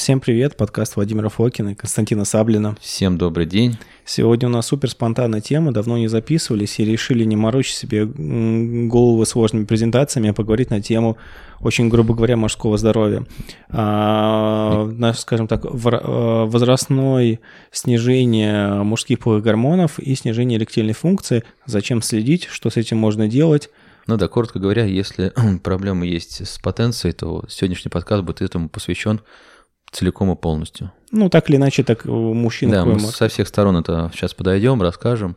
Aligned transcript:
Всем 0.00 0.18
привет, 0.18 0.56
подкаст 0.56 0.96
Владимира 0.96 1.28
Фокина 1.28 1.68
и 1.68 1.74
Константина 1.74 2.24
Саблина. 2.24 2.74
Всем 2.80 3.18
добрый 3.18 3.44
день. 3.44 3.76
Сегодня 4.06 4.48
у 4.48 4.50
нас 4.50 4.68
супер 4.68 4.88
спонтанная 4.88 5.42
тема, 5.42 5.72
давно 5.72 5.98
не 5.98 6.08
записывались 6.08 6.80
и 6.80 6.86
решили 6.86 7.24
не 7.24 7.36
морочить 7.36 7.76
себе 7.76 8.06
голову 8.06 9.22
сложными 9.26 9.66
презентациями, 9.66 10.30
а 10.30 10.32
поговорить 10.32 10.70
на 10.70 10.80
тему 10.80 11.18
очень, 11.60 11.90
грубо 11.90 12.14
говоря, 12.14 12.38
мужского 12.38 12.78
здоровья. 12.78 13.26
А, 13.68 14.86
наш, 14.86 15.18
скажем 15.18 15.46
так, 15.46 15.66
а, 15.66 16.46
возрастное 16.46 17.38
снижение 17.70 18.82
мужских 18.82 19.18
половых 19.18 19.44
гормонов 19.44 19.98
и 19.98 20.14
снижение 20.14 20.58
эректильной 20.58 20.94
функции. 20.94 21.44
Зачем 21.66 22.00
следить, 22.00 22.46
что 22.46 22.70
с 22.70 22.78
этим 22.78 22.96
можно 22.96 23.28
делать? 23.28 23.68
Ну 24.06 24.16
да, 24.16 24.28
коротко 24.28 24.60
говоря, 24.60 24.86
если 24.86 25.30
проблемы 25.62 26.06
есть 26.06 26.48
с 26.48 26.58
потенцией, 26.58 27.12
то 27.12 27.44
сегодняшний 27.50 27.90
подкаст 27.90 28.24
будет 28.24 28.40
этому 28.40 28.70
посвящен 28.70 29.20
целиком 29.90 30.30
и 30.32 30.36
полностью. 30.36 30.92
Ну, 31.10 31.28
так 31.28 31.50
или 31.50 31.56
иначе, 31.56 31.82
так 31.82 32.04
мужчина. 32.04 32.72
Да, 32.72 32.84
мы 32.84 33.00
со 33.00 33.28
всех 33.28 33.48
сторон 33.48 33.76
это 33.76 34.10
сейчас 34.14 34.34
подойдем, 34.34 34.80
расскажем. 34.80 35.36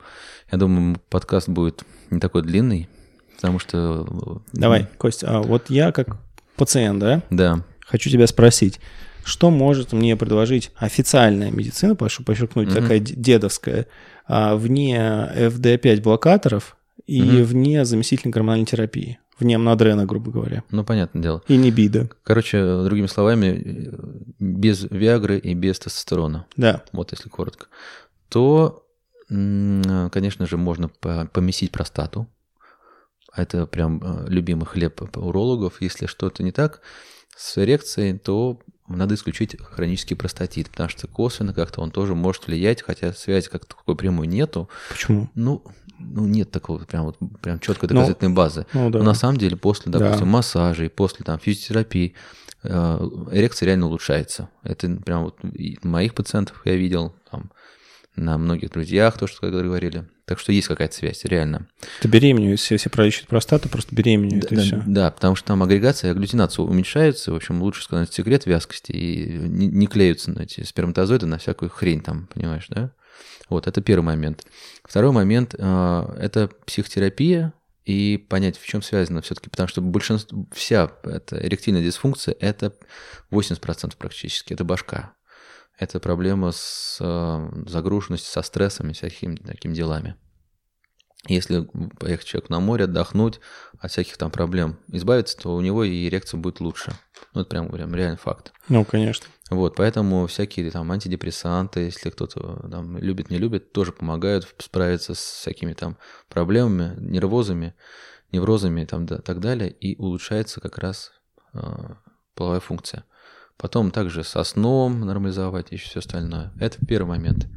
Я 0.51 0.57
думаю, 0.57 0.99
подкаст 1.09 1.49
будет 1.49 1.83
не 2.11 2.19
такой 2.19 2.43
длинный, 2.43 2.87
потому 3.35 3.59
что... 3.59 4.41
Давай, 4.53 4.87
Костя, 4.97 5.27
а 5.29 5.41
вот 5.41 5.69
я 5.69 5.91
как 5.91 6.17
пациент, 6.55 6.99
да? 6.99 7.23
Да. 7.31 7.63
Хочу 7.79 8.09
тебя 8.09 8.27
спросить, 8.27 8.79
что 9.23 9.49
может 9.49 9.93
мне 9.93 10.15
предложить 10.15 10.71
официальная 10.75 11.51
медицина, 11.51 11.95
прошу 11.95 12.23
подчеркнуть, 12.23 12.67
угу. 12.67 12.75
такая 12.75 12.99
дедовская, 12.99 13.87
а, 14.27 14.55
вне 14.55 14.97
FD5 14.97 16.01
блокаторов 16.01 16.77
и 17.07 17.21
угу. 17.21 17.43
вне 17.43 17.85
заместительной 17.85 18.31
гормональной 18.31 18.65
терапии? 18.65 19.19
Вне 19.39 19.55
амнодрена, 19.55 20.05
грубо 20.05 20.31
говоря. 20.31 20.63
Ну, 20.71 20.83
понятное 20.83 21.21
дело. 21.21 21.43
И 21.47 21.57
не 21.57 21.71
бида. 21.71 22.09
Короче, 22.23 22.83
другими 22.83 23.07
словами, 23.07 23.91
без 24.39 24.83
Виагры 24.83 25.37
и 25.37 25.53
без 25.53 25.79
тестостерона. 25.79 26.45
Да. 26.55 26.83
Вот 26.91 27.11
если 27.11 27.29
коротко. 27.29 27.67
То, 28.29 28.85
конечно 29.27 30.45
же, 30.45 30.57
можно 30.57 30.89
помесить 30.89 31.71
простату. 31.71 32.27
Это 33.35 33.65
прям 33.65 33.99
э, 34.03 34.29
любимый 34.29 34.65
хлеб 34.65 35.01
урологов. 35.17 35.81
Если 35.81 36.05
что-то 36.05 36.43
не 36.43 36.51
так 36.51 36.81
с 37.35 37.57
эрекцией, 37.57 38.19
то 38.19 38.59
надо 38.87 39.15
исключить 39.15 39.59
хронический 39.59 40.13
простатит, 40.13 40.69
потому 40.69 40.89
что 40.89 41.07
косвенно 41.07 41.51
как-то 41.51 41.81
он 41.81 41.89
тоже 41.89 42.13
может 42.13 42.45
влиять, 42.45 42.83
хотя 42.83 43.11
связи 43.11 43.49
как 43.49 43.65
такой 43.65 43.95
прямой 43.95 44.27
нету. 44.27 44.69
Почему? 44.89 45.31
Ну, 45.33 45.63
ну, 45.99 46.25
нет 46.25 46.51
такого 46.51 46.83
прям 46.83 47.05
вот 47.05 47.17
прям 47.41 47.59
четкой 47.59 47.89
ну, 47.89 47.95
доказательной 47.95 48.29
ну, 48.29 48.35
базы. 48.35 48.65
Ну, 48.73 48.89
да. 48.89 48.99
Но 48.99 49.05
на 49.05 49.13
самом 49.13 49.37
деле 49.37 49.55
после, 49.55 49.91
допустим, 49.91 50.25
да. 50.25 50.25
массажей, 50.25 50.89
после 50.89 51.23
там 51.23 51.39
физиотерапии 51.39 52.13
э, 52.63 53.09
эрекция 53.31 53.67
реально 53.67 53.87
улучшается. 53.87 54.49
Это 54.63 54.89
прям 54.89 55.23
вот 55.23 55.39
моих 55.83 56.13
пациентов 56.13 56.61
я 56.65 56.75
видел, 56.75 57.15
там, 57.29 57.51
на 58.15 58.37
многих 58.37 58.71
друзьях 58.71 59.17
то, 59.17 59.27
что 59.27 59.49
говорили. 59.49 60.05
Так 60.25 60.39
что 60.39 60.53
есть 60.53 60.67
какая-то 60.67 60.95
связь, 60.95 61.25
реально. 61.25 61.67
Ты 62.01 62.07
беременеешь, 62.07 62.59
если, 62.59 62.75
если 62.75 62.89
пролечит 62.89 63.27
простату, 63.27 63.67
просто 63.67 63.93
беременеют, 63.93 64.47
да, 64.49 64.55
да, 64.55 64.61
все. 64.61 64.83
Да, 64.85 65.11
потому 65.11 65.35
что 65.35 65.47
там 65.47 65.63
агрегация, 65.63 66.11
агглютинация 66.11 66.63
уменьшается, 66.63 67.33
в 67.33 67.35
общем, 67.35 67.61
лучше 67.61 67.83
сказать 67.83 68.13
секрет 68.13 68.45
вязкости, 68.45 68.91
и 68.91 69.37
не, 69.37 69.67
не 69.67 69.87
клеются 69.87 70.31
на 70.31 70.43
эти 70.43 70.63
сперматозоиды 70.63 71.25
на 71.25 71.39
всякую 71.39 71.69
хрень 71.69 72.01
там, 72.01 72.29
понимаешь, 72.33 72.67
да? 72.69 72.91
Вот, 73.53 73.67
это 73.67 73.81
первый 73.81 74.05
момент. 74.05 74.47
Второй 74.83 75.11
момент 75.11 75.53
э,– 75.55 76.15
это 76.19 76.49
психотерапия, 76.65 77.53
и 77.85 78.17
понять, 78.17 78.57
в 78.57 78.65
чем 78.65 78.81
связано 78.81 79.21
все-таки, 79.21 79.51
потому 79.51 79.67
что 79.67 79.81
большинство, 79.81 80.47
вся 80.51 80.91
эта 81.03 81.37
эректильная 81.45 81.83
дисфункция– 81.83 82.35
это 82.39 82.73
80% 83.29 83.95
практически, 83.95 84.53
это 84.53 84.63
башка. 84.63 85.13
Это 85.77 85.99
проблема 85.99 86.51
с 86.51 86.97
э, 86.99 87.63
загруженностью, 87.67 88.31
со 88.31 88.41
стрессами, 88.41 88.93
всякими 88.93 89.35
такими 89.35 89.75
делами. 89.75 90.15
Если 91.27 91.67
поехать 91.99 92.25
человеку 92.25 92.51
на 92.51 92.59
море, 92.59 92.83
отдохнуть, 92.83 93.39
от 93.79 93.91
всяких 93.91 94.17
там 94.17 94.29
проблем 94.29 94.77
избавиться, 94.89 95.37
то 95.37 95.55
у 95.55 95.61
него 95.61 95.85
и 95.85 96.07
эрекция 96.07 96.37
будет 96.37 96.59
лучше. 96.59 96.93
Ну, 97.33 97.41
это 97.41 97.49
прям, 97.49 97.69
прям 97.69 97.95
реальный 97.95 98.17
факт. 98.17 98.51
Ну, 98.67 98.83
конечно. 98.83 99.27
Вот, 99.49 99.75
поэтому 99.75 100.27
всякие 100.27 100.69
там 100.71 100.91
антидепрессанты, 100.91 101.81
если 101.81 102.09
кто-то 102.09 102.67
там 102.69 102.97
любит, 102.97 103.29
не 103.29 103.37
любит, 103.37 103.71
тоже 103.71 103.93
помогают 103.93 104.53
справиться 104.57 105.13
с 105.13 105.19
всякими 105.19 105.73
там 105.73 105.97
проблемами, 106.27 106.95
нервозами, 106.99 107.73
неврозами 108.31 108.81
и 108.81 108.85
там, 108.85 109.05
да, 109.05 109.19
так 109.19 109.39
далее, 109.39 109.69
и 109.69 109.95
улучшается 109.97 110.59
как 110.59 110.77
раз 110.77 111.11
э, 111.53 111.59
половая 112.35 112.59
функция. 112.59 113.05
Потом 113.57 113.91
также 113.91 114.23
со 114.23 114.43
сном 114.43 115.01
нормализовать 115.01 115.67
и 115.71 115.77
все 115.77 115.99
остальное. 115.99 116.51
Это 116.59 116.83
первый 116.85 117.09
момент. 117.09 117.47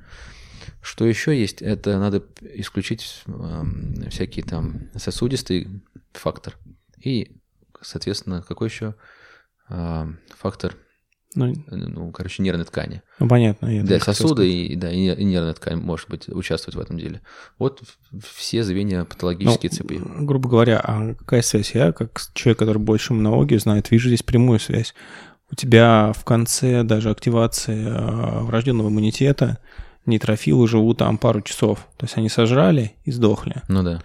Что 0.86 1.04
еще 1.04 1.36
есть, 1.36 1.62
это 1.62 1.98
надо 1.98 2.22
исключить 2.54 3.24
э, 3.26 3.64
всякие 4.08 4.44
там 4.44 4.88
сосудистый 4.94 5.82
фактор. 6.12 6.56
И, 7.02 7.40
соответственно, 7.80 8.44
какой 8.46 8.68
еще 8.68 8.94
э, 9.68 10.06
фактор 10.38 10.76
ну, 11.34 11.52
ну, 11.66 12.12
короче, 12.12 12.40
нервной 12.44 12.64
ткани. 12.64 13.02
Ну, 13.18 13.28
понятно. 13.28 13.66
Я 13.66 13.82
да, 13.82 13.98
сосуды 13.98 14.48
и, 14.48 14.76
да, 14.76 14.92
и 14.92 15.24
нервная 15.24 15.54
ткань 15.54 15.80
может 15.80 16.08
быть 16.08 16.28
участвовать 16.28 16.76
в 16.76 16.80
этом 16.80 16.98
деле. 16.98 17.20
Вот 17.58 17.82
все 18.24 18.62
звенья 18.62 19.04
патологические 19.04 19.70
ну, 19.72 19.76
цепи. 19.76 20.00
Грубо 20.24 20.48
говоря, 20.48 20.78
а 20.78 21.14
какая 21.14 21.42
связь? 21.42 21.74
Я, 21.74 21.90
как 21.90 22.20
человек, 22.32 22.60
который 22.60 22.78
больше 22.78 23.12
иммунологию 23.12 23.58
знает, 23.58 23.90
вижу 23.90 24.06
здесь 24.06 24.22
прямую 24.22 24.60
связь. 24.60 24.94
У 25.50 25.56
тебя 25.56 26.12
в 26.16 26.24
конце 26.24 26.84
даже 26.84 27.10
активации 27.10 27.86
э, 27.86 28.40
врожденного 28.44 28.88
иммунитета 28.88 29.58
нейтрофилы 30.06 30.66
живут 30.68 30.98
там 30.98 31.18
пару 31.18 31.40
часов. 31.42 31.86
То 31.96 32.04
есть 32.04 32.16
они 32.16 32.28
сожрали 32.28 32.92
и 33.04 33.10
сдохли. 33.10 33.62
Ну 33.68 33.82
да. 33.82 34.02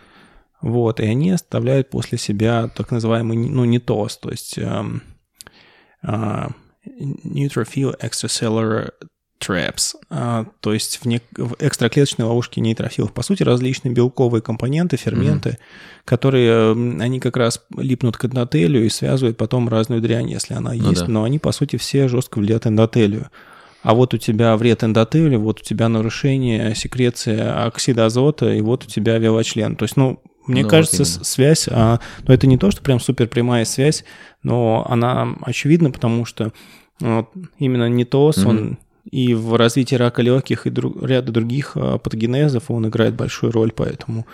Вот, 0.62 1.00
и 1.00 1.06
они 1.06 1.32
оставляют 1.32 1.90
после 1.90 2.18
себя 2.18 2.70
так 2.76 2.92
называемый, 2.92 3.36
ну, 3.36 3.66
нитоз, 3.66 4.18
то 4.18 4.30
есть 4.30 4.60
эм, 4.60 5.02
э, 6.04 6.48
neutrophil 7.26 8.00
extracellular 8.00 8.92
traps, 9.42 9.96
а, 10.10 10.46
то 10.60 10.72
есть 10.74 10.98
в, 10.98 11.06
не, 11.06 11.20
в 11.36 11.56
экстраклеточной 11.60 12.26
ловушке 12.26 12.62
нейтрофилов. 12.62 13.12
По 13.12 13.24
сути, 13.24 13.44
различные 13.44 13.92
белковые 13.92 14.42
компоненты, 14.42 14.98
ферменты, 14.98 15.50
mm-hmm. 15.50 16.06
которые, 16.06 16.72
они 16.72 17.20
как 17.20 17.38
раз 17.38 17.64
липнут 17.76 18.18
к 18.18 18.26
эндотелию 18.26 18.86
и 18.86 18.90
связывают 18.90 19.38
потом 19.38 19.68
разную 19.68 20.00
дрянь, 20.02 20.30
если 20.30 20.54
она 20.54 20.74
ну 20.74 20.90
есть, 20.90 21.02
да. 21.02 21.12
но 21.12 21.24
они, 21.24 21.40
по 21.40 21.52
сути, 21.52 21.78
все 21.78 22.08
жестко 22.08 22.38
влияют 22.38 22.68
эндотелию. 22.68 23.30
А 23.84 23.94
вот 23.94 24.14
у 24.14 24.18
тебя 24.18 24.56
вред 24.58 24.84
эндотелию, 24.84 25.40
вот 25.40 25.62
у 25.62 25.64
тебя 25.64 25.90
нарушение 25.90 26.76
секреции 26.76 27.40
оксида 27.40 28.06
азота, 28.06 28.54
и 28.54 28.62
вот 28.62 28.84
у 28.84 28.88
тебя 28.88 29.18
велочлен. 29.18 29.76
То 29.76 29.84
есть, 29.84 29.98
ну, 29.98 30.22
мне 30.48 30.64
ну, 30.64 30.70
кажется, 30.70 31.00
вот 31.00 31.26
связь, 31.26 31.68
а, 31.70 32.00
ну, 32.28 32.34
это 32.34 32.48
не 32.48 32.58
то, 32.58 32.72
что 32.72 32.82
прям 32.82 33.00
супер 33.00 33.28
прямая 33.28 33.66
связь, 33.66 34.04
но 34.44 34.86
она 34.90 35.36
очевидна, 35.42 35.92
потому 35.92 36.26
что 36.26 36.52
вот, 37.00 37.30
именно 37.58 37.90
нитоз, 37.90 38.38
mm-hmm. 38.38 38.50
он 38.50 38.78
и 39.10 39.34
в 39.34 39.56
развитии 39.56 39.96
рака 39.96 40.22
легких 40.22 40.68
и 40.68 40.70
друг, 40.70 41.02
ряда 41.04 41.32
других 41.32 41.72
а, 41.76 41.98
патогенезов 41.98 42.70
он 42.70 42.88
играет 42.88 43.16
большую 43.16 43.52
роль, 43.52 43.72
поэтому 43.72 44.28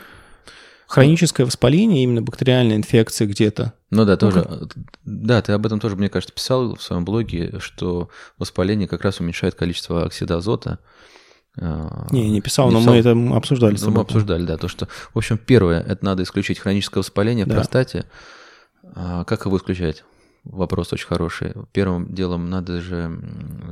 хроническое 0.87 1.45
воспаление, 1.45 2.03
именно 2.03 2.21
бактериальная 2.21 2.77
инфекция 2.77 3.27
где-то. 3.27 3.73
Ну 3.91 4.05
да, 4.05 4.17
тоже. 4.17 4.47
Ну, 4.49 4.67
да, 5.03 5.41
ты 5.41 5.51
об 5.51 5.65
этом 5.65 5.79
тоже, 5.79 5.95
мне 5.95 6.09
кажется, 6.09 6.33
писал 6.33 6.75
в 6.75 6.81
своем 6.81 7.05
блоге, 7.05 7.59
что 7.59 8.09
воспаление 8.37 8.87
как 8.87 9.01
раз 9.03 9.19
уменьшает 9.19 9.55
количество 9.55 10.05
оксида 10.05 10.37
азота. 10.37 10.79
А, 11.59 12.07
не, 12.11 12.29
не 12.29 12.41
писал, 12.41 12.69
не 12.69 12.73
но 12.73 12.79
писал. 12.79 12.93
мы 12.93 12.99
это 12.99 13.37
обсуждали. 13.37 13.77
Ну, 13.81 13.91
мы 13.91 14.01
обсуждали, 14.01 14.45
да. 14.45 14.57
То, 14.57 14.67
что, 14.67 14.87
в 15.13 15.17
общем, 15.17 15.37
первое, 15.37 15.81
это 15.81 16.03
надо 16.05 16.23
исключить 16.23 16.59
хроническое 16.59 17.01
воспаление 17.01 17.45
в 17.45 17.49
да. 17.49 17.55
простате. 17.55 18.05
А 18.95 19.23
как 19.25 19.45
его 19.45 19.57
исключать? 19.57 20.03
Вопрос 20.43 20.93
очень 20.93 21.07
хороший. 21.07 21.53
Первым 21.73 22.13
делом 22.13 22.49
надо 22.49 22.79
же 22.79 23.19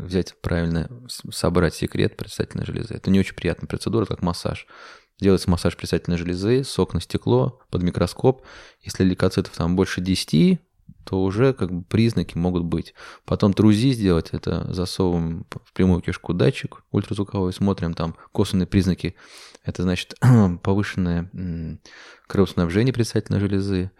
взять 0.04 0.36
правильно, 0.42 0.90
собрать 1.08 1.74
секрет 1.74 2.18
предстательной 2.18 2.66
железы. 2.66 2.96
Это 2.96 3.10
не 3.10 3.20
очень 3.20 3.36
приятная 3.36 3.68
процедура, 3.68 4.06
как 4.06 4.22
массаж. 4.22 4.68
Делается 5.20 5.50
массаж 5.50 5.78
предстательной 5.78 6.18
железы, 6.18 6.64
сок 6.64 6.94
на 6.94 7.02
стекло, 7.02 7.60
под 7.70 7.84
микроскоп. 7.84 8.44
Если 8.82 9.04
лейкоцитов 9.04 9.56
там 9.56 9.76
больше 9.76 10.02
10, 10.02 10.60
то 11.06 11.24
уже 11.24 11.54
как 11.54 11.72
бы 11.72 11.84
признаки 11.84 12.38
могут 12.38 12.66
быть. 12.66 12.94
Потом 13.26 13.54
трузи 13.54 13.94
сделать, 13.94 14.30
это 14.32 14.72
засовываем 14.74 15.46
в 15.64 15.74
прямую 15.74 16.02
кишку 16.02 16.34
датчик 16.34 16.84
ультразвуковой, 16.92 17.54
смотрим 17.54 17.94
там 17.94 18.16
косвенные 18.32 18.68
признаки. 18.68 19.16
Это 19.64 19.84
значит 19.84 20.16
повышенное 20.64 21.30
кровоснабжение 22.28 22.94
предстательной 22.94 23.40
железы, 23.40 23.92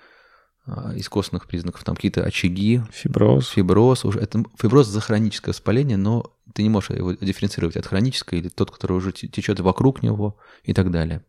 а, 0.68 0.94
из 0.96 1.08
костных 1.10 1.48
признаков, 1.48 1.84
там 1.84 1.96
какие-то 1.96 2.24
очаги. 2.24 2.82
Фиброз. 2.92 3.50
Фиброз. 3.50 4.04
Уже, 4.04 4.20
это 4.20 4.44
фиброз 4.60 4.88
за 4.88 5.00
хроническое 5.00 5.54
воспаление, 5.54 5.98
но 5.98 6.35
ты 6.56 6.64
не 6.64 6.70
можешь 6.70 6.92
его 6.92 7.12
дифференцировать 7.12 7.76
от 7.76 7.86
хронического 7.86 8.38
или 8.38 8.48
тот, 8.48 8.72
который 8.72 8.94
уже 8.94 9.12
течет 9.12 9.60
вокруг 9.60 10.02
него 10.02 10.38
и 10.64 10.74
так 10.74 10.90
далее. 10.90 11.22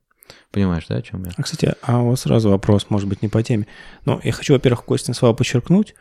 Понимаешь, 0.52 0.86
да, 0.88 0.96
о 0.96 1.02
чем 1.02 1.24
я? 1.24 1.32
А, 1.36 1.42
кстати, 1.42 1.74
а 1.82 1.98
вот 1.98 2.20
сразу 2.20 2.50
вопрос, 2.50 2.86
может 2.90 3.08
быть, 3.08 3.22
не 3.22 3.28
по 3.28 3.42
теме. 3.42 3.66
Но 4.04 4.20
я 4.22 4.30
хочу, 4.30 4.54
во-первых, 4.54 4.84
Костин 4.84 5.14
слова 5.14 5.34
подчеркнуть. 5.34 5.94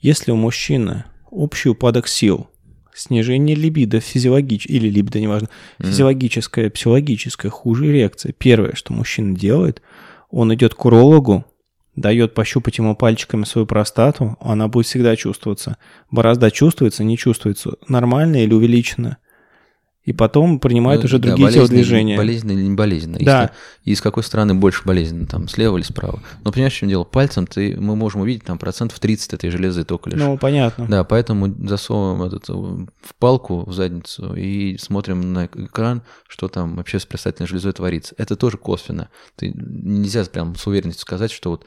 Если 0.00 0.32
у 0.32 0.36
мужчины 0.36 1.04
общий 1.30 1.68
упадок 1.68 2.08
сил 2.08 2.48
снижение 2.92 3.56
либидо 3.56 4.00
физиологич... 4.00 4.66
или 4.66 4.88
либидо, 4.88 5.20
неважно, 5.20 5.46
mm-hmm. 5.78 5.86
физиологическое, 5.86 6.68
психологическое, 6.68 7.50
хуже 7.50 7.86
эрекция. 7.86 8.32
Первое, 8.32 8.74
что 8.74 8.92
мужчина 8.92 9.36
делает, 9.36 9.80
он 10.28 10.52
идет 10.54 10.74
к 10.74 10.84
урологу, 10.84 11.44
дает 11.96 12.34
пощупать 12.34 12.78
ему 12.78 12.96
пальчиками 12.96 13.44
свою 13.44 13.66
простату, 13.66 14.36
она 14.40 14.68
будет 14.68 14.86
всегда 14.86 15.16
чувствоваться. 15.16 15.76
Борозда 16.10 16.50
чувствуется, 16.50 17.04
не 17.04 17.18
чувствуется, 17.18 17.74
нормально 17.88 18.44
или 18.44 18.54
увеличена 18.54 19.18
и 20.04 20.12
потом 20.12 20.58
принимают 20.58 21.02
ну, 21.02 21.06
уже 21.06 21.18
другие 21.18 21.46
да, 21.46 21.54
телодвижения. 21.54 22.16
Болезненно 22.16 22.52
или 22.52 22.62
не 22.62 22.74
болезненно. 22.74 23.18
Да. 23.20 23.42
Если, 23.42 23.54
и 23.84 23.92
из 23.92 24.00
какой 24.00 24.24
страны 24.24 24.54
больше 24.54 24.84
болезненно, 24.84 25.26
там, 25.26 25.46
слева 25.46 25.76
или 25.76 25.84
справа. 25.84 26.20
Но 26.44 26.50
понимаешь, 26.50 26.74
в 26.74 26.76
чем 26.76 26.88
дело? 26.88 27.04
Пальцем 27.04 27.46
ты, 27.46 27.76
мы 27.78 27.94
можем 27.94 28.22
увидеть 28.22 28.44
там 28.44 28.58
процентов 28.58 28.98
30 28.98 29.34
этой 29.34 29.50
железы 29.50 29.84
только 29.84 30.10
лишь. 30.10 30.18
Ну, 30.18 30.36
понятно. 30.38 30.86
Да, 30.88 31.04
поэтому 31.04 31.54
засовываем 31.68 32.22
этот, 32.24 32.50
э, 32.50 32.52
в 32.52 33.14
палку 33.18 33.64
в 33.64 33.72
задницу 33.72 34.34
и 34.34 34.76
смотрим 34.76 35.32
на 35.32 35.46
экран, 35.46 36.02
что 36.28 36.48
там 36.48 36.76
вообще 36.76 36.98
с 36.98 37.06
предстательной 37.06 37.46
железой 37.46 37.72
творится. 37.72 38.16
Это 38.18 38.34
тоже 38.34 38.56
косвенно. 38.56 39.08
Ты, 39.36 39.52
нельзя 39.54 40.24
прям 40.24 40.56
с 40.56 40.66
уверенностью 40.66 41.02
сказать, 41.02 41.30
что 41.30 41.50
вот 41.50 41.64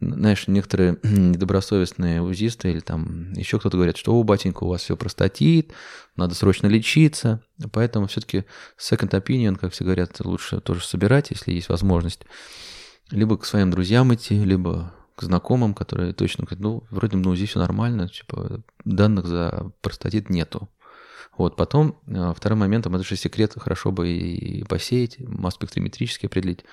знаешь, 0.00 0.48
некоторые 0.48 0.98
недобросовестные 1.02 2.22
узисты 2.22 2.70
или 2.70 2.80
там 2.80 3.32
еще 3.32 3.58
кто-то 3.58 3.76
говорят, 3.76 3.96
что 3.96 4.14
у 4.14 4.22
батенька, 4.22 4.64
у 4.64 4.68
вас 4.68 4.82
все 4.82 4.96
простатит, 4.96 5.72
надо 6.16 6.34
срочно 6.34 6.66
лечиться. 6.66 7.42
Поэтому 7.72 8.06
все-таки 8.06 8.44
second 8.78 9.10
opinion, 9.10 9.56
как 9.56 9.72
все 9.72 9.84
говорят, 9.84 10.18
лучше 10.24 10.60
тоже 10.60 10.84
собирать, 10.84 11.30
если 11.30 11.52
есть 11.52 11.68
возможность. 11.68 12.22
Либо 13.10 13.36
к 13.36 13.44
своим 13.44 13.70
друзьям 13.70 14.14
идти, 14.14 14.42
либо 14.42 14.94
к 15.16 15.22
знакомым, 15.22 15.74
которые 15.74 16.14
точно 16.14 16.44
говорят, 16.44 16.60
ну, 16.60 16.84
вроде 16.90 17.16
на 17.16 17.28
УЗИ 17.28 17.46
все 17.46 17.58
нормально, 17.58 18.08
типа 18.08 18.62
данных 18.84 19.26
за 19.26 19.70
простатит 19.82 20.30
нету. 20.30 20.70
Вот, 21.36 21.56
потом, 21.56 21.96
э, 22.06 22.32
второй 22.36 22.58
момент, 22.58 22.86
это 22.86 23.02
же 23.02 23.16
секрет, 23.16 23.54
хорошо 23.56 23.92
бы 23.92 24.08
и 24.10 24.64
посеять, 24.64 25.18
масс-спектрометрически 25.18 26.26
определить, 26.26 26.64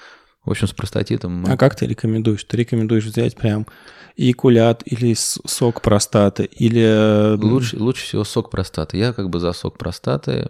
в 0.48 0.52
общем, 0.52 0.68
с 0.68 0.74
простатитом. 0.74 1.42
Мы... 1.42 1.52
А 1.52 1.58
как 1.58 1.76
ты 1.76 1.86
рекомендуешь? 1.86 2.44
Ты 2.46 2.58
рекомендуешь 2.58 3.04
взять 3.04 3.36
прям 3.36 3.68
икулят 4.16 4.82
или 4.86 5.14
сок 5.14 5.82
простаты, 5.82 6.46
или... 6.46 6.82
Э, 6.82 7.36
лучше, 7.36 7.78
лучше 7.78 8.04
всего 8.04 8.24
сок 8.24 8.50
простаты. 8.50 8.98
Я 8.98 9.14
как 9.14 9.30
бы 9.30 9.40
за 9.40 9.54
сок 9.54 9.78
простаты. 9.78 10.50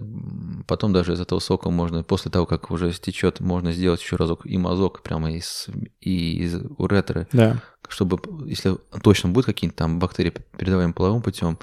Потом 0.67 0.93
даже 0.93 1.13
из 1.13 1.19
этого 1.19 1.39
сока 1.39 1.69
можно, 1.69 2.03
после 2.03 2.31
того, 2.31 2.45
как 2.45 2.71
уже 2.71 2.93
стечет, 2.93 3.39
можно 3.41 3.73
сделать 3.73 4.01
еще 4.01 4.15
разок 4.15 4.45
и 4.45 4.57
мазок 4.57 5.01
прямо 5.01 5.33
из, 5.33 5.67
и 5.99 6.43
из 6.43 6.61
уретры. 6.77 7.27
Да. 7.33 7.61
Чтобы, 7.89 8.19
если 8.45 8.77
точно 9.01 9.29
будут 9.29 9.47
какие-то 9.47 9.75
там 9.75 9.99
бактерии, 9.99 10.33
передаваемые 10.57 10.93
половым 10.93 11.21
путем, 11.21 11.57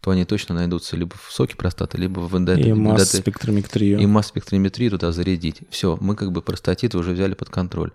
то 0.00 0.10
они 0.10 0.24
точно 0.24 0.54
найдутся 0.54 0.96
либо 0.96 1.14
в 1.16 1.32
соке 1.32 1.56
простаты, 1.56 1.98
либо 1.98 2.20
в 2.20 2.36
эндоте. 2.36 2.68
И 2.68 2.72
масс-спектрометрию. 2.72 3.98
И 3.98 4.06
масс-спектрометрию 4.06 4.90
туда 4.90 5.12
зарядить. 5.12 5.62
Все, 5.70 5.96
мы 6.00 6.14
как 6.14 6.32
бы 6.32 6.42
простатит 6.42 6.94
уже 6.94 7.12
взяли 7.12 7.34
под 7.34 7.50
контроль. 7.50 7.92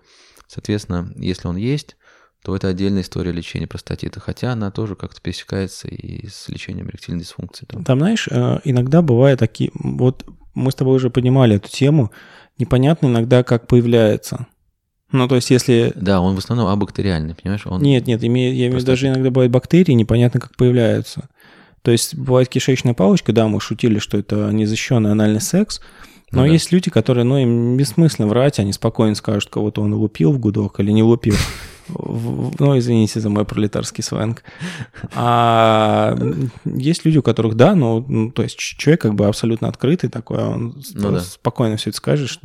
Соответственно, 0.47 1.11
если 1.15 1.47
он 1.47 1.55
есть, 1.55 1.95
то 2.43 2.55
это 2.55 2.67
отдельная 2.67 3.03
история 3.03 3.31
лечения 3.31 3.67
простатита, 3.67 4.19
хотя 4.19 4.51
она 4.51 4.71
тоже 4.71 4.95
как-то 4.95 5.21
пересекается 5.21 5.87
и 5.87 6.27
с 6.27 6.49
лечением 6.49 6.89
эректильной 6.89 7.21
дисфункции. 7.21 7.65
Там, 7.65 7.83
там 7.83 7.99
знаешь, 7.99 8.27
э, 8.29 8.59
иногда 8.63 9.01
бывают 9.01 9.39
такие, 9.39 9.71
вот 9.75 10.25
мы 10.55 10.71
с 10.71 10.75
тобой 10.75 10.95
уже 10.95 11.09
поднимали 11.09 11.57
эту 11.57 11.69
тему, 11.69 12.11
непонятно 12.57 13.07
иногда, 13.07 13.43
как 13.43 13.67
появляется. 13.67 14.47
Ну, 15.11 15.27
то 15.27 15.35
есть, 15.35 15.51
если... 15.51 15.91
Да, 15.95 16.21
он 16.21 16.35
в 16.35 16.39
основном 16.39 16.67
абактериальный, 16.67 17.35
понимаешь? 17.35 17.67
Он... 17.67 17.81
Нет, 17.81 18.07
нет, 18.07 18.23
имею, 18.23 18.55
я 18.55 18.67
имею 18.67 18.73
в 18.73 18.75
виду, 18.77 18.87
даже 18.87 19.07
иногда 19.07 19.29
бывают 19.29 19.51
бактерии, 19.51 19.91
непонятно, 19.91 20.39
как 20.39 20.55
появляются. 20.55 21.29
То 21.81 21.91
есть 21.91 22.15
бывает 22.15 22.49
кишечная 22.49 22.93
палочка, 22.93 23.33
да, 23.33 23.47
мы 23.47 23.59
шутили, 23.59 23.99
что 23.99 24.17
это 24.17 24.51
незащищенный 24.51 25.11
анальный 25.11 25.41
секс, 25.41 25.81
но 26.31 26.41
ну, 26.41 26.47
да. 26.47 26.53
есть 26.53 26.71
люди, 26.71 26.89
которые, 26.89 27.25
ну, 27.25 27.37
им 27.37 27.75
бессмысленно 27.75 28.27
врать, 28.27 28.59
они 28.59 28.71
спокойно 28.71 29.15
скажут, 29.15 29.49
кого-то 29.49 29.81
он 29.81 29.93
лупил 29.93 30.31
в 30.31 30.39
гудок 30.39 30.79
или 30.79 30.91
не 30.91 31.03
лупил. 31.03 31.35
Ну, 31.89 32.77
извините 32.77 33.19
за 33.19 33.29
мой 33.29 33.43
пролетарский 33.43 34.01
сленг. 34.01 34.43
А 35.13 36.15
есть 36.63 37.03
люди, 37.03 37.17
у 37.17 37.21
которых, 37.21 37.55
да, 37.55 37.75
ну, 37.75 38.05
ну 38.07 38.31
то 38.31 38.43
есть 38.43 38.57
человек 38.57 39.01
как 39.01 39.15
бы 39.15 39.25
абсолютно 39.25 39.67
открытый 39.67 40.09
такой, 40.09 40.37
а 40.37 40.49
он 40.51 40.81
ну, 40.93 41.11
да. 41.11 41.19
спокойно 41.19 41.75
все 41.75 41.89
это 41.89 41.97
скажешь, 41.97 42.39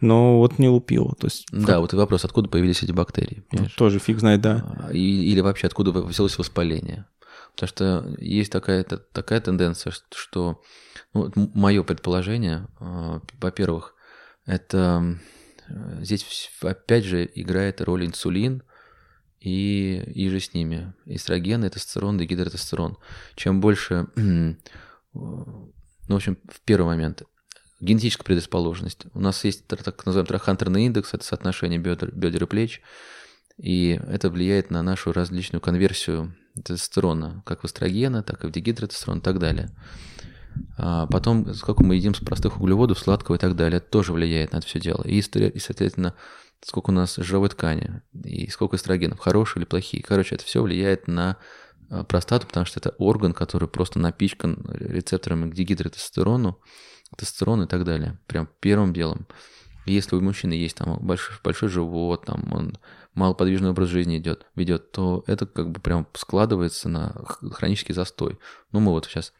но 0.00 0.38
вот 0.38 0.58
не 0.58 0.68
лупил. 0.68 1.14
То 1.20 1.28
есть, 1.28 1.46
да, 1.52 1.66
как... 1.66 1.78
вот 1.80 1.92
и 1.92 1.96
вопрос, 1.96 2.24
откуда 2.24 2.48
появились 2.48 2.82
эти 2.82 2.90
бактерии? 2.90 3.44
Ну, 3.52 3.66
тоже 3.76 4.00
фиг 4.00 4.18
знает, 4.18 4.40
да. 4.40 4.64
А, 4.88 4.92
и, 4.92 4.98
или 4.98 5.40
вообще 5.40 5.68
откуда 5.68 5.92
взялось 5.92 6.36
воспаление? 6.36 7.06
Потому 7.54 7.68
что 7.68 8.16
есть 8.18 8.50
такая, 8.50 8.82
такая 8.84 9.40
тенденция, 9.40 9.92
что 10.12 10.62
ну, 11.12 11.30
мое 11.54 11.82
предположение, 11.84 12.66
а, 12.80 13.20
во-первых, 13.40 13.94
это 14.44 15.18
здесь 16.00 16.50
опять 16.60 17.04
же 17.04 17.30
играет 17.34 17.80
роль 17.80 18.06
инсулин 18.06 18.62
и, 19.40 20.02
и 20.14 20.28
же 20.28 20.40
с 20.40 20.52
ними. 20.52 20.92
Эстроген, 21.06 21.62
тестостерон, 21.62 22.18
дегидротестерон. 22.18 22.98
Чем 23.36 23.60
больше, 23.60 24.08
ну, 24.16 24.56
в 25.12 26.14
общем, 26.14 26.38
в 26.48 26.60
первый 26.62 26.86
момент, 26.86 27.22
генетическая 27.80 28.24
предрасположенность. 28.24 29.06
У 29.14 29.20
нас 29.20 29.44
есть 29.44 29.66
так 29.66 30.04
называемый 30.06 30.28
трахантерный 30.28 30.86
индекс, 30.86 31.14
это 31.14 31.24
соотношение 31.24 31.78
бедер, 31.78 32.10
бедер 32.12 32.44
и 32.44 32.46
плеч, 32.46 32.82
и 33.58 34.00
это 34.08 34.30
влияет 34.30 34.70
на 34.70 34.82
нашу 34.82 35.12
различную 35.12 35.60
конверсию 35.60 36.34
тестостерона, 36.62 37.42
как 37.44 37.62
в 37.62 37.66
эстрогена, 37.66 38.22
так 38.22 38.44
и 38.44 38.46
в 38.46 38.50
дегидротестерон 38.50 39.18
и 39.18 39.22
так 39.22 39.38
далее. 39.38 39.70
А 40.76 41.06
потом, 41.06 41.52
сколько 41.54 41.82
мы 41.82 41.96
едим 41.96 42.14
с 42.14 42.20
простых 42.20 42.60
углеводов, 42.60 42.98
сладкого 42.98 43.36
и 43.36 43.38
так 43.38 43.56
далее, 43.56 43.78
это 43.78 43.90
тоже 43.90 44.12
влияет 44.12 44.52
на 44.52 44.58
это 44.58 44.66
все 44.66 44.80
дело. 44.80 45.02
И, 45.02 45.20
соответственно, 45.20 46.14
сколько 46.64 46.90
у 46.90 46.94
нас 46.94 47.16
жировой 47.16 47.48
ткани, 47.48 48.02
и 48.24 48.48
сколько 48.50 48.76
эстрогенов, 48.76 49.18
хорошие 49.18 49.60
или 49.60 49.64
плохие. 49.66 50.02
Короче, 50.02 50.36
это 50.36 50.44
все 50.44 50.62
влияет 50.62 51.08
на 51.08 51.36
а, 51.90 52.04
простату, 52.04 52.46
потому 52.46 52.66
что 52.66 52.80
это 52.80 52.90
орган, 52.98 53.32
который 53.32 53.68
просто 53.68 53.98
напичкан 53.98 54.64
рецепторами 54.70 55.50
к 55.50 55.54
дегидротестерону, 55.54 56.60
тестостерону 57.16 57.64
и 57.64 57.68
так 57.68 57.84
далее. 57.84 58.18
Прям 58.26 58.48
первым 58.60 58.92
делом. 58.92 59.26
Если 59.86 60.16
у 60.16 60.20
мужчины 60.20 60.54
есть 60.54 60.76
там 60.76 60.98
большой, 61.00 61.36
большой 61.44 61.68
живот, 61.68 62.24
там 62.26 62.52
он 62.52 62.78
малоподвижный 63.14 63.70
образ 63.70 63.88
жизни 63.88 64.18
идет, 64.18 64.46
ведет, 64.54 64.92
то 64.92 65.24
это 65.26 65.46
как 65.46 65.70
бы 65.70 65.80
прям 65.80 66.06
складывается 66.14 66.88
на 66.88 67.12
хронический 67.52 67.92
застой. 67.92 68.38
Ну, 68.72 68.80
мы 68.80 68.92
вот 68.92 69.06
сейчас, 69.06 69.32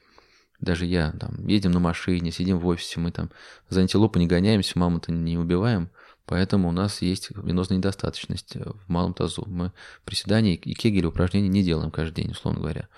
даже 0.60 0.86
я, 0.86 1.12
там, 1.12 1.46
едем 1.46 1.72
на 1.72 1.80
машине, 1.80 2.30
сидим 2.30 2.58
в 2.58 2.66
офисе, 2.66 3.00
мы 3.00 3.10
там 3.10 3.30
за 3.68 3.80
антилопу 3.80 4.18
не 4.18 4.26
гоняемся, 4.26 4.78
маму-то 4.78 5.12
не 5.12 5.38
убиваем, 5.38 5.90
поэтому 6.26 6.68
у 6.68 6.72
нас 6.72 7.02
есть 7.02 7.30
венозная 7.30 7.78
недостаточность 7.78 8.56
в 8.56 8.88
малом 8.88 9.14
тазу. 9.14 9.44
Мы 9.46 9.72
приседания 10.04 10.54
и 10.54 10.74
кегели 10.74 11.06
упражнений 11.06 11.48
не 11.48 11.62
делаем 11.62 11.90
каждый 11.90 12.22
день, 12.22 12.32
условно 12.32 12.60
говоря. 12.60 12.88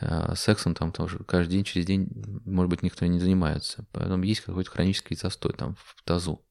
А 0.00 0.34
сексом 0.36 0.74
там 0.74 0.92
тоже 0.92 1.18
каждый 1.26 1.52
день, 1.52 1.64
через 1.64 1.86
день, 1.86 2.08
может 2.44 2.70
быть, 2.70 2.82
никто 2.82 3.04
не 3.06 3.18
занимается. 3.18 3.84
Поэтому 3.92 4.22
есть 4.22 4.42
какой-то 4.42 4.70
хронический 4.70 5.16
застой 5.16 5.52
там 5.52 5.76
в 5.76 6.02
тазу. 6.04 6.44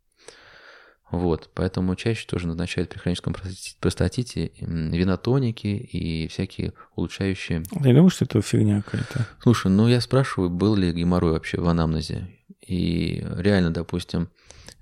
Вот, 1.09 1.49
поэтому 1.53 1.95
чаще 1.95 2.27
тоже 2.27 2.47
назначают 2.47 2.89
при 2.89 2.99
хроническом 2.99 3.33
простатите 3.79 4.51
винотоники 4.59 5.67
и 5.67 6.27
всякие 6.27 6.73
улучшающие... 6.95 7.63
Я 7.71 7.93
думаю, 7.93 8.09
что 8.09 8.25
это 8.25 8.41
фигня 8.41 8.81
какая-то. 8.81 9.25
Слушай, 9.41 9.71
ну 9.71 9.87
я 9.87 10.01
спрашиваю, 10.01 10.49
был 10.49 10.75
ли 10.75 10.91
геморрой 10.91 11.31
вообще 11.31 11.61
в 11.61 11.67
анамнезе. 11.67 12.27
И 12.65 13.25
реально, 13.37 13.71
допустим, 13.71 14.29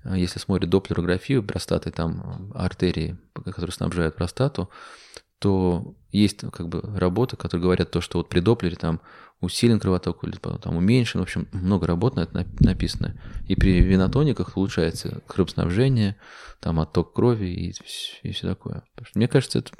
если 0.04 0.40
смотрят 0.40 0.68
доплерографию 0.68 1.44
простаты, 1.44 1.92
там 1.92 2.50
артерии, 2.54 3.16
которые 3.44 3.72
снабжают 3.72 4.16
простату, 4.16 4.68
то 5.38 5.94
есть 6.10 6.40
как 6.50 6.68
бы 6.68 6.82
работы, 6.98 7.36
которые 7.36 7.62
говорят 7.62 7.90
то, 7.90 8.00
что 8.00 8.18
вот 8.18 8.28
при 8.28 8.40
доплере 8.40 8.76
там 8.76 9.00
усилен 9.40 9.78
кровоток 9.78 10.24
или 10.24 10.32
там 10.32 10.76
уменьшен, 10.76 11.20
в 11.20 11.22
общем, 11.22 11.48
много 11.52 11.86
работ 11.86 12.16
на 12.16 12.20
это 12.20 12.46
написано. 12.60 13.20
И 13.46 13.54
при 13.54 13.80
винотониках 13.80 14.56
улучшается 14.56 15.22
кровоснабжение, 15.26 16.16
там 16.60 16.80
отток 16.80 17.12
крови 17.12 17.46
и, 17.46 17.74
и 18.22 18.32
все 18.32 18.48
такое. 18.48 18.82
Мне 19.14 19.28
кажется, 19.28 19.58
это 19.58 19.72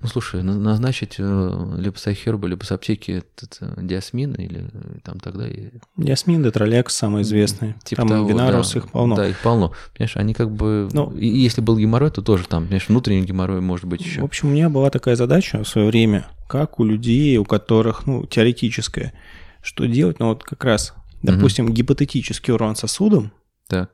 ну, 0.00 0.08
слушай, 0.08 0.42
назначить 0.42 1.14
э, 1.18 1.74
либо 1.78 1.96
с 1.96 2.06
Айхерба, 2.06 2.46
либо 2.46 2.62
с 2.64 2.72
аптеки 2.72 3.10
этот 3.10 3.56
э, 3.60 3.74
диасмин 3.78 4.34
или 4.34 4.68
э, 4.70 4.98
там 5.02 5.18
тогда... 5.18 5.48
И... 5.48 5.70
Диасмин, 5.96 6.42
Детролекс 6.42 6.94
самый 6.94 7.22
известный. 7.22 7.74
Типа 7.84 8.02
там 8.02 8.08
того, 8.08 8.28
Винарус, 8.28 8.72
да, 8.72 8.80
их 8.80 8.90
полно. 8.90 9.16
Да, 9.16 9.26
их 9.26 9.38
полно. 9.40 9.72
Понимаешь, 9.96 10.16
они 10.16 10.34
как 10.34 10.50
бы... 10.50 10.90
Ну, 10.92 11.10
и 11.16 11.26
если 11.26 11.62
был 11.62 11.78
геморрой, 11.78 12.10
то 12.10 12.20
тоже 12.20 12.46
там, 12.46 12.64
понимаешь, 12.64 12.88
внутренний 12.88 13.24
геморрой 13.24 13.62
может 13.62 13.86
быть 13.86 14.02
еще. 14.02 14.20
В 14.20 14.24
общем, 14.24 14.48
у 14.48 14.52
меня 14.52 14.68
была 14.68 14.90
такая 14.90 15.16
задача 15.16 15.64
в 15.64 15.68
свое 15.68 15.86
время, 15.86 16.26
как 16.48 16.80
у 16.80 16.84
людей, 16.84 17.38
у 17.38 17.46
которых, 17.46 18.06
ну, 18.06 18.26
теоретическая, 18.26 19.14
что 19.62 19.86
делать, 19.86 20.18
ну, 20.18 20.28
вот 20.28 20.44
как 20.44 20.64
раз, 20.64 20.92
допустим, 21.22 21.64
угу. 21.64 21.72
гипотетический 21.72 22.52
урон 22.52 22.76
сосудом, 22.76 23.32
так 23.68 23.90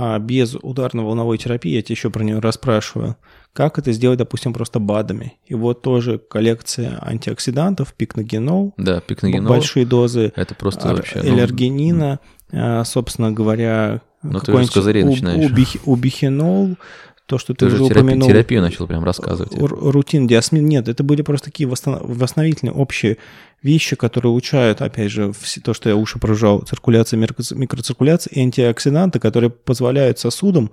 а, 0.00 0.16
без 0.20 0.54
ударно-волновой 0.54 1.38
терапии, 1.38 1.72
я 1.72 1.82
тебя 1.82 1.94
еще 1.94 2.08
про 2.08 2.22
нее 2.22 2.38
расспрашиваю, 2.38 3.16
как 3.52 3.80
это 3.80 3.90
сделать, 3.90 4.18
допустим, 4.18 4.52
просто 4.52 4.78
БАДами. 4.78 5.38
И 5.44 5.54
вот 5.54 5.82
тоже 5.82 6.18
коллекция 6.18 7.00
антиоксидантов, 7.02 7.92
пикногенол, 7.94 8.74
да, 8.76 9.00
пикногенол, 9.00 9.48
большие 9.48 9.84
дозы 9.84 10.32
это 10.36 10.54
просто 10.54 10.94
вообще, 10.94 11.20
ну, 11.20 11.30
эллергенина, 11.30 12.20
ну, 12.52 12.84
собственно 12.84 13.32
говоря, 13.32 14.00
ну, 14.22 14.38
какой-нибудь 14.38 15.50
убих, 15.50 15.76
убихинол, 15.84 16.76
то, 17.28 17.36
что 17.36 17.52
ты, 17.52 17.58
ты 17.58 17.66
уже 17.66 17.76
терапию, 17.76 18.04
упомянул. 18.04 18.28
терапию 18.28 18.62
начал 18.62 18.86
прям 18.86 19.04
рассказывать. 19.04 19.52
Рутин, 19.54 20.26
диасмин. 20.26 20.64
Нет, 20.66 20.88
это 20.88 21.04
были 21.04 21.20
просто 21.20 21.50
такие 21.50 21.68
восстановительные 21.68 22.72
общие 22.72 23.18
вещи, 23.62 23.96
которые 23.96 24.30
улучшают, 24.30 24.80
опять 24.80 25.10
же, 25.10 25.32
все 25.38 25.60
то, 25.60 25.74
что 25.74 25.90
я 25.90 25.96
уши 25.96 26.18
прожал, 26.18 26.60
циркуляция, 26.60 27.18
микроциркуляция 27.18 28.32
и 28.32 28.40
антиоксиданты, 28.40 29.20
которые 29.20 29.50
позволяют 29.50 30.18
сосудам 30.18 30.70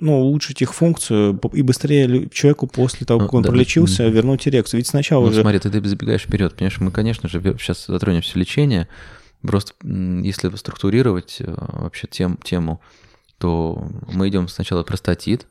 ну, 0.00 0.18
улучшить 0.18 0.60
их 0.62 0.74
функцию 0.74 1.38
и 1.52 1.62
быстрее 1.62 2.28
человеку 2.30 2.66
после 2.66 3.06
того, 3.06 3.20
как 3.20 3.32
ну, 3.32 3.36
он 3.38 3.42
да, 3.44 3.50
пролечился, 3.50 3.98
да. 3.98 4.08
вернуть 4.08 4.48
эрекцию. 4.48 4.78
Ведь 4.78 4.88
сначала 4.88 5.22
ну, 5.22 5.30
уже... 5.30 5.42
смотри, 5.42 5.60
ты, 5.60 5.70
ты 5.70 5.88
забегаешь 5.88 6.22
вперед. 6.22 6.56
Понимаешь, 6.56 6.80
мы, 6.80 6.90
конечно 6.90 7.28
же, 7.28 7.40
сейчас 7.40 7.86
затронем 7.86 8.22
все 8.22 8.36
лечение. 8.36 8.88
Просто 9.42 9.74
если 9.84 10.52
структурировать 10.56 11.36
э, 11.38 11.54
вообще 11.56 12.08
тем, 12.10 12.38
тему, 12.42 12.80
то 13.38 13.86
мы 14.12 14.28
идем 14.28 14.48
сначала 14.48 14.82
простатит, 14.82 15.46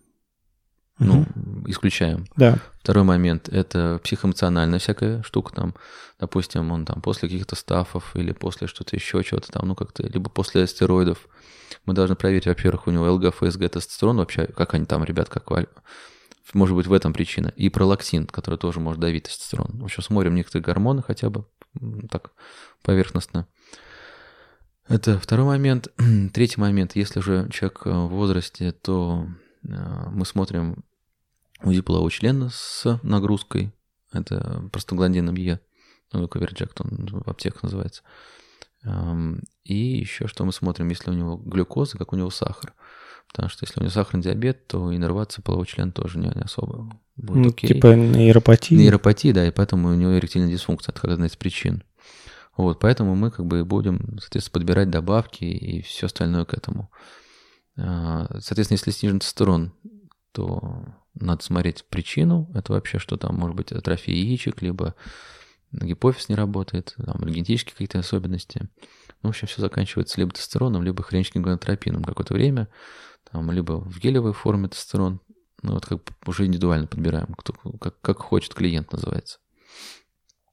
ну, 0.99 1.25
исключаем. 1.67 2.25
Да. 2.35 2.59
Второй 2.81 3.03
момент– 3.03 3.49
это 3.51 3.99
психоэмоциональная 4.03 4.79
всякая 4.79 5.23
штука, 5.23 5.53
там, 5.53 5.75
допустим, 6.19 6.71
он 6.71 6.85
там 6.85 7.01
после 7.01 7.29
каких-то 7.29 7.55
стафов 7.55 8.15
или 8.15 8.31
после 8.31 8.67
что-то 8.67 8.95
еще, 8.95 9.23
чего-то 9.23 9.51
там, 9.51 9.67
ну, 9.67 9.75
как-то, 9.75 10.03
либо 10.03 10.29
после 10.29 10.67
стероидов. 10.67 11.27
Мы 11.85 11.93
должны 11.93 12.15
проверить, 12.15 12.45
во-первых, 12.45 12.87
у 12.87 12.91
него 12.91 13.11
ЛГ, 13.11 13.33
ФСГ, 13.33 13.69
тестостерон 13.69 14.17
вообще, 14.17 14.45
как 14.45 14.73
они 14.73 14.85
там, 14.85 15.03
ребят, 15.03 15.29
как 15.29 15.49
может 16.53 16.75
быть 16.75 16.87
в 16.87 16.93
этом 16.93 17.13
причина. 17.13 17.51
И 17.55 17.69
пролактин, 17.69 18.27
который 18.27 18.59
тоже 18.59 18.79
может 18.79 18.99
давить 18.99 19.23
тестостерон. 19.23 19.79
В 19.79 19.83
общем, 19.85 20.03
смотрим 20.03 20.35
некоторые 20.35 20.63
гормоны 20.63 21.01
хотя 21.01 21.29
бы 21.29 21.45
так 22.11 22.31
поверхностно. 22.83 23.47
Это 24.87 25.17
второй 25.19 25.45
момент. 25.45 25.87
Третий 26.33 26.61
момент. 26.61 26.95
Если 26.95 27.21
же 27.21 27.49
человек 27.51 27.85
в 27.85 28.07
возрасте, 28.09 28.71
то 28.71 29.25
Э, 29.25 29.42
мы 29.63 30.25
смотрим 30.25 30.83
УЗИ 31.63 31.81
полового 31.81 32.11
члена 32.11 32.49
с 32.49 32.99
нагрузкой. 33.03 33.73
Это 34.11 34.69
простагландином 34.71 35.35
Е. 35.35 35.59
Ну, 36.11 36.27
Коверджак, 36.27 36.71
он 36.79 37.07
в 37.11 37.29
аптеках 37.29 37.63
называется. 37.63 38.03
Эм, 38.83 39.41
и 39.63 39.75
еще 39.75 40.27
что 40.27 40.45
мы 40.45 40.51
смотрим, 40.51 40.89
если 40.89 41.09
у 41.09 41.13
него 41.13 41.37
глюкоза, 41.37 41.97
как 41.97 42.13
у 42.13 42.15
него 42.15 42.29
сахар. 42.29 42.73
Потому 43.29 43.49
что 43.49 43.65
если 43.65 43.79
у 43.79 43.83
него 43.83 43.91
сахарный 43.91 44.21
диабет, 44.21 44.67
то 44.67 44.93
иннервация 44.93 45.41
полового 45.41 45.65
члена 45.65 45.91
тоже 45.91 46.19
не, 46.19 46.27
не 46.27 46.41
особо 46.41 46.99
будет 47.15 47.37
ну, 47.37 47.49
окей. 47.49 47.67
Типа 47.69 47.95
нейропатия. 47.95 48.77
Нейропатия, 48.77 49.33
да, 49.33 49.47
и 49.47 49.51
поэтому 49.51 49.89
у 49.89 49.95
него 49.95 50.17
эректильная 50.17 50.51
дисфункция. 50.51 50.91
Это 50.91 51.01
как 51.01 51.11
одна 51.11 51.27
из 51.27 51.35
причин. 51.35 51.83
Вот, 52.55 52.79
поэтому 52.79 53.15
мы 53.15 53.31
как 53.31 53.45
бы 53.45 53.65
будем, 53.65 54.19
соответственно, 54.19 54.53
подбирать 54.53 54.89
добавки 54.91 55.43
и 55.43 55.81
все 55.81 56.05
остальное 56.05 56.45
к 56.45 56.53
этому. 56.53 56.91
А, 57.77 58.27
соответственно, 58.39 58.77
если 58.77 58.91
снижен 58.91 59.19
тестостерон, 59.19 59.73
то 60.31 60.85
надо 61.15 61.43
смотреть 61.43 61.85
причину. 61.85 62.49
Это 62.53 62.73
вообще 62.73 62.99
что 62.99 63.17
там, 63.17 63.35
может 63.35 63.55
быть, 63.55 63.71
атрофия 63.71 64.15
яичек, 64.15 64.61
либо 64.61 64.95
гипофиз 65.71 66.29
не 66.29 66.35
работает, 66.35 66.95
там, 67.03 67.21
генетические 67.25 67.73
какие-то 67.73 67.99
особенности. 67.99 68.69
Ну, 69.21 69.29
в 69.29 69.31
общем, 69.31 69.47
все 69.47 69.61
заканчивается 69.61 70.19
либо 70.19 70.31
тестостероном, 70.31 70.83
либо 70.83 71.03
хроническим 71.03 71.41
гонотропином 71.41 72.03
какое-то 72.03 72.33
время, 72.33 72.67
там, 73.31 73.51
либо 73.51 73.73
в 73.73 73.99
гелевой 73.99 74.33
форме 74.33 74.67
тестостерон. 74.67 75.21
Ну, 75.61 75.73
вот 75.73 75.85
как 75.85 76.01
уже 76.25 76.45
индивидуально 76.45 76.87
подбираем, 76.87 77.33
кто, 77.35 77.53
как, 77.53 77.99
как 78.01 78.19
хочет 78.19 78.53
клиент 78.53 78.91
называется. 78.91 79.39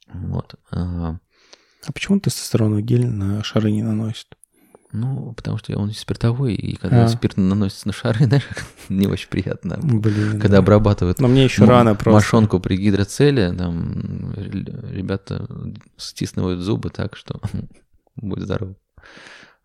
Вот. 0.06 0.54
А, 0.70 1.18
а 1.84 1.92
почему 1.92 2.20
тестостероновый 2.20 2.82
гель 2.82 3.06
на 3.06 3.42
шары 3.42 3.70
не 3.72 3.82
наносит? 3.82 4.36
Ну, 4.92 5.32
потому 5.34 5.56
что 5.58 5.76
он 5.78 5.92
спиртовой, 5.92 6.54
и 6.54 6.74
когда 6.74 7.04
а. 7.04 7.08
спирт 7.08 7.36
наносится 7.36 7.86
на 7.86 7.92
шары, 7.92 8.24
знаешь, 8.26 8.46
не 8.88 9.06
очень 9.06 9.28
приятно. 9.28 9.78
Блин, 9.82 10.32
когда 10.32 10.56
да. 10.56 10.58
обрабатывают 10.58 11.20
Но 11.20 11.28
мне 11.28 11.44
еще 11.44 11.64
рано 11.64 11.94
просто. 11.94 12.10
мошонку 12.10 12.58
при 12.58 12.76
гидроцеле, 12.76 13.52
там 13.52 14.32
ребята 14.34 15.46
стиснули 15.96 16.56
зубы 16.56 16.90
так, 16.90 17.16
что 17.16 17.40
будет 18.16 18.44
здоров. 18.44 18.76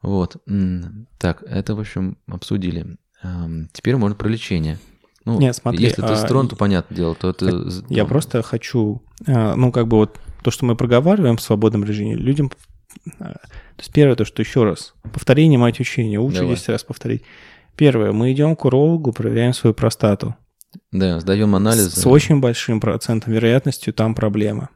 Вот. 0.02 0.38
Так, 1.18 1.44
это, 1.44 1.76
в 1.76 1.80
общем, 1.80 2.18
обсудили. 2.28 2.98
Теперь 3.74 3.96
можно 3.96 4.16
про 4.16 4.30
лечение. 4.30 4.78
Ну, 5.26 5.40
Нет, 5.40 5.56
смотри, 5.56 5.84
если 5.84 6.04
тестостерон, 6.04 6.46
а, 6.46 6.50
то 6.50 6.56
понятное 6.56 6.96
дело, 6.96 7.16
то 7.16 7.32
это... 7.32 7.68
Я 7.90 8.06
просто 8.06 8.44
хочу, 8.44 9.02
а, 9.26 9.56
ну, 9.56 9.72
как 9.72 9.88
бы 9.88 9.98
вот 9.98 10.20
то, 10.44 10.52
что 10.52 10.66
мы 10.66 10.76
проговариваем 10.76 11.38
в 11.38 11.42
свободном 11.42 11.84
режиме, 11.84 12.14
людям 12.14 12.52
то 13.76 13.82
есть 13.82 13.92
первое, 13.92 14.16
то, 14.16 14.24
что 14.26 14.42
еще 14.42 14.64
раз, 14.64 14.94
повторение 15.14 15.60
мать 15.60 15.80
учения, 15.80 16.18
лучше 16.18 16.40
Давай. 16.40 16.56
10 16.56 16.70
раз 16.70 16.84
повторить. 16.84 17.24
Первое, 17.76 18.14
мы 18.14 18.32
идем 18.32 18.56
к 18.56 18.64
урологу, 18.64 19.12
проверяем 19.12 19.54
свою 19.54 19.74
простату. 19.74 20.36
Да, 20.92 21.20
сдаем 21.20 21.56
анализы. 21.56 21.90
С, 21.90 22.02
с 22.02 22.06
очень 22.06 22.40
большим 22.40 22.80
процентом 22.80 23.34
вероятностью 23.34 23.94
там 23.94 24.16
проблема. 24.16 24.70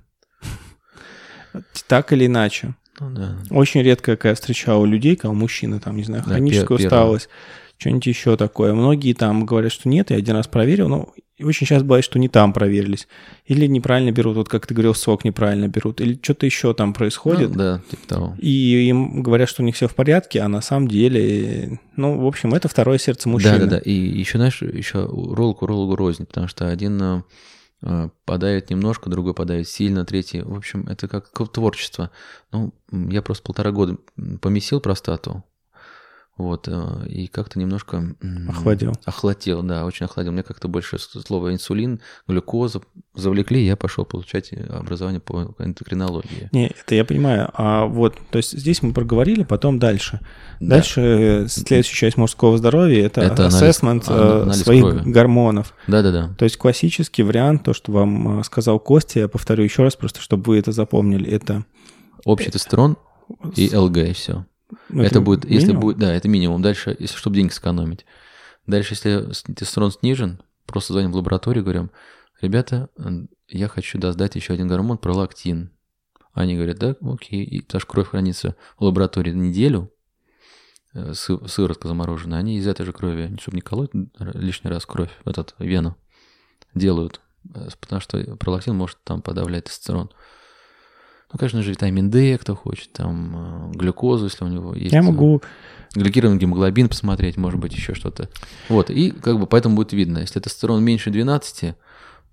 Так 1.87 2.11
или 2.11 2.25
иначе. 2.25 2.75
Ну, 2.99 3.09
да. 3.11 3.37
Очень 3.49 3.81
редко, 3.81 4.17
когда 4.17 4.29
я 4.29 4.35
встречал 4.35 4.83
людей, 4.85 5.15
когда 5.15 5.33
мужчины, 5.33 5.79
там, 5.79 5.95
не 5.95 6.03
знаю, 6.03 6.23
хроническая 6.23 6.77
да, 6.77 6.83
усталость, 6.83 7.29
что-нибудь 7.79 8.05
еще 8.07 8.35
такое. 8.35 8.73
Многие 8.73 9.13
там 9.13 9.45
говорят, 9.45 9.71
что 9.71 9.87
нет, 9.87 10.11
я 10.11 10.17
один 10.17 10.35
раз 10.35 10.47
проверил, 10.47 10.89
но 10.89 11.13
очень 11.41 11.65
часто 11.65 11.85
бывает, 11.85 12.03
что 12.03 12.19
не 12.19 12.27
там 12.27 12.51
проверились. 12.51 13.07
Или 13.45 13.67
неправильно 13.67 14.11
берут, 14.11 14.35
вот 14.35 14.49
как 14.49 14.67
ты 14.67 14.73
говорил, 14.73 14.93
сок 14.93 15.23
неправильно 15.23 15.69
берут, 15.69 16.01
или 16.01 16.19
что-то 16.21 16.45
еще 16.45 16.73
там 16.73 16.93
происходит. 16.93 17.51
Ну, 17.51 17.55
да, 17.55 17.81
типа 17.89 18.07
того. 18.07 18.35
И 18.37 18.89
им 18.89 19.23
говорят, 19.23 19.47
что 19.47 19.63
у 19.63 19.65
них 19.65 19.75
все 19.75 19.87
в 19.87 19.95
порядке, 19.95 20.41
а 20.41 20.49
на 20.49 20.61
самом 20.61 20.89
деле, 20.89 21.79
ну, 21.95 22.19
в 22.19 22.27
общем, 22.27 22.53
это 22.53 22.67
второе 22.67 22.97
сердце 22.97 23.29
мужчины. 23.29 23.59
Да, 23.59 23.65
да, 23.65 23.67
да. 23.67 23.77
И 23.77 23.93
еще, 23.93 24.37
знаешь, 24.37 24.61
еще 24.61 25.05
уролог 25.05 25.61
урологу 25.61 25.95
рознь, 25.95 26.25
потому 26.25 26.49
что 26.49 26.67
один 26.67 27.23
э, 27.81 28.09
подавит 28.25 28.69
немножко, 28.69 29.09
другой 29.09 29.33
подавит 29.33 29.69
сильно, 29.69 30.03
третий. 30.03 30.41
В 30.41 30.57
общем, 30.57 30.85
это 30.89 31.07
как 31.07 31.31
творчество. 31.53 32.11
Ну, 32.51 32.73
я 32.91 33.21
просто 33.21 33.43
полтора 33.43 33.71
года 33.71 33.97
помесил 34.41 34.81
простату, 34.81 35.45
вот, 36.39 36.69
э, 36.69 37.07
и 37.09 37.27
как-то 37.27 37.59
немножко... 37.59 38.15
Охладил. 38.47 38.93
Охладил, 39.03 39.61
да, 39.61 39.85
очень 39.85 40.05
охладил. 40.05 40.31
Мне 40.31 40.41
как-то 40.41 40.69
больше 40.69 40.97
слово 40.97 41.53
инсулин, 41.53 41.99
глюкоза 42.29 42.81
завлекли, 43.13 43.65
я 43.65 43.75
пошел 43.75 44.05
получать 44.05 44.53
образование 44.69 45.19
по 45.19 45.53
эндокринологии. 45.59 46.47
Не, 46.53 46.67
это 46.67 46.95
я 46.95 47.03
понимаю. 47.03 47.49
А 47.53 47.87
вот, 47.87 48.15
то 48.31 48.37
есть 48.37 48.57
здесь 48.57 48.81
мы 48.81 48.93
проговорили, 48.93 49.43
потом 49.43 49.79
дальше. 49.79 50.21
Да. 50.61 50.75
Дальше 50.75 51.01
э, 51.01 51.47
следующая 51.49 51.95
часть 51.95 52.15
мужского 52.15 52.57
здоровья– 52.57 53.05
это, 53.07 53.19
это 53.19 53.47
ассессмент 53.47 54.05
э, 54.07 54.41
анализ 54.43 54.61
своих 54.61 54.83
крови. 54.83 55.11
гормонов. 55.11 55.73
Да-да-да. 55.87 56.33
То 56.37 56.45
есть 56.45 56.55
классический 56.55 57.23
вариант, 57.23 57.65
то, 57.65 57.73
что 57.73 57.91
вам 57.91 58.45
сказал 58.45 58.79
Костя, 58.79 59.19
я 59.19 59.27
повторю 59.27 59.65
еще 59.65 59.83
раз, 59.83 59.97
просто 59.97 60.21
чтобы 60.21 60.43
вы 60.53 60.59
это 60.59 60.71
запомнили, 60.71 61.29
это... 61.29 61.65
Общий 62.23 62.49
тестостерон 62.49 62.95
и 63.57 63.75
ЛГ, 63.75 63.97
и 63.97 64.13
все. 64.13 64.45
Это, 64.89 65.01
это 65.01 65.21
будет, 65.21 65.45
минимум? 65.45 65.59
если 65.59 65.75
будет, 65.75 65.97
да, 65.97 66.13
это 66.13 66.27
минимум. 66.27 66.61
Дальше, 66.61 66.95
если 66.99 67.15
чтобы 67.15 67.35
деньги 67.35 67.51
сэкономить. 67.51 68.05
Дальше, 68.67 68.93
если 68.93 69.31
тестостерон 69.53 69.91
снижен, 69.91 70.41
просто 70.65 70.93
звоним 70.93 71.11
в 71.11 71.15
лабораторию, 71.15 71.63
говорим, 71.63 71.91
ребята, 72.41 72.89
я 73.47 73.67
хочу 73.67 73.97
да, 73.97 74.11
сдать 74.11 74.35
еще 74.35 74.53
один 74.53 74.67
гормон, 74.67 74.97
пролактин. 74.97 75.71
Они 76.33 76.55
говорят, 76.55 76.77
да, 76.77 76.95
окей, 77.01 77.43
и, 77.43 77.61
потому 77.61 77.81
что 77.81 77.89
кровь 77.89 78.09
хранится 78.09 78.55
в 78.77 78.83
лаборатории 78.83 79.31
неделю, 79.31 79.91
э, 80.93 81.13
сыворотка 81.13 81.87
замороженная, 81.87 82.39
они 82.39 82.57
из 82.57 82.67
этой 82.67 82.85
же 82.85 82.93
крови, 82.93 83.35
чтобы 83.41 83.55
не 83.55 83.61
колоть 83.61 83.89
лишний 84.19 84.69
раз 84.69 84.85
кровь, 84.85 85.11
этот, 85.25 85.55
вену, 85.57 85.97
делают, 86.75 87.19
э, 87.55 87.67
потому 87.79 87.99
что 87.99 88.37
пролактин 88.37 88.75
может 88.75 88.99
там 89.03 89.21
подавлять 89.21 89.65
тестостерон. 89.65 90.11
Ну, 91.31 91.37
конечно 91.37 91.61
же, 91.61 91.71
витамин 91.71 92.09
D, 92.09 92.37
кто 92.37 92.55
хочет, 92.55 92.91
там, 92.91 93.71
э, 93.71 93.77
глюкозу, 93.77 94.25
если 94.25 94.43
у 94.45 94.47
него 94.47 94.73
есть. 94.73 94.93
Я 94.93 95.03
могу... 95.03 95.41
Гликированный 95.95 96.37
гемоглобин 96.37 96.87
посмотреть, 96.87 97.35
может 97.35 97.59
быть, 97.59 97.73
еще 97.73 97.95
что-то. 97.95 98.29
Вот, 98.67 98.91
и 98.91 99.09
как 99.09 99.39
бы 99.39 99.47
поэтому 99.47 99.75
будет 99.75 99.91
видно. 99.91 100.19
Если 100.19 100.39
тестостерон 100.39 100.83
меньше 100.83 101.09
12, 101.09 101.73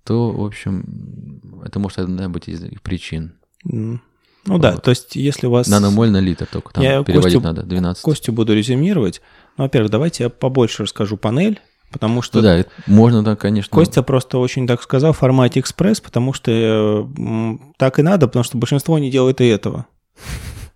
то, 0.03 0.31
в 0.31 0.45
общем, 0.45 1.41
это 1.65 1.79
может 1.79 1.97
одна 1.97 2.29
быть 2.29 2.47
из 2.47 2.61
причин. 2.81 3.33
Ну 3.63 3.99
вот. 4.45 4.61
да, 4.61 4.77
то 4.77 4.91
есть 4.91 5.15
если 5.15 5.47
у 5.47 5.51
вас... 5.51 5.67
Наномоль 5.67 6.09
на 6.09 6.19
литр 6.21 6.45
только 6.45 6.71
там 6.71 6.83
я 6.83 7.03
переводить 7.03 7.33
Костю, 7.33 7.41
надо, 7.41 7.63
12. 7.63 8.03
Костю 8.03 8.31
буду 8.31 8.55
резюмировать. 8.55 9.21
Ну, 9.57 9.65
во-первых, 9.65 9.91
давайте 9.91 10.25
я 10.25 10.29
побольше 10.29 10.83
расскажу 10.83 11.17
панель, 11.17 11.59
Потому 11.91 12.21
что... 12.21 12.41
Да, 12.41 12.65
можно, 12.85 13.23
да, 13.23 13.35
конечно. 13.35 13.73
Костя 13.73 14.03
просто 14.03 14.39
очень 14.39 14.67
так 14.67 14.81
сказал 14.81 15.13
в 15.13 15.17
формате 15.17 15.59
экспресс, 15.59 16.01
потому 16.01 16.33
что 16.33 17.09
так 17.77 17.99
и 17.99 18.01
надо, 18.01 18.27
потому 18.27 18.43
что 18.43 18.57
большинство 18.57 18.99
не 18.99 19.09
делает 19.09 19.41
и 19.41 19.47
этого. 19.47 19.85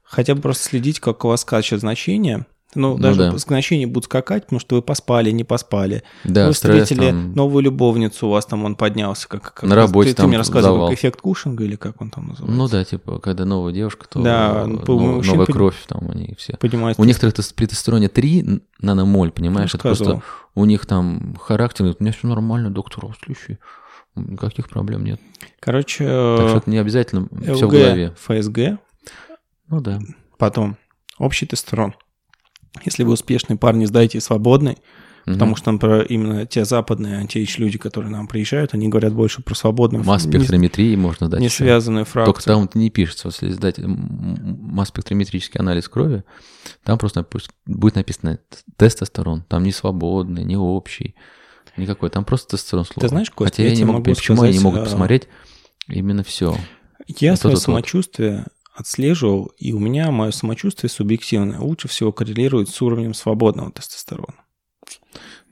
Хотя 0.04 0.36
бы 0.36 0.42
просто 0.42 0.64
следить, 0.66 1.00
как 1.00 1.24
у 1.26 1.30
вас 1.30 1.42
скачет 1.42 1.80
значение. 1.80 2.46
Ну, 2.74 2.96
Ну 2.96 2.98
даже 3.04 3.32
да. 3.32 3.38
значения 3.38 3.86
будут 3.86 4.06
скакать, 4.06 4.44
потому 4.46 4.60
что 4.62 4.76
вы 4.78 4.82
поспали, 4.82 5.30
не 5.32 5.44
поспали. 5.44 6.04
Да, 6.24 6.48
вы 6.48 6.54
стресс 6.54 6.84
встретили 6.84 7.10
там. 7.10 7.34
новую 7.34 7.64
любовницу, 7.64 8.28
у 8.28 8.30
вас 8.32 8.46
там 8.46 8.64
он 8.64 8.76
поднялся. 8.76 9.28
Как, 9.28 9.42
как 9.56 9.64
На 9.64 9.76
работе 9.76 10.10
ты, 10.12 10.16
ты 10.16 10.22
там 10.22 10.30
мне 10.30 10.38
рассказывал, 10.38 10.76
завал. 10.76 10.90
как 10.90 10.98
эффект 10.98 11.20
Кушинга 11.22 11.64
или 11.66 11.76
как 11.76 12.02
он 12.02 12.10
там 12.12 12.28
называется? 12.30 12.58
Ну 12.58 12.68
да, 12.70 12.86
типа, 12.86 13.20
когда 13.20 13.44
новая 13.46 13.74
девушка, 13.74 14.08
то 14.08 14.22
Да, 14.22 14.64
ну, 14.68 14.78
нов- 14.86 15.26
новая 15.28 15.46
под- 15.46 15.54
кровь, 15.56 15.76
там 15.88 16.10
они 16.12 16.34
все. 16.38 16.56
Поднимается. 16.58 17.02
У 17.02 17.06
некоторых 17.06 17.34
тес- 17.36 17.52
при 17.54 17.66
тестостероне 17.66 18.08
3 18.08 18.62
наномоль, 18.80 19.32
понимаешь, 19.32 19.74
это 19.76 19.84
просто 19.84 20.22
у 20.56 20.64
них 20.66 20.86
там 20.86 21.36
характер, 21.42 21.86
у 21.86 21.96
меня 22.04 22.14
все 22.14 22.28
нормально, 22.28 22.70
доктор, 22.70 23.06
следующий, 23.24 23.58
никаких 24.16 24.70
проблем 24.70 25.04
нет. 25.04 25.20
Короче, 25.60 26.06
Так 26.06 26.48
что 26.50 26.58
это 26.60 26.70
не 26.70 26.78
обязательно 26.78 27.28
все 27.42 27.54
в 27.54 27.64
ЛГ, 27.68 27.72
голове. 27.72 28.16
ФСГ, 28.18 28.80
Ну 29.70 29.82
да. 29.82 30.00
потом 30.38 30.78
общий 31.18 31.46
тестостерон. 31.46 31.96
Если 32.86 33.04
вы 33.04 33.14
успешный 33.14 33.58
парень, 33.58 33.86
сдайте 33.86 34.22
свободный, 34.22 34.78
потому 35.26 35.56
что, 35.56 35.72
например, 35.72 36.04
именно 36.04 36.46
те 36.46 36.66
западные 36.66 37.18
антиэйдж 37.18 37.56
люди, 37.58 37.78
которые 37.78 38.12
нам 38.12 38.28
приезжают, 38.28 38.74
они 38.74 38.88
говорят 38.88 39.14
больше 39.14 39.42
про 39.44 39.54
свободную, 39.56 40.04
Масс 40.04 40.26
не, 40.26 40.32
спектрометрии 40.32 40.96
можно 40.96 41.30
дать. 41.30 41.40
не 41.40 41.48
еще. 41.48 41.58
связанную 41.58 42.06
Только 42.06 42.24
фракцию. 42.26 42.56
там 42.56 42.64
это 42.64 42.80
не 42.80 42.90
пишется. 42.90 43.28
Если 43.28 43.50
сдать 43.52 43.76
масс-спектрометрический 43.78 45.60
анализ 45.60 45.90
крови, 45.90 46.24
там 46.84 46.98
просто 46.98 47.26
будет 47.66 47.96
написано 47.96 48.40
тестостерон. 48.78 49.44
Там 49.48 49.64
не 49.64 49.72
свободный, 49.72 50.44
не 50.44 50.58
общий, 50.58 51.16
никакой. 51.78 52.10
Там 52.10 52.26
просто 52.26 52.52
тестостерон 52.52 52.86
слово. 52.86 53.08
знаешь, 53.10 53.30
Кость, 53.30 53.52
Хотя 53.52 53.64
я 53.64 53.70
я, 53.70 53.76
не 53.76 53.84
могу 53.84 53.94
могу 53.94 54.04
понять, 54.06 54.18
почему 54.18 54.42
они 54.44 54.54
не 54.54 54.60
сказать, 54.60 54.74
могут 54.74 54.88
а, 54.88 54.90
посмотреть 54.92 55.28
именно 55.88 56.24
все. 56.24 56.58
Я 57.08 57.32
Вот 57.32 57.40
свое 57.40 57.58
самочувствие 57.58 58.46
отслеживал, 58.82 59.52
и 59.58 59.74
у 59.74 59.80
меня 59.80 60.12
мое 60.12 60.32
самочувствие 60.32 60.90
субъективное 60.90 61.60
лучше 61.60 61.88
всего 61.88 62.12
коррелирует 62.12 62.70
с 62.70 62.82
уровнем 62.82 63.14
свободного 63.14 63.72
тестостерона. 63.72 64.41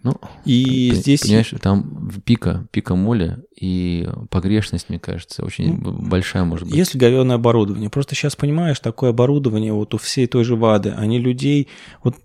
Ну, 0.01 0.15
И 0.45 0.91
Пон- 0.91 0.95
здесь 0.95 1.19
Понимаешь, 1.21 1.53
там 1.61 2.09
пика, 2.23 2.65
пика 2.71 2.95
моли 2.95 3.37
и 3.59 4.07
погрешность, 4.29 4.87
мне 4.87 4.97
кажется, 4.97 5.43
очень 5.43 5.77
Ну, 5.77 5.91
большая 5.91 6.45
может 6.45 6.67
быть. 6.69 6.77
Если 6.77 6.97
говёное 6.97 7.35
оборудование. 7.35 7.89
Просто 7.89 8.15
сейчас 8.15 8.37
понимаешь, 8.37 8.79
такое 8.79 9.09
оборудование 9.09 9.73
вот 9.73 9.93
у 9.93 9.97
всей 9.97 10.25
той 10.27 10.45
же 10.45 10.55
ВАДы, 10.55 10.91
они 10.91 11.19
людей, 11.19 11.67
вот 12.01 12.15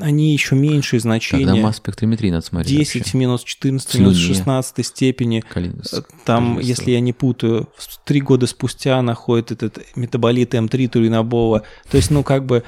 они 0.00 0.32
еще 0.32 0.56
меньшие 0.56 0.98
Тогда 0.98 1.10
значения. 1.18 1.62
масс-спектрометрии 1.62 2.30
надо 2.30 2.44
смотреть. 2.44 2.76
10 2.76 2.92
в 2.92 2.96
вообще. 3.04 3.18
минус 3.18 3.44
14 3.44 3.94
в 3.94 3.98
минус 4.00 4.16
Слюне. 4.16 4.34
16 4.34 4.82
степени. 4.86 5.44
Калин- 5.48 5.84
с- 5.84 6.02
Там, 6.24 6.54
количество. 6.56 6.68
если 6.68 6.90
я 6.90 7.00
не 7.00 7.12
путаю, 7.12 7.68
три 8.04 8.20
года 8.20 8.48
спустя 8.48 9.00
находит 9.02 9.52
этот 9.52 9.78
метаболит 9.94 10.52
М3 10.54 10.88
туринобола. 10.88 11.62
То 11.90 11.96
есть, 11.96 12.10
ну, 12.10 12.24
как 12.24 12.44
бы, 12.44 12.64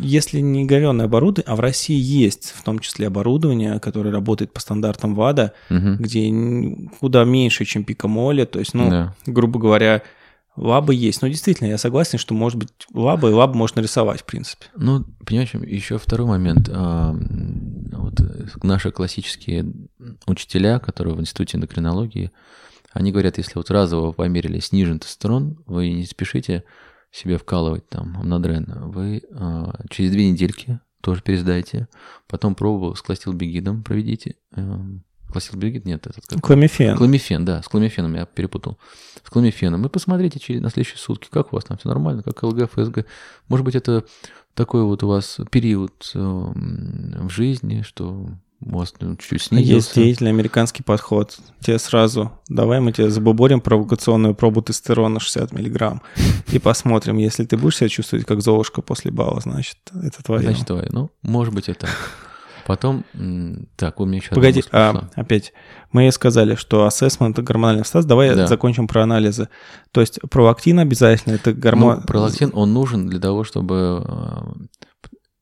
если 0.00 0.40
не 0.40 0.64
говёное 0.64 1.06
оборудование, 1.06 1.50
а 1.52 1.56
в 1.56 1.60
России 1.60 1.98
есть 1.98 2.52
в 2.56 2.62
том 2.62 2.78
числе 2.78 3.06
оборудование, 3.06 3.78
которое 3.80 4.10
работает 4.10 4.52
по 4.52 4.60
стандартам 4.60 5.14
ВАДА, 5.14 5.52
Мгм. 5.70 5.96
где 5.98 6.88
куда 7.00 7.24
меньше, 7.24 7.64
чем 7.64 7.84
пикамоли, 7.84 8.44
то 8.44 8.58
есть, 8.58 8.74
ну, 8.74 8.90
Да. 8.90 9.14
грубо 9.26 9.58
говоря, 9.60 10.02
лабы 10.56 10.94
есть. 10.94 11.20
Но 11.22 11.28
действительно, 11.28 11.68
я 11.68 11.76
согласен, 11.78 12.18
что 12.18 12.32
может 12.34 12.58
быть 12.58 12.70
лаба, 12.94 13.28
и 13.28 13.32
лабы 13.32 13.54
можно 13.56 13.80
рисовать, 13.80 14.20
в 14.22 14.24
принципе. 14.24 14.66
Ну, 14.76 15.04
понимаешь, 15.26 15.52
еще 15.54 15.98
второй 15.98 16.26
момент. 16.26 16.70
А, 16.72 17.14
Вот 17.98 18.20
э, 18.20 18.46
наши 18.62 18.90
классические 18.90 19.66
учителя, 20.26 20.78
которые 20.78 21.14
в 21.14 21.20
институте 21.20 21.56
эндокринологии, 21.58 22.30
они 22.92 23.10
говорят, 23.12 23.36
если 23.38 23.52
вот 23.56 23.70
разово 23.70 24.12
померили 24.12 24.58
снижен 24.60 24.98
тестостерон, 24.98 25.58
вы 25.66 25.90
не 25.90 26.06
спешите 26.06 26.64
себе 27.16 27.38
вкалывать 27.38 27.88
там 27.88 28.16
амнодрен. 28.18 28.90
Вы 28.90 29.22
а, 29.32 29.80
через 29.90 30.10
две 30.10 30.30
недельки 30.30 30.80
тоже 31.00 31.22
пересдайте. 31.22 31.88
Потом 32.26 32.54
пробовал 32.54 32.94
с 32.94 33.02
кластилбегидом 33.02 33.82
проведите. 33.82 34.36
Эм, 34.52 35.04
Кластилбегид 35.30 35.84
нет, 35.84 36.06
этот 36.06 36.24
как 36.26 36.40
Кламифен. 36.40 36.96
Кламифен, 36.96 37.44
да, 37.44 37.62
с 37.62 37.68
кламифеном 37.68 38.14
я 38.14 38.26
перепутал. 38.26 38.78
С 39.24 39.30
кламифеном. 39.30 39.84
И 39.84 39.88
посмотрите 39.88 40.38
через, 40.38 40.60
на 40.60 40.70
следующие 40.70 40.98
сутки, 40.98 41.28
как 41.30 41.52
у 41.52 41.56
вас 41.56 41.64
там 41.64 41.78
все 41.78 41.88
нормально, 41.88 42.22
как 42.22 42.42
ЛГ, 42.42 42.70
ФСГ. 42.70 43.06
Может 43.48 43.64
быть, 43.64 43.74
это 43.74 44.04
такой 44.54 44.84
вот 44.84 45.02
у 45.02 45.08
вас 45.08 45.38
период 45.50 46.10
э, 46.14 46.18
в 46.18 47.28
жизни, 47.28 47.82
что 47.82 48.28
вас 48.60 48.94
ну, 49.00 49.16
чуть-чуть 49.16 49.48
А 49.52 49.54
Есть 49.56 49.66
снизился. 49.66 49.94
деятельный 49.94 50.30
американский 50.30 50.82
подход. 50.82 51.36
Тебе 51.60 51.78
сразу, 51.78 52.32
давай 52.48 52.80
мы 52.80 52.92
тебе 52.92 53.10
забуборим 53.10 53.60
провокационную 53.60 54.34
пробу 54.34 54.62
тестостерона 54.62 55.20
60 55.20 55.52
миллиграмм 55.52 56.02
и 56.52 56.58
посмотрим, 56.58 57.18
если 57.18 57.44
ты 57.44 57.56
будешь 57.56 57.76
себя 57.76 57.88
чувствовать 57.88 58.24
как 58.26 58.40
золушка 58.40 58.82
после 58.82 59.10
бала, 59.10 59.40
значит, 59.40 59.76
это 60.02 60.22
твое. 60.22 60.42
Значит, 60.42 60.66
давай. 60.66 60.86
Ну, 60.90 61.10
может 61.22 61.52
быть, 61.54 61.68
это. 61.68 61.86
Потом, 62.66 63.04
так, 63.76 64.00
у 64.00 64.06
меня 64.06 64.18
еще 64.18 64.34
Погоди, 64.34 64.64
а, 64.72 65.08
опять, 65.14 65.52
мы 65.92 66.10
сказали, 66.10 66.56
что 66.56 66.84
ассессмент– 66.84 67.34
это 67.38 67.42
гормональный 67.46 67.84
стаз. 67.84 68.04
Давай 68.04 68.34
Да. 68.34 68.48
закончим 68.48 68.88
про 68.88 69.04
анализы. 69.04 69.48
То 69.92 70.00
есть 70.00 70.18
пролактин 70.30 70.80
обязательно– 70.80 71.34
это 71.36 71.52
гормон... 71.52 71.98
Ну, 72.00 72.02
пролактин, 72.02 72.50
он 72.54 72.72
нужен 72.74 73.06
для 73.06 73.20
того, 73.20 73.44
чтобы, 73.44 74.04
м, 74.04 74.68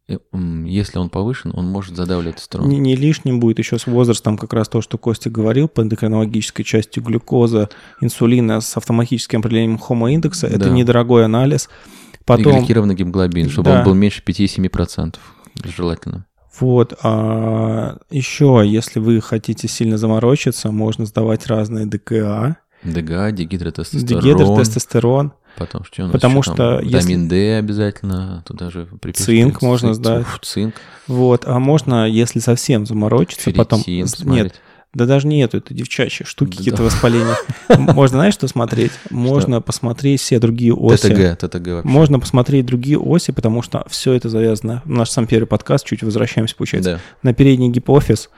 если 0.07 0.99
он 0.99 1.09
повышен, 1.09 1.53
он 1.55 1.67
может 1.67 1.97
задавливать 1.97 2.37
тестостерон. 2.37 2.69
Не, 2.69 2.79
не 2.79 2.95
лишним 2.95 3.41
будет 3.41 3.59
еще 3.59 3.79
с 3.79 3.87
возрастом 3.87 4.37
как 4.37 4.53
раз 4.53 4.69
то, 4.69 4.83
что 4.83 4.99
Костя 4.99 5.31
говорил 5.31 5.67
по 5.67 5.81
эндокринологической 5.81 6.65
части 6.65 7.01
глюкоза, 7.01 7.71
инсулина 8.03 8.61
с 8.61 8.77
автоматическим 8.77 9.41
определением 9.41 9.79
хомоиндекса. 9.79 10.47
Это 10.47 10.59
Да. 10.67 10.71
недорогой 10.71 11.25
анализ. 11.25 11.71
И 12.13 12.25
Потом, 12.27 12.59
гликированный 12.59 12.95
гемоглобин, 12.95 13.49
чтобы 13.49 13.71
Да. 13.71 13.79
он 13.79 13.85
был 13.85 13.95
меньше 13.95 14.23
5-7%. 14.23 15.21
Желательно. 15.65 16.27
вот, 16.61 16.95
а, 17.03 17.97
еще, 18.11 18.63
если 18.65 19.01
вы 19.01 19.21
хотите 19.21 19.69
сильно 19.69 19.97
заморочиться, 19.99 20.71
можно 20.71 21.07
сдавать 21.07 21.47
разные 21.47 21.87
ДКА, 21.87 22.57
ДГА, 22.85 23.33
дегидротестостерон. 23.33 24.23
дегидротестостерон, 24.23 25.33
Потом 25.57 25.85
что 25.85 26.03
у 26.03 26.07
нас 26.07 26.13
Потому 26.13 26.41
еще 26.41 26.53
что 26.53 26.57
там? 26.57 26.83
если- 26.85 26.97
Витамин 27.13 27.29
D 27.29 27.59
обязательно, 27.59 28.43
туда 28.47 28.71
же 28.71 28.87
приписывается. 29.01 29.25
Цинк 29.51 29.63
можно 29.63 29.89
Цинк, 29.95 29.97
сдать. 29.97 30.21
уф, 30.23 30.39
Цинк, 30.43 30.75
Вот, 31.07 31.45
а 31.47 31.59
можно, 31.59 32.09
если 32.09 32.41
совсем 32.41 32.87
заморочиться, 32.87 33.51
потом... 33.53 33.81
ферритин 33.81 34.03
Нет, 34.05 34.11
посмотреть. 34.11 34.53
да 34.95 35.07
даже 35.07 35.27
нету, 35.29 35.59
это 35.59 35.73
девчачьи 35.75 36.27
штуки, 36.27 36.51
Да. 36.53 36.57
какие-то 36.59 36.83
воспаления. 36.83 37.37
Можно, 37.79 38.19
знаешь, 38.19 38.35
что 38.35 38.49
смотреть? 38.49 38.93
Можно 39.11 39.61
посмотреть 39.61 40.21
все 40.21 40.39
другие 40.41 40.75
оси. 40.75 41.09
ТТГ, 41.09 41.39
ТТГ 41.39 41.67
вообще. 41.69 41.89
Можно 41.89 42.19
посмотреть 42.21 42.67
другие 42.67 42.99
оси, 42.99 43.31
потому 43.33 43.63
что 43.63 43.85
все 43.89 44.13
это 44.13 44.29
завязано. 44.29 44.83
Наш 44.85 45.11
сам 45.11 45.27
первый 45.27 45.47
подкаст, 45.47 45.87
чуть 45.87 46.03
возвращаемся, 46.03 46.57
получается, 46.57 46.91
Да. 46.95 47.01
на 47.29 47.33
передний 47.35 47.69
гипофиз. 47.69 48.29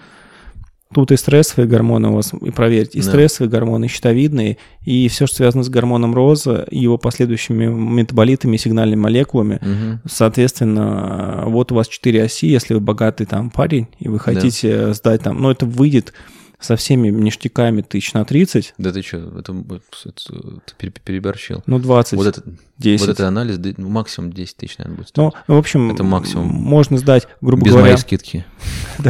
Тут 0.95 1.11
и 1.11 1.17
стрессовые 1.17 1.69
гормоны 1.69 2.09
у 2.11 2.15
вас, 2.15 2.33
и 2.33 2.51
проверьте, 2.53 2.99
и 2.99 3.03
Да. 3.03 3.09
стрессовые 3.09 3.51
гормоны, 3.51 3.87
и 3.87 3.89
щитовидные, 3.89 4.57
и 4.85 5.09
все, 5.09 5.27
что 5.27 5.37
связано 5.37 5.65
с 5.65 5.69
гормоном 5.69 6.15
роза, 6.15 6.65
и 6.71 6.79
его 6.79 6.97
последующими 6.97 7.67
метаболитами 7.67 8.57
сигнальными 8.57 9.01
молекулами. 9.01 9.59
Мгм. 9.61 10.01
Соответственно, 10.09 11.43
вот 11.47 11.73
у 11.73 11.75
вас 11.75 11.89
четыре 11.89 12.23
оси, 12.23 12.47
если 12.47 12.75
вы 12.75 12.81
богатый 12.81 13.27
там 13.27 13.51
парень, 13.51 13.89
и 13.99 14.09
вы 14.09 14.21
хотите 14.21 14.95
сдать 14.95 15.23
там, 15.23 15.43
ну, 15.43 15.51
это 15.51 15.67
выйдет 15.67 16.13
со 16.61 16.77
всеми 16.77 17.09
ништяками 17.09 17.83
тысяч 17.83 18.13
на 18.15 18.25
30, 18.25 18.73
Да 18.79 18.91
ты 18.93 19.03
что, 19.03 19.19
это, 19.39 19.53
это- 19.53 20.61
ты 20.65 20.75
пере- 20.79 20.93
переборщил. 21.05 21.63
ну, 21.67 21.79
20, 21.79 22.15
Вот, 22.17 22.27
это, 22.29 22.43
10. 22.79 23.07
вот 23.09 23.13
это 23.13 23.29
анализ, 23.29 23.59
да, 23.59 23.71
ну, 23.77 23.89
максимум 23.91 24.33
10 24.33 24.57
тысяч, 24.57 24.79
наверное, 24.79 24.97
будет 24.99 25.11
Ну, 25.17 25.31
стоить. 25.31 25.45
в 25.49 25.53
общем, 25.55 25.91
Это 25.91 26.03
максимум. 26.05 26.47
можно 26.47 26.97
сдать, 26.97 27.27
грубо 27.43 27.65
Без 27.65 27.73
говоря, 27.73 27.87
моей 27.89 27.99
скидки. 27.99 28.47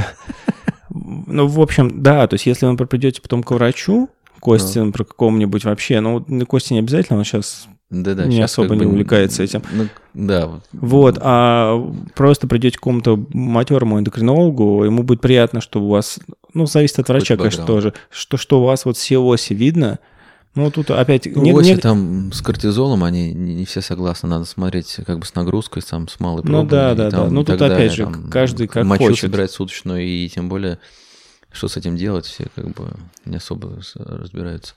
Ну, 1.26 1.46
в 1.46 1.60
общем, 1.60 2.02
да, 2.02 2.26
то 2.26 2.34
есть 2.34 2.46
если 2.46 2.66
вы, 2.66 2.76
придете 2.76 3.22
потом 3.22 3.42
к 3.42 3.50
врачу, 3.50 4.08
Кости, 4.40 4.78
например, 4.78 5.06
какому-нибудь 5.06 5.64
вообще, 5.64 6.00
ну, 6.00 6.24
вот 6.28 6.46
Кости 6.46 6.72
не 6.74 6.80
обязательно, 6.80 7.18
он 7.18 7.24
сейчас 7.24 7.66
Да-да, 7.88 8.26
Не 8.26 8.38
щас 8.38 8.52
особо 8.52 8.74
не 8.74 8.84
бы, 8.84 8.90
увлекается 8.90 9.42
этим. 9.42 9.62
Ну, 9.72 9.86
да, 10.12 10.60
вот. 10.72 11.18
А 11.20 11.80
просто 12.14 12.46
придете 12.46 12.76
к 12.76 12.80
какому-то 12.80 13.26
матерому 13.32 13.98
эндокринологу, 13.98 14.84
ему 14.84 15.02
будет 15.02 15.20
приятно, 15.20 15.60
что 15.60 15.80
у 15.80 15.88
вас, 15.88 16.18
ну, 16.52 16.66
зависит 16.66 16.98
от 16.98 17.08
врача, 17.08 17.36
конечно, 17.36 17.64
тоже, 17.64 17.94
что, 18.10 18.36
что 18.36 18.60
у 18.60 18.64
вас 18.64 18.84
вот 18.84 18.96
все 18.96 19.18
оси 19.18 19.54
видно. 19.54 19.98
Ну, 20.56 20.70
тут 20.70 20.90
опять... 20.90 21.26
Ну, 21.26 21.42
не- 21.42 21.52
не- 21.52 21.76
там 21.76 22.32
с 22.32 22.40
кортизолом, 22.40 23.04
они 23.04 23.32
не, 23.34 23.66
все 23.66 23.82
согласны, 23.82 24.28
надо 24.28 24.46
смотреть 24.46 25.00
как 25.06 25.18
бы 25.18 25.26
с 25.26 25.34
нагрузкой, 25.34 25.82
сам 25.82 26.08
с 26.08 26.18
малой 26.18 26.42
Ну 26.44 26.50
пробой 26.50 26.70
да, 26.70 26.92
и 26.92 26.96
да, 26.96 27.10
там 27.10 27.24
да. 27.28 27.30
Ну, 27.30 27.44
тут 27.44 27.56
опять 27.56 27.68
далее, 27.68 27.90
же, 27.90 28.04
там, 28.04 28.30
каждый 28.30 28.66
как 28.66 28.86
мочу 28.86 29.04
хочет. 29.04 29.20
собирать 29.20 29.50
суточную, 29.50 30.02
и 30.02 30.26
тем 30.30 30.48
более, 30.48 30.78
что 31.52 31.68
с 31.68 31.76
этим 31.76 31.96
делать, 31.96 32.24
все 32.24 32.46
как 32.54 32.68
бы 32.68 32.88
не 33.26 33.36
особо 33.36 33.78
разбираются. 33.96 34.74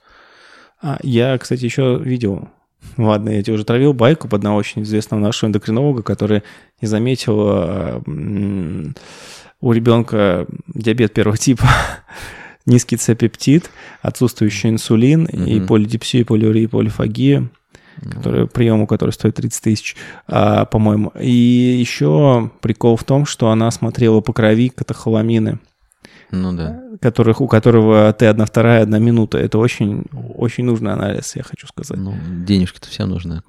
А, 0.82 0.98
я, 1.02 1.36
кстати, 1.38 1.64
еще 1.64 1.98
видел, 1.98 2.50
ладно, 2.98 3.30
я 3.30 3.42
тебе 3.42 3.54
уже 3.54 3.64
травил 3.64 3.94
байку 3.94 4.28
под 4.28 4.40
одного 4.40 4.58
очень 4.58 4.82
известного 4.82 5.20
нашего 5.20 5.48
эндокринолога, 5.48 6.02
который 6.02 6.42
не 6.82 6.88
заметил 6.88 7.36
а, 7.40 8.02
у 9.62 9.72
ребенка 9.72 10.46
диабет 10.68 11.14
первого 11.14 11.38
типа, 11.38 11.64
низкий 12.70 12.96
С-пептид, 12.96 13.70
отсутствующий 14.02 14.70
инсулин 14.70 15.24
и 15.26 15.58
Мгм. 15.58 15.66
полидипсию, 15.66 16.24
полиурию, 16.26 16.68
полифагию. 16.68 17.50
который, 18.02 18.46
приему, 18.46 18.86
который 18.86 19.10
стоит 19.10 19.34
30 19.34 19.62
тысяч, 19.62 19.94
а, 20.26 20.64
по-моему. 20.64 21.12
И 21.20 21.30
еще 21.30 22.50
прикол 22.62 22.96
в 22.96 23.04
том, 23.04 23.26
что 23.26 23.50
она 23.50 23.70
смотрела 23.70 24.22
по 24.22 24.32
крови 24.32 24.70
катахоламины. 24.70 25.58
Ну 26.30 26.52
да. 26.56 26.80
Которых, 27.02 27.42
у 27.42 27.48
которого 27.48 28.10
Т1 28.12 28.46
вторая, 28.46 28.84
одна 28.84 28.98
минута. 28.98 29.36
Это 29.36 29.58
очень, 29.58 30.04
очень 30.34 30.64
нужный 30.64 30.92
анализ, 30.92 31.36
я 31.36 31.42
хочу 31.42 31.66
сказать. 31.66 31.98
Ну, 31.98 32.14
денежки-то 32.46 32.88
всем 32.88 33.10
нужны. 33.10 33.42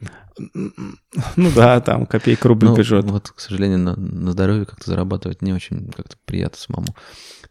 Ну 1.36 1.52
да, 1.56 1.80
там 1.80 2.06
копейка 2.06 2.48
рубль 2.48 2.68
ну, 2.68 2.76
бежит. 2.76 3.06
Вот, 3.06 3.30
к 3.30 3.40
сожалению, 3.40 3.80
на, 3.80 3.96
на 3.96 4.32
здоровье 4.32 4.66
как-то 4.66 4.90
зарабатывать 4.90 5.42
не 5.42 5.54
очень 5.54 5.92
как-то 5.96 6.16
приятно 6.26 6.58
самому. 6.58 6.88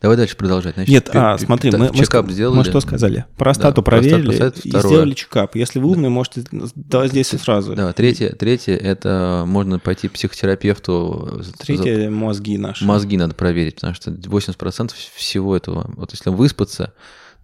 Давай 0.00 0.16
дальше 0.16 0.34
продолжать. 0.34 0.74
Значит, 0.76 0.90
Нет, 0.90 1.10
а, 1.12 1.36
смотри, 1.36 1.70
мы, 1.72 1.94
чекап 1.94 2.26
мы, 2.26 2.32
сделали. 2.32 2.56
мы 2.56 2.64
что 2.64 2.80
сказали? 2.80 3.26
Простату 3.36 3.76
да, 3.76 3.82
проверили 3.82 4.26
простату, 4.28 4.60
и 4.64 4.70
сделали 4.70 5.12
чекап. 5.12 5.56
Если 5.56 5.78
вы 5.78 5.90
умный, 5.90 6.08
можете 6.08 6.42
давать 6.50 7.10
здесь 7.10 7.28
сразу. 7.28 7.74
Да, 7.74 7.92
третье, 7.92 8.30
третье 8.30 8.76
это 8.76 9.44
можно 9.46 9.78
пойти 9.78 10.08
к 10.08 10.12
психотерапевту. 10.12 11.42
Третье– 11.58 12.08
мозги 12.10 12.56
наши. 12.56 12.82
Мозги 12.84 13.18
надо 13.18 13.34
проверить, 13.34 13.74
потому 13.74 13.92
что 13.94 14.10
80% 14.10 14.92
всего 15.14 15.54
этого, 15.54 15.92
вот 15.96 16.12
если 16.12 16.30
выспаться, 16.30 16.94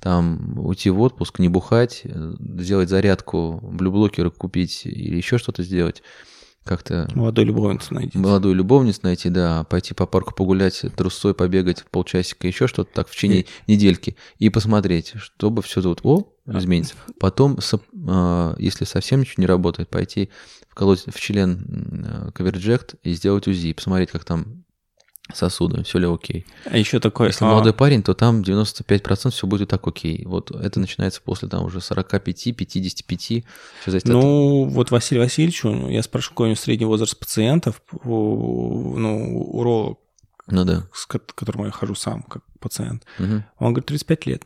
там 0.01 0.59
уйти 0.59 0.89
в 0.89 1.01
отпуск, 1.01 1.39
не 1.39 1.51
бухать, 1.51 2.05
сделать 2.05 2.89
зарядку, 2.89 3.61
блюблокеры 3.63 4.31
купить 4.31 4.83
или 4.85 5.17
еще 5.17 5.37
что-то 5.37 5.63
сделать– 5.63 6.03
как-то... 6.67 7.09
Молодую 7.15 7.47
любовницу 7.47 7.95
найти. 7.95 8.19
Молодую 8.19 8.55
любовницу 8.55 9.01
найти, 9.05 9.31
да, 9.31 9.65
пойти 9.65 9.95
по 9.95 10.07
парку 10.07 10.35
погулять, 10.35 10.85
трусой 10.97 11.35
побегать 11.35 11.85
полчасика, 11.91 12.47
еще 12.47 12.67
что-то 12.67 12.91
так 12.93 13.09
в 13.09 13.13
течение 13.13 13.43
и... 13.43 13.47
недельки 13.73 14.17
и 14.39 14.51
посмотреть, 14.51 15.15
чтобы 15.17 15.63
все 15.63 15.81
тут, 15.81 16.01
о, 16.03 16.29
изменится. 16.47 16.95
Потом, 17.19 17.59
а, 18.09 18.55
если 18.59 18.85
совсем 18.85 19.21
ничего 19.21 19.43
не 19.43 19.47
работает, 19.47 19.89
пойти 19.89 20.29
вколоть 20.69 21.05
в 21.07 21.19
член 21.19 22.33
коверджект 22.35 22.97
и 23.03 23.13
сделать 23.13 23.47
УЗИ, 23.49 23.73
посмотреть, 23.73 24.11
как 24.11 24.25
там 24.25 24.66
сосуды, 25.33 25.83
все 25.83 25.99
ли 25.99 26.07
окей. 26.07 26.47
А 26.65 26.77
еще 26.77 27.01
такое... 27.01 27.29
Если 27.29 27.45
а... 27.45 27.49
молодой 27.49 27.73
парень, 27.73 28.03
то 28.03 28.15
там 28.15 28.43
95% 28.43 29.31
все 29.31 29.47
будет 29.47 29.69
так 29.71 29.87
окей. 29.87 30.25
Вот 30.25 30.51
это 30.51 30.81
начинается 30.81 31.21
после 31.23 31.49
там 31.49 31.65
уже 31.65 31.79
45-55. 31.79 33.45
Ну, 34.05 34.67
от... 34.67 34.73
вот 34.73 34.91
Василий 34.91 35.21
Васильевич, 35.21 35.65
я 35.65 36.03
спрашиваю, 36.03 36.35
какой 36.35 36.47
у 36.47 36.49
него 36.51 36.57
средний 36.57 36.87
возраст 36.87 37.19
пациентов, 37.19 37.83
ну, 38.05 39.41
уролог, 39.53 39.99
ну, 40.47 40.65
да. 40.65 40.87
с 40.93 41.07
которым 41.07 41.67
я 41.67 41.71
хожу 41.73 41.95
сам, 41.95 42.23
как 42.23 42.43
пациент. 42.61 43.05
Угу. 43.19 43.43
Он 43.59 43.73
говорит, 43.73 43.87
35 43.87 44.27
лет. 44.27 44.45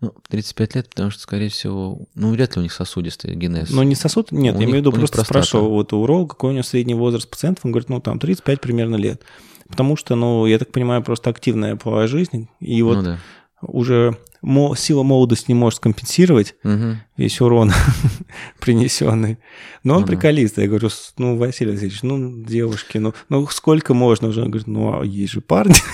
Ну, 0.00 0.14
35 0.28 0.74
лет, 0.74 0.90
потому 0.90 1.10
что, 1.10 1.22
скорее 1.22 1.48
всего, 1.48 2.06
ну, 2.14 2.30
вряд 2.30 2.54
ли 2.54 2.60
у 2.60 2.62
них 2.62 2.72
сосудистый 2.72 3.34
генез. 3.34 3.70
Ну, 3.70 3.82
не 3.82 3.94
сосуд, 3.94 4.30
нет, 4.30 4.54
у 4.54 4.58
я 4.58 4.66
них, 4.66 4.68
имею 4.68 4.84
в 4.84 4.86
виду, 4.86 4.92
просто 4.92 5.24
спрашивал 5.24 5.70
вот 5.70 5.94
у 5.94 6.02
уролога, 6.02 6.34
какой 6.34 6.50
у 6.50 6.52
него 6.52 6.62
средний 6.62 6.94
возраст 6.94 7.28
пациентов, 7.30 7.64
он 7.64 7.72
говорит, 7.72 7.88
ну, 7.88 8.00
там, 8.00 8.18
35 8.18 8.60
примерно 8.60 8.96
лет. 8.96 9.22
Потому 9.68 9.96
что, 9.96 10.14
ну, 10.14 10.46
я 10.46 10.58
так 10.58 10.72
понимаю, 10.72 11.02
просто 11.02 11.30
активная 11.30 11.76
половая 11.76 12.06
жизнь. 12.06 12.48
И 12.60 12.82
вот 12.82 12.96
ну, 12.96 13.02
да. 13.02 13.18
уже 13.62 14.16
сила 14.76 15.02
молодости 15.02 15.46
не 15.48 15.54
может 15.54 15.80
компенсировать 15.80 16.54
угу. 16.62 16.96
весь 17.16 17.40
урон 17.40 17.72
принесенный. 18.60 19.38
Но 19.82 19.96
он 19.96 20.00
ну, 20.02 20.06
приколист. 20.06 20.58
Я 20.58 20.68
говорю, 20.68 20.88
ну, 21.18 21.36
Василий 21.36 21.72
Васильевич, 21.72 22.02
ну, 22.02 22.44
девушки, 22.44 22.98
ну, 22.98 23.14
ну 23.28 23.46
сколько 23.48 23.94
можно 23.94 24.28
уже? 24.28 24.42
Он 24.42 24.50
говорит, 24.50 24.66
ну, 24.66 25.00
а 25.00 25.04
есть 25.04 25.32
же 25.32 25.40
парни. 25.40 25.76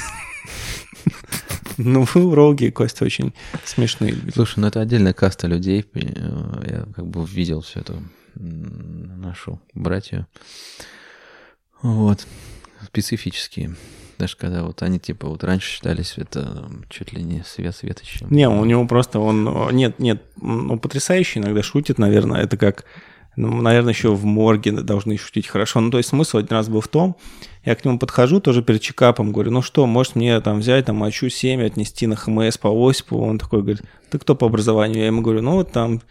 Ну, 1.79 2.07
вы 2.13 2.35
роги, 2.35 2.69
Костя, 2.69 3.07
очень 3.07 3.33
смешные. 3.65 4.15
Слушай, 4.35 4.61
ну 4.61 4.67
это 4.67 4.83
отдельная 4.83 5.15
каста 5.15 5.47
людей. 5.47 5.87
Я 5.95 6.87
как 6.95 7.07
бы 7.07 7.25
видел 7.25 7.63
всю 7.63 7.81
эту 7.81 8.03
нашу 8.35 9.59
братью. 9.73 10.27
Вот 11.81 12.27
специфические. 12.85 13.75
Даже 14.19 14.37
когда 14.37 14.63
вот 14.63 14.83
они 14.83 14.99
типа 14.99 15.29
вот 15.29 15.43
раньше 15.43 15.69
считались 15.69 16.15
это 16.17 16.71
чуть 16.89 17.13
ли 17.13 17.23
не 17.23 17.43
свет 17.45 17.75
светочем. 17.75 18.29
Не, 18.31 18.49
у 18.49 18.65
него 18.65 18.87
просто 18.87 19.19
он... 19.19 19.71
Нет, 19.73 19.99
нет, 19.99 20.23
он 20.41 20.79
потрясающий 20.79 21.41
иногда 21.41 21.63
шутит, 21.63 21.99
наверное. 21.99 22.43
Это 22.43 22.57
как... 22.57 22.85
Ну, 23.35 23.63
наверное, 23.63 23.95
еще 23.95 24.15
в 24.15 24.27
морге 24.27 24.73
должны 24.73 25.17
шутить 25.17 25.47
хорошо. 25.47 25.81
Ну, 25.81 25.91
то 25.91 25.97
есть 25.97 26.11
смысл 26.11 26.37
один 26.37 26.51
раз 26.51 26.69
был 26.69 26.83
в 26.83 26.89
том, 26.89 27.17
я 27.65 27.75
к 27.75 27.83
нему 27.83 27.99
подхожу 27.99 28.41
тоже 28.41 28.63
перед 28.63 28.83
чекапом, 28.83 29.33
говорю, 29.33 29.51
ну 29.51 29.63
что, 29.63 29.87
может 29.87 30.17
мне 30.17 30.39
там 30.43 30.59
взять, 30.59 30.85
там, 30.85 30.97
мочу 30.97 31.31
7, 31.31 31.65
отнести 31.65 32.07
на 32.07 32.15
ХМС 32.15 32.59
по 32.59 32.69
Осипу? 32.69 33.19
Он 33.19 33.39
такой 33.39 33.63
говорит, 33.63 33.83
ты 34.11 34.19
кто 34.19 34.35
по 34.35 34.47
образованию? 34.47 34.99
Я 34.99 35.07
ему 35.07 35.23
говорю, 35.23 35.41
ну 35.41 35.53
вот 35.53 35.73
там, 35.73 36.03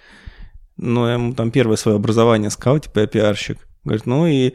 ну, 0.77 1.05
я 1.05 1.13
ему 1.13 1.35
там 1.35 1.51
первое 1.51 1.75
свое 1.75 1.97
образование 1.97 2.49
сказал, 2.49 2.79
типа 2.79 3.01
я 3.01 3.07
пиарщик. 3.07 3.59
Говорит, 3.83 4.07
ну 4.07 4.25
и 4.25 4.53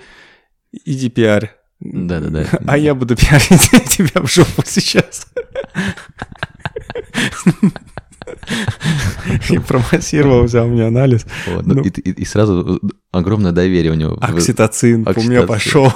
иди 0.73 1.09
пиарь. 1.09 1.56
Да-да-да. 1.81 2.47
А 2.67 2.79
я 2.79 2.95
буду 2.95 3.17
пиарить 3.17 3.71
тебя 3.91 4.23
в 4.23 4.31
жопу 4.31 4.63
сейчас. 4.65 5.27
И 9.51 9.59
промассировал, 9.59 10.45
взял 10.45 10.67
мне 10.67 10.87
анализ. 10.87 11.27
Вот, 11.47 11.67
ну, 11.67 11.83
и, 11.83 11.89
и, 11.89 12.11
и 12.11 12.25
сразу 12.25 12.81
огромное 13.11 13.53
доверие 13.53 13.93
у 13.93 13.97
него. 13.97 14.17
Окситоцин, 14.21 15.03
Окситоцин. 15.03 15.31
у 15.31 15.31
меня 15.31 15.47
пошел. 15.47 15.93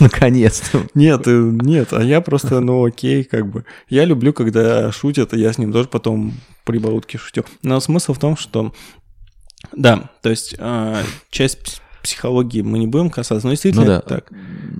Наконец-то. 0.00 0.86
Нет, 0.94 1.22
э, 1.26 1.50
нет, 1.62 1.92
а 1.92 2.02
я 2.02 2.20
просто, 2.20 2.60
ну 2.60 2.84
окей, 2.84 3.24
как 3.24 3.50
бы. 3.50 3.64
Я 3.88 4.04
люблю, 4.04 4.32
когда 4.32 4.92
шутят, 4.92 5.34
и 5.34 5.40
я 5.40 5.52
с 5.52 5.58
ним 5.58 5.72
тоже 5.72 5.88
потом 5.88 6.34
прибаутки 6.64 7.16
шутил. 7.16 7.44
Но 7.62 7.80
смысл 7.80 8.12
в 8.12 8.18
том, 8.18 8.36
что 8.36 8.72
да, 9.72 10.10
то 10.22 10.30
есть 10.30 10.54
э, 10.58 11.02
часть 11.30 11.80
психологии 12.04 12.62
мы 12.62 12.78
не 12.78 12.86
будем 12.86 13.10
касаться, 13.10 13.46
но 13.46 13.52
действительно 13.52 13.84
ну, 13.84 13.90
да. 13.92 14.00
так. 14.00 14.30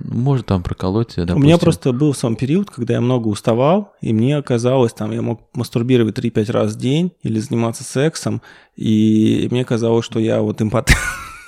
Может 0.05 0.45
там 0.45 0.63
проколоть, 0.63 1.13
допустим. 1.15 1.37
У 1.37 1.39
меня 1.39 1.57
просто 1.57 1.91
был 1.91 2.13
сам 2.13 2.35
период, 2.35 2.69
когда 2.69 2.93
я 2.93 3.01
много 3.01 3.27
уставал, 3.27 3.93
и 4.01 4.13
мне 4.13 4.41
казалось, 4.41 4.93
там, 4.93 5.11
я 5.11 5.21
мог 5.21 5.41
мастурбировать 5.53 6.17
3-5 6.17 6.51
раз 6.51 6.73
в 6.73 6.77
день 6.77 7.11
или 7.23 7.39
заниматься 7.39 7.83
сексом, 7.83 8.41
и 8.75 9.47
мне 9.51 9.65
казалось, 9.65 10.05
что 10.05 10.19
я 10.19 10.41
вот 10.41 10.61
импотент. 10.61 10.97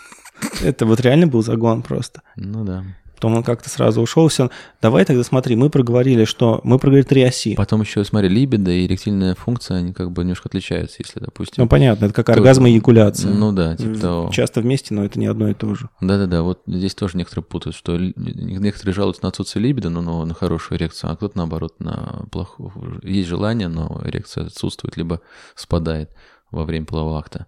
Это 0.62 0.86
вот 0.86 1.00
реально 1.00 1.28
был 1.28 1.44
загон 1.44 1.82
просто. 1.82 2.22
Ну 2.36 2.66
да. 2.66 2.84
Потом 3.18 3.36
он 3.38 3.44
как-то 3.44 3.68
сразу 3.68 4.00
ушел, 4.00 4.28
все. 4.28 4.52
Давай 4.80 5.04
тогда 5.04 5.24
смотри, 5.24 5.56
мы 5.56 5.72
проговорили, 5.72 6.24
что 6.26 6.62
мы 6.64 6.78
проговорили 6.78 7.08
три 7.08 7.24
оси. 7.24 7.56
Потом 7.56 7.82
еще, 7.82 8.04
смотри, 8.04 8.30
либидо 8.30 8.70
и 8.70 8.86
эректильная 8.86 9.34
функция, 9.34 9.78
они 9.78 9.92
как 9.92 10.12
бы 10.12 10.22
немножко 10.22 10.50
отличаются, 10.50 10.98
если, 11.00 11.20
допустим... 11.20 11.64
Ну, 11.64 11.68
понятно, 11.68 12.06
это 12.06 12.14
как 12.14 12.30
оргазм 12.30 12.68
и 12.68 12.74
эякуляция. 12.74 13.34
Ну 13.34 13.52
да, 13.52 13.76
типа 13.76 13.98
того. 13.98 14.30
Часто 14.32 14.62
вместе, 14.62 14.94
но 14.94 15.04
это 15.04 15.18
не 15.18 15.26
одно 15.26 15.50
и 15.50 15.56
то 15.56 15.74
же. 15.74 15.90
Да-да-да, 16.00 16.44
вот 16.44 16.62
здесь 16.68 16.94
тоже 16.94 17.18
некоторые 17.18 17.44
путают, 17.44 17.76
что 17.76 17.98
некоторые 17.98 18.94
жалуются 18.94 19.24
на 19.24 19.30
отсутствие 19.30 19.64
либидо, 19.64 19.90
но, 19.90 20.02
но 20.02 20.24
на 20.24 20.36
хорошую 20.36 20.78
эрекцию, 20.78 21.12
а 21.12 21.16
кто-то, 21.16 21.40
наоборот, 21.40 21.80
на 21.80 22.28
плохую. 22.32 23.00
Есть 23.02 23.30
желание, 23.30 23.68
но 23.68 24.00
эрекция 24.06 24.46
отсутствует, 24.46 24.96
либо 24.96 25.22
спадает 25.56 26.12
во 26.52 26.66
время 26.66 26.86
полового 26.86 27.18
акта 27.18 27.48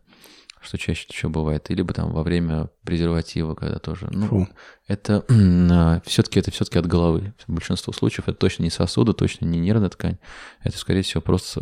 что 0.62 0.78
чаще 0.78 1.08
еще 1.10 1.30
бывает, 1.30 1.70
или 1.72 1.82
бы 1.82 1.94
там 1.94 2.12
во 2.12 2.24
время 2.24 2.70
презерватива, 2.84 3.56
когда 3.56 3.80
тоже. 3.80 4.10
Ну, 4.12 4.28
Фу. 4.28 4.48
это 4.88 5.24
все-таки 6.06 6.40
это 6.40 6.52
все-таки 6.52 6.80
от 6.80 6.86
головы. 6.86 7.34
В 7.48 7.54
большинстве 7.54 7.94
случаев 7.94 8.28
это 8.28 8.38
точно 8.38 8.64
не 8.64 8.70
сосуды, 8.70 9.14
точно 9.14 9.46
не 9.46 9.60
нервная 9.60 9.90
ткань. 9.90 10.18
Это, 10.64 10.78
скорее 10.78 11.02
всего, 11.02 11.22
просто 11.22 11.62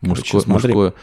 мужское, 0.00 0.42
Короче, 0.42 0.50
мужское, 0.50 0.94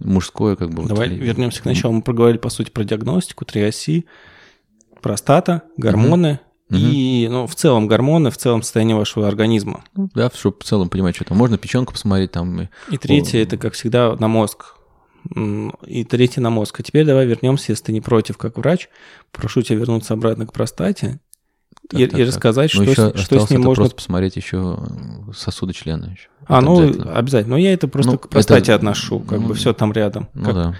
мужское 0.00 0.56
как 0.56 0.70
бы. 0.70 0.86
Давай 0.86 1.10
вот, 1.10 1.18
вернемся 1.18 1.62
к 1.62 1.64
началу. 1.64 1.94
Мы 1.94 2.02
проговорили, 2.02 2.38
по 2.38 2.50
сути, 2.50 2.70
про 2.70 2.84
диагностику, 2.84 3.44
три 3.44 3.62
оси, 3.62 4.06
простата, 5.00 5.62
гормоны. 5.76 6.40
Угу. 6.70 6.78
И, 6.78 7.28
ну, 7.28 7.46
в 7.46 7.54
целом 7.56 7.88
гормоны, 7.88 8.30
в 8.30 8.36
целом 8.36 8.62
состояние 8.62 8.96
вашего 8.96 9.26
организма. 9.26 9.84
Ну, 9.96 10.08
да, 10.14 10.30
чтобы 10.32 10.58
в 10.60 10.64
целом 10.64 10.88
понимать, 10.88 11.16
что 11.16 11.24
там. 11.24 11.36
Можно 11.36 11.58
печенку 11.58 11.92
посмотреть 11.92 12.32
там. 12.32 12.62
И, 12.62 12.68
и 12.90 12.96
третье, 12.96 13.42
это, 13.42 13.56
как 13.56 13.74
всегда, 13.74 14.14
на 14.16 14.28
мозг 14.28 14.76
и 15.86 16.04
третий 16.04 16.40
на 16.40 16.50
мозг. 16.50 16.80
А 16.80 16.82
теперь 16.82 17.04
давай 17.04 17.26
вернемся, 17.26 17.72
если 17.72 17.84
ты 17.84 17.92
не 17.92 18.00
против, 18.00 18.38
как 18.38 18.58
врач. 18.58 18.88
Прошу 19.32 19.62
тебя 19.62 19.78
вернуться 19.78 20.14
обратно 20.14 20.46
к 20.46 20.52
простате 20.52 21.20
так, 21.88 22.00
и, 22.00 22.06
так, 22.06 22.20
и 22.20 22.24
рассказать, 22.24 22.72
так. 22.72 22.86
Ну, 22.86 22.92
что, 22.92 23.16
что 23.16 23.46
с 23.46 23.50
ним 23.50 23.62
можно... 23.62 23.82
просто 23.82 23.96
посмотреть 23.96 24.36
еще 24.36 24.78
сосуды 25.34 25.72
члена 25.72 26.06
еще. 26.06 26.28
А, 26.46 26.60
ну, 26.60 26.78
обязательно. 26.78 27.14
обязательно. 27.14 27.54
Но 27.54 27.58
я 27.58 27.72
это 27.72 27.88
просто 27.88 28.12
ну, 28.12 28.18
к 28.18 28.28
простате 28.28 28.72
это... 28.72 28.74
отношу, 28.76 29.20
как 29.20 29.40
ну, 29.40 29.48
бы 29.48 29.54
все 29.54 29.72
там 29.72 29.92
рядом. 29.92 30.28
Ну, 30.34 30.44
как... 30.44 30.54
да. 30.54 30.76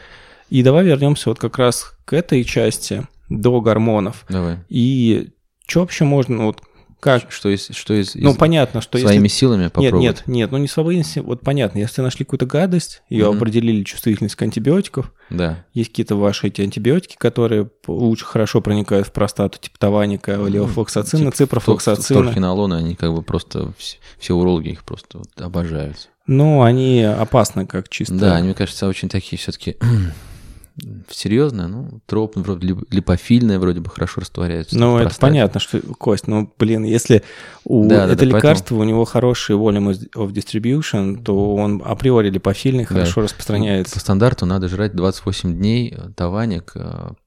И 0.49 0.63
давай 0.63 0.85
вернемся 0.85 1.31
вот 1.31 1.39
как 1.39 1.59
раз 1.59 1.95
к 2.05 2.13
этой 2.13 2.45
части 2.45 3.07
до 3.29 3.61
гормонов. 3.61 4.25
Давай. 4.29 4.59
И 4.69 5.31
что 5.67 5.81
вообще 5.81 6.05
можно, 6.05 6.47
вот 6.47 6.63
как? 7.01 7.33
Что 7.33 7.49
из, 7.49 7.69
что 7.71 7.95
из, 7.95 8.15
ну, 8.15 8.35
понятно, 8.35 8.81
что 8.81 8.99
своими 8.99 9.25
если... 9.25 9.39
силами 9.39 9.65
попробовать. 9.69 10.01
Нет, 10.01 10.17
нет, 10.27 10.29
нет, 10.29 10.53
ну 10.53 10.59
не 10.59 10.69
своими 10.69 11.05
Вот 11.21 11.41
понятно, 11.41 11.79
если 11.79 12.03
нашли 12.03 12.25
какую-то 12.25 12.47
гадость, 12.47 13.03
ее 13.09 13.25
mm-hmm. 13.25 13.37
определили 13.37 13.83
чувствительность 13.83 14.37
к 14.37 14.43
антибиотиков, 14.43 15.13
да. 15.31 15.65
есть 15.75 15.91
какие-то 15.91 16.17
ваши 16.17 16.49
эти 16.49 16.61
антибиотики, 16.61 17.17
которые 17.17 17.71
лучше 17.87 18.25
хорошо 18.25 18.61
проникают 18.61 19.09
в 19.09 19.13
простату, 19.13 19.59
типа 19.59 19.79
таваника, 19.79 20.33
mm-hmm. 20.33 20.51
левофлоксацина, 20.51 21.25
типа, 21.25 21.37
ципрофлоксацина. 21.37 22.25
Торфенолоны, 22.25 22.75
они 22.75 22.95
как 22.95 23.15
бы 23.15 23.23
просто, 23.23 23.73
все, 23.79 23.97
все 24.19 24.35
урологи 24.35 24.69
их 24.69 24.85
просто 24.85 25.19
вот 25.19 25.41
обожают. 25.41 26.11
Ну, 26.27 26.63
они 26.63 27.03
опасны 27.03 27.67
как 27.67 27.89
чисто. 27.89 28.15
Да, 28.15 28.37
они, 28.37 28.47
мне 28.47 28.55
кажется, 28.55 28.87
очень 28.87 29.09
такие 29.09 29.39
все-таки 29.39 29.77
серьезное, 31.09 31.67
ну, 31.67 32.01
троп, 32.07 32.37
вроде 32.37 32.77
липофильное, 32.91 33.59
вроде 33.59 33.81
бы 33.81 33.91
хорошо 33.91 34.21
растворяется. 34.21 34.79
Ну, 34.79 34.99
это 34.99 35.15
понятно, 35.19 35.61
что, 35.61 35.81
Кость, 35.81 36.27
ну, 36.27 36.53
блин, 36.59 36.85
если 36.85 37.23
у 37.65 37.89
да, 37.89 38.07
это 38.07 38.17
да, 38.17 38.25
лекарство, 38.25 38.75
поэтому... 38.75 38.81
у 38.81 38.85
него 38.85 39.05
хороший 39.05 39.57
volume 39.57 39.97
of 40.15 40.33
distribution, 40.33 41.23
то 41.23 41.55
он 41.55 41.83
априори 41.85 42.31
липофильный, 42.31 42.85
да. 42.85 42.95
хорошо 42.95 43.23
распространяется. 43.23 43.95
По 43.95 44.01
стандарту 44.01 44.47
надо 44.47 44.69
жрать 44.69 44.95
28 44.95 45.57
дней 45.57 45.97
таваник. 46.17 46.75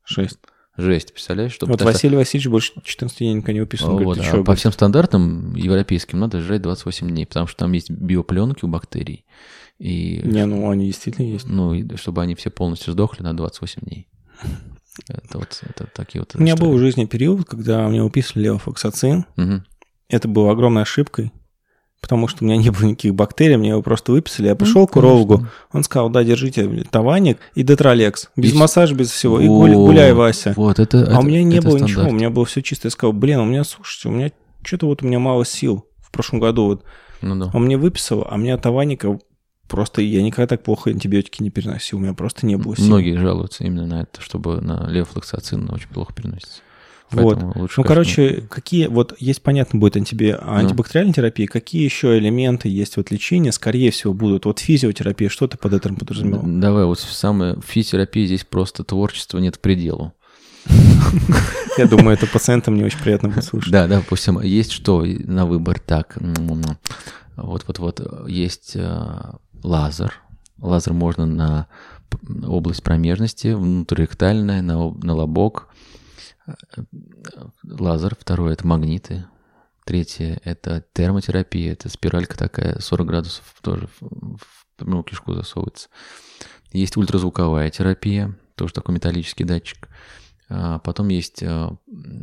6. 0.06 0.38
Жесть, 0.76 1.14
представляешь? 1.14 1.52
Что 1.52 1.68
вот 1.68 1.82
Василий 1.84 2.18
Васильевич 2.18 2.48
больше 2.48 2.74
14 2.84 3.20
дней 3.20 3.34
никогда 3.36 3.54
не 3.54 3.62
уписал. 3.62 3.92
Вот, 3.92 4.18
говорит, 4.18 4.34
а 4.34 4.44
по 4.44 4.56
всем 4.56 4.72
стандартам 4.72 5.54
европейским 5.54 6.20
надо 6.20 6.42
жрать 6.42 6.64
28 6.64 7.10
дней, 7.10 7.28
потому 7.28 7.46
что 7.46 7.58
там 7.58 7.74
есть 7.74 7.92
биопленки 7.92 8.66
у 8.66 8.68
бактерий. 8.68 9.24
И, 9.84 10.22
не, 10.24 10.46
ну 10.46 10.70
они 10.70 10.86
действительно 10.86 11.26
есть. 11.26 11.46
Ну, 11.46 11.74
и 11.74 11.98
чтобы 11.98 12.22
они 12.22 12.36
все 12.36 12.50
полностью 12.50 12.94
сдохли 12.94 13.22
на 13.22 13.36
28 13.36 13.82
дней. 13.82 14.08
Это 15.10 15.40
вот 15.40 15.60
это 15.68 15.88
такие 15.92 16.22
вот. 16.22 16.36
У 16.36 16.40
меня 16.40 16.56
был 16.56 16.72
в 16.72 16.78
жизни 16.78 17.06
период, 17.06 17.46
когда 17.46 17.88
мне 17.90 18.04
уписывали 18.04 18.46
левофоксацин. 18.46 19.26
Угу. 19.38 19.64
Это 20.08 20.28
было 20.28 20.52
огромной 20.52 20.84
ошибкой 20.84 21.32
потому 22.00 22.28
что 22.28 22.44
у 22.44 22.46
меня 22.46 22.58
не 22.58 22.70
было 22.70 22.88
никаких 22.88 23.16
бактерий, 23.16 23.56
мне 23.56 23.70
его 23.70 23.82
просто 23.82 24.12
выписали. 24.12 24.48
Я 24.48 24.56
пришел 24.56 24.82
ну, 24.82 24.88
к 24.88 24.98
урологу, 24.98 25.48
он 25.72 25.86
сказал, 25.86 26.10
да, 26.10 26.22
держите 26.26 26.68
таваник 26.92 27.40
и 27.56 27.64
детролекс, 27.64 28.30
без 28.36 28.54
и... 28.54 28.58
массажа, 28.58 28.94
без 28.94 29.10
всего, 29.10 29.40
и 29.40 29.48
гуляй, 29.48 29.76
гуляй 29.76 30.14
Вася. 30.14 30.54
Вот, 30.58 30.80
это, 30.80 30.98
а 30.98 31.02
это, 31.04 31.20
у 31.20 31.22
меня 31.24 31.44
не 31.44 31.62
было 31.62 31.78
стандарт. 31.78 31.90
ничего, 31.90 32.10
у 32.10 32.12
меня 32.12 32.30
было 32.30 32.46
все 32.46 32.62
чисто. 32.62 32.88
Я 32.88 32.92
сказал, 32.92 33.14
блин, 33.14 33.40
у 33.40 33.46
меня, 33.46 33.64
слушайте, 33.64 34.10
у 34.10 34.12
меня 34.12 34.32
что-то 34.64 34.88
вот 34.88 35.02
у 35.02 35.08
меня 35.08 35.20
мало 35.20 35.46
сил 35.46 35.86
в 36.02 36.12
прошлом 36.12 36.42
году. 36.42 36.66
Вот. 36.66 36.84
Ну, 37.22 37.38
да. 37.38 37.52
Он 37.54 37.64
мне 37.64 37.78
выписал, 37.78 38.28
а 38.30 38.36
у 38.36 38.38
меня 38.38 38.58
таваника 38.58 39.18
просто 39.68 40.02
я 40.02 40.22
никогда 40.22 40.48
так 40.48 40.64
плохо 40.64 40.90
антибиотики 40.90 41.42
не 41.42 41.50
переносил, 41.50 41.98
у 41.98 42.02
меня 42.02 42.14
просто 42.14 42.46
не 42.46 42.56
было 42.58 42.76
сил. 42.76 42.86
Многие 42.86 43.18
жалуются 43.18 43.64
именно 43.64 43.86
на 43.86 44.02
это, 44.02 44.22
чтобы 44.22 44.62
на 44.62 44.88
левофлоксацин 44.90 45.70
очень 45.72 45.90
плохо 45.90 46.14
переносится. 46.14 46.62
Вот. 47.14 47.42
Лучше, 47.56 47.82
ну, 47.82 47.84
короче, 47.84 48.30
нет. 48.32 48.48
какие 48.50 48.88
вот 48.88 49.14
есть 49.20 49.42
понятно 49.42 49.80
будет 49.80 49.96
антиби... 49.98 50.38
ну. 50.40 50.52
антибактериальная 50.52 51.14
терапия, 51.14 51.48
какие 51.48 51.84
еще 51.84 52.18
элементы 52.18 52.70
есть 52.70 52.98
вот 52.98 53.12
лечения, 53.12 53.52
скорее 53.52 53.92
всего 53.92 54.14
будут. 54.14 54.46
Вот 54.46 54.60
физиотерапия, 54.60 55.30
что 55.30 55.48
ты 55.48 55.58
под 55.58 55.74
этим 55.74 55.96
подразумевал? 55.96 56.42
Давай, 56.44 56.86
вот 56.86 57.00
самое 57.00 57.56
в 57.56 57.66
физиотерапии 57.66 58.26
здесь 58.26 58.44
просто 58.44 58.84
творчество 58.84 59.38
нет 59.38 59.60
пределу. 59.60 60.14
Я 61.78 61.86
думаю, 61.86 62.16
это 62.16 62.28
пациентам 62.28 62.76
не 62.76 62.84
очень 62.84 63.00
приятно 63.00 63.30
будет 63.30 63.44
слушать. 63.44 63.72
Да, 63.72 63.88
да, 63.88 63.98
допустим, 63.98 64.40
есть 64.42 64.72
что 64.72 65.04
на 65.04 65.46
выбор? 65.46 65.80
Так, 65.80 66.18
вот-вот-вот, 67.36 68.28
есть 68.28 68.74
э, 68.76 69.22
лазер. 69.64 70.22
Лазер 70.60 70.94
можно 70.94 71.26
на 71.26 71.68
область 72.46 72.84
промежности, 72.84 73.54
внутриректальная, 73.54 74.62
на, 74.62 74.92
на 74.92 75.14
лобок, 75.14 75.70
лазер, 77.64 78.16
второе– 78.20 78.54
это 78.54 78.68
магниты, 78.68 79.26
третье– 79.86 80.40
это 80.44 80.86
термотерапия, 80.94 81.74
это 81.74 81.90
спиралька 81.90 82.38
такая, 82.38 82.80
40 82.80 83.08
градусов 83.08 83.56
тоже 83.62 83.90
в, 84.00 84.38
в 84.38 84.66
прямую 84.76 85.04
кишку 85.04 85.34
засовывается. 85.34 85.90
Есть 86.72 86.98
ультразвуковая 86.98 87.70
терапия, 87.70 88.36
тоже 88.56 88.74
такой 88.74 88.96
металлический 88.96 89.44
датчик. 89.44 89.88
А 90.50 90.80
потом 90.80 91.08
есть 91.10 91.42
а, 91.44 91.76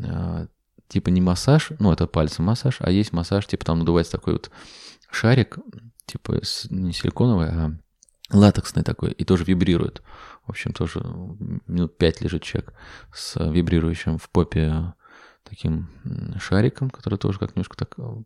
а, 0.05 0.47
типа 0.89 1.09
не 1.09 1.21
массаж, 1.21 1.71
ну 1.79 1.93
это 1.93 2.07
пальцем 2.07 2.45
массаж, 2.45 2.77
а 2.81 2.91
есть 2.91 3.13
массаж, 3.13 3.47
типа 3.47 3.65
там 3.65 3.79
надувается 3.79 4.13
такой 4.13 4.35
вот 4.35 4.51
шарик, 5.11 5.59
типа 6.13 6.41
не 6.71 6.93
силиконовый, 6.93 7.49
а 7.49 7.73
латексный 8.33 8.83
такой, 8.83 9.13
и 9.13 9.25
тоже 9.25 9.45
вибрирует. 9.45 10.03
В 10.47 10.51
общем, 10.51 10.73
тоже 10.73 11.01
минут 11.67 11.97
пять 11.99 12.21
лежит 12.21 12.43
человек 12.43 12.73
с 13.13 13.43
вибрирующим 13.43 14.19
в 14.19 14.29
попе 14.31 14.95
таким 15.49 15.89
шариком, 16.39 16.91
который 16.91 17.19
тоже 17.19 17.39
как 17.39 17.57
немножко 17.57 17.77
так 17.77 17.95
э, 17.99 18.23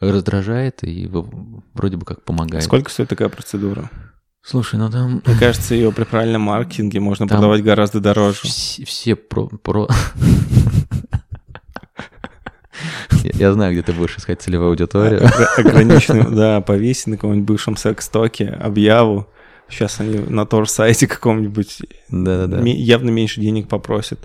раздражает 0.00 0.84
и 0.84 1.08
вроде 1.08 1.96
бы 1.96 2.04
как 2.04 2.22
помогает. 2.22 2.64
Сколько 2.64 2.90
стоит 2.90 3.08
такая 3.08 3.28
процедура? 3.28 3.90
Слушай, 4.42 4.78
ну 4.78 4.90
там... 4.90 5.22
Мне 5.24 5.38
кажется, 5.38 5.74
ее 5.74 5.90
при 5.90 6.04
правильном 6.04 6.42
маркетинге 6.42 7.00
можно 7.00 7.26
там 7.26 7.38
продавать 7.38 7.64
гораздо 7.64 8.00
дороже. 8.00 8.40
Все, 8.44 8.84
все 8.84 9.16
про... 9.16 9.48
про... 9.48 9.88
Я 13.34 13.52
знаю, 13.52 13.72
где 13.72 13.82
ты 13.82 13.92
будешь 13.92 14.16
искать 14.16 14.42
целевую 14.42 14.70
аудиторию. 14.70 15.28
Ограниченную, 15.56 16.30
да, 16.34 16.60
повесить 16.60 17.08
на 17.08 17.16
каком-нибудь 17.16 17.46
бывшем 17.46 17.76
секс-токе 17.76 18.48
объяву. 18.48 19.26
Сейчас 19.68 20.00
они 20.00 20.18
на 20.18 20.46
том 20.46 20.64
же 20.64 20.70
сайте 20.70 21.06
каком-нибудь 21.06 21.82
Да-да-да. 22.08 22.62
явно 22.62 23.10
меньше 23.10 23.40
денег 23.40 23.68
попросят. 23.68 24.20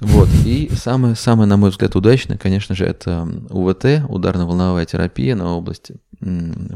Вот. 0.00 0.28
И 0.46 0.70
самое, 0.74 1.14
самое, 1.14 1.46
на 1.46 1.56
мой 1.56 1.70
взгляд, 1.70 1.94
удачное, 1.94 2.38
конечно 2.38 2.74
же, 2.74 2.86
это 2.86 3.28
УВТ, 3.50 4.04
ударно-волновая 4.08 4.86
терапия 4.86 5.34
на 5.34 5.54
области 5.56 5.96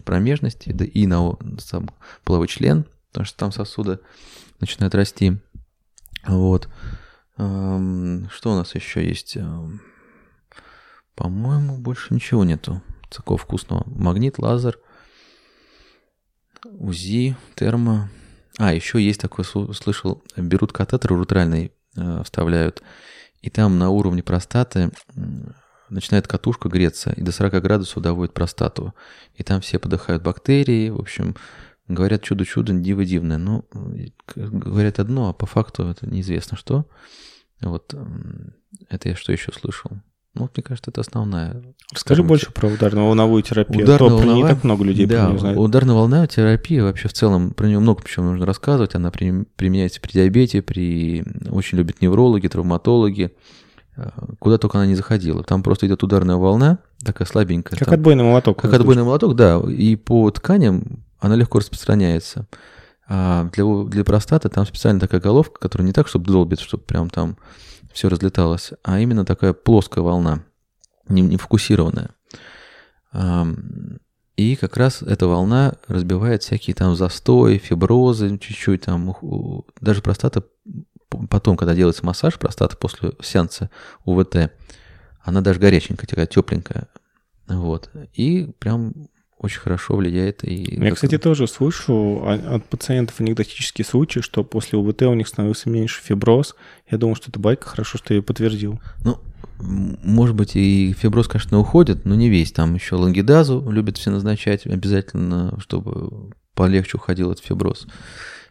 промежности, 0.05 0.73
да 0.73 0.85
и 0.85 1.07
на 1.07 1.37
сам 1.59 1.91
половой 2.25 2.49
член, 2.49 2.85
потому 3.11 3.27
что 3.27 3.39
там 3.39 3.53
сосуды 3.53 3.99
начинают 4.61 4.95
расти. 4.95 5.39
Вот. 6.27 6.69
Что 7.37 8.53
у 8.53 8.55
нас 8.55 8.75
еще 8.75 9.07
есть? 9.07 9.37
По-моему, 11.15 11.79
больше 11.79 12.13
ничего 12.15 12.45
нету. 12.45 12.83
Такого 13.11 13.39
вкусного. 13.39 13.85
Магнит, 13.87 14.39
лазер, 14.39 14.79
УЗИ, 16.65 17.37
термо. 17.55 18.09
А, 18.59 18.73
еще 18.73 19.01
есть 19.01 19.21
такое, 19.21 19.45
слышал, 19.45 20.23
берут 20.37 20.73
катетер 20.73 21.13
уретральный, 21.13 21.73
э, 21.97 22.23
вставляют, 22.23 22.83
и 23.43 23.51
там 23.51 23.79
на 23.79 23.91
уровне 23.91 24.23
простаты 24.23 24.91
начинает 25.91 26.27
катушка 26.27 26.69
греться, 26.69 27.13
и 27.13 27.21
до 27.21 27.33
40 27.33 27.63
градусов 27.63 28.03
доводит 28.03 28.33
простату. 28.33 28.95
И 29.35 29.43
там 29.43 29.61
все 29.61 29.79
подыхают 29.79 30.23
бактерии, 30.23 30.89
в 30.89 30.99
общем, 30.99 31.37
говорят 31.89 32.23
чудо-чудо, 32.23 32.73
диво-дивное. 32.73 33.39
Но 33.39 33.65
говорят 34.35 34.99
одно, 34.99 35.29
а 35.29 35.33
по 35.35 35.47
факту 35.47 35.89
это 35.89 36.07
неизвестно 36.07 36.57
что. 36.57 36.87
Вот 37.61 37.95
это 38.89 39.09
я 39.09 39.17
что 39.17 39.33
еще 39.33 39.53
слышал? 39.53 39.91
Ну, 40.35 40.51
мне 40.55 40.63
кажется, 40.65 40.91
это 40.91 41.01
основная. 41.01 41.63
Расскажи 41.93 42.25
больше 42.25 42.51
про 42.51 42.67
ударно-волновую 42.69 43.43
терапию. 43.43 43.85
Ударно 43.85 44.07
-волновая, 44.07 44.21
а 44.21 44.25
то 44.25 44.33
не 44.35 44.43
так 44.43 44.65
много 44.65 44.85
людей 44.85 45.07
да, 45.07 45.25
про 45.25 45.29
нее 45.31 45.39
знает. 45.39 45.59
Ударно-волновая 45.59 46.27
терапия 46.27 46.83
вообще 46.83 47.07
в 47.09 47.13
целом, 47.13 47.53
про 47.53 47.67
нее 47.67 47.79
много 47.79 48.03
почему 48.03 48.31
нужно 48.31 48.45
рассказывать. 48.45 48.97
Она 48.97 49.13
применяется 49.13 50.01
при 50.01 50.13
диабете, 50.13 50.61
при 50.61 51.25
очень 51.51 51.79
любят 51.79 52.03
неврологи, 52.03 52.49
травматологи. 52.49 53.33
Э, 53.97 54.11
куда 54.41 54.59
только 54.59 54.79
она 54.79 54.87
не 54.87 54.97
заходила. 54.97 55.45
Там 55.45 55.63
просто 55.63 55.87
идет 55.87 56.03
ударная 56.03 56.37
волна, 56.37 56.79
такая 57.05 57.29
слабенькая. 57.29 57.79
Как 57.79 57.87
там, 57.87 57.95
отбойный 57.95 58.25
молоток. 58.25 58.61
Как 58.61 58.73
отбойный 58.73 59.05
молоток, 59.05 59.37
да. 59.37 59.61
И 59.69 59.95
по 59.95 60.29
тканям 60.31 61.05
она 61.21 61.37
легко 61.37 61.61
распространяется. 61.61 62.47
А 63.07 63.51
для, 63.53 63.65
для 63.85 64.05
простаты 64.05 64.49
там 64.49 64.67
специально 64.67 64.99
такая 64.99 65.21
головка, 65.21 65.61
которая 65.61 65.87
не 65.87 65.93
так, 65.93 66.09
чтобы 66.09 66.27
долбит, 66.27 66.59
чтобы 66.59 66.83
прям 66.83 67.11
там 67.11 67.37
все 67.95 68.09
разлеталось, 68.09 68.73
а 68.83 68.99
именно 69.01 69.25
такая 69.25 69.55
плоская 69.55 70.03
волна, 70.03 70.45
не, 71.09 71.23
не 71.23 71.39
фокусированная. 71.39 72.11
И 74.37 74.57
как 74.57 74.77
раз 74.77 75.01
эта 75.03 75.29
волна 75.29 75.77
разбивает 75.87 76.43
всякие 76.43 76.75
там 76.75 76.97
застои, 76.97 77.59
фиброзы, 77.59 78.37
чуть-чуть 78.37 78.83
там, 78.83 79.15
даже 79.81 80.03
простата, 80.03 80.43
потом, 81.31 81.57
когда 81.57 81.75
делается 81.75 82.05
массаж 82.05 82.37
простаты 82.37 82.77
после 82.77 83.13
сеанса 83.23 83.71
УВТ, 84.05 84.51
она 85.23 85.41
даже 85.41 85.61
горяченькая, 85.61 86.09
такая 86.09 86.27
тепленькая. 86.27 86.89
Вот. 87.47 87.91
И 88.13 88.53
прям 88.59 89.09
очень 89.45 89.61
хорошо 89.61 89.97
влияет. 89.97 90.45
И 90.45 90.79
Я, 90.81 90.93
кстати, 90.93 91.19
тоже 91.19 91.47
слышу 91.47 92.23
от 92.27 92.65
пациентов 92.67 93.21
анекдотические 93.21 93.85
случаи, 93.85 94.21
что 94.21 94.43
после 94.43 94.79
УВТ 94.79 95.03
у 95.03 95.15
них 95.15 95.29
становился 95.29 95.69
меньше 95.69 96.01
фиброз. 96.03 96.57
Я 96.91 96.99
думаю, 96.99 97.15
что 97.15 97.31
это 97.31 97.39
байка, 97.39 97.69
хорошо, 97.69 97.99
что 97.99 98.15
я 98.15 98.19
ее 98.19 98.23
подтвердил. 98.23 98.81
Ну, 99.05 99.19
может 99.61 100.35
быть, 100.35 100.57
и 100.57 100.95
фиброз, 100.99 101.29
конечно, 101.29 101.59
уходит, 101.59 102.05
но 102.05 102.15
не 102.15 102.29
весь. 102.29 102.53
Там 102.53 102.75
еще 102.75 102.97
лангидазу 102.97 103.69
любят 103.71 103.99
все 103.99 104.11
назначать 104.11 104.67
обязательно, 104.67 105.59
чтобы 105.61 106.31
полегче 106.55 106.97
уходил 106.97 107.31
этот 107.31 107.45
фиброз. 107.45 107.87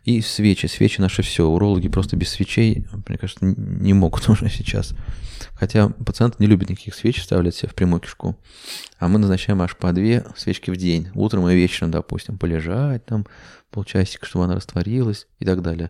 И 0.04 0.20
свечи. 0.22 0.66
Свечи 0.66 1.00
наши 1.00 1.22
все. 1.22 1.48
Урологи 1.48 1.88
просто 1.88 2.18
без 2.18 2.30
свечей, 2.30 2.86
мне 3.08 3.18
кажется, 3.18 3.46
не 3.46 3.94
могут 3.94 4.28
уже 4.30 4.50
сейчас. 4.50 4.94
Хотя 5.54 5.90
пациенты 5.90 6.38
не 6.40 6.48
любят 6.48 6.70
никаких 6.70 6.94
свеч 6.94 7.22
вставлять 7.22 7.56
себе 7.56 7.70
в 7.70 7.76
прямую 7.76 8.02
кишку. 8.02 8.38
А 9.00 9.08
мы 9.08 9.20
назначаем 9.20 9.62
аж 9.62 9.78
по 9.78 9.94
две 9.94 10.26
свечки 10.36 10.72
в 10.72 10.76
день. 10.76 11.10
Утром 11.14 11.48
и 11.48 11.56
вечером, 11.56 11.92
допустим, 11.92 12.38
полежать 12.38 13.06
там 13.06 13.26
полчасика, 13.72 14.26
чтобы 14.26 14.46
она 14.46 14.56
растворилась 14.56 15.28
и 15.40 15.46
так 15.46 15.62
далее. 15.62 15.90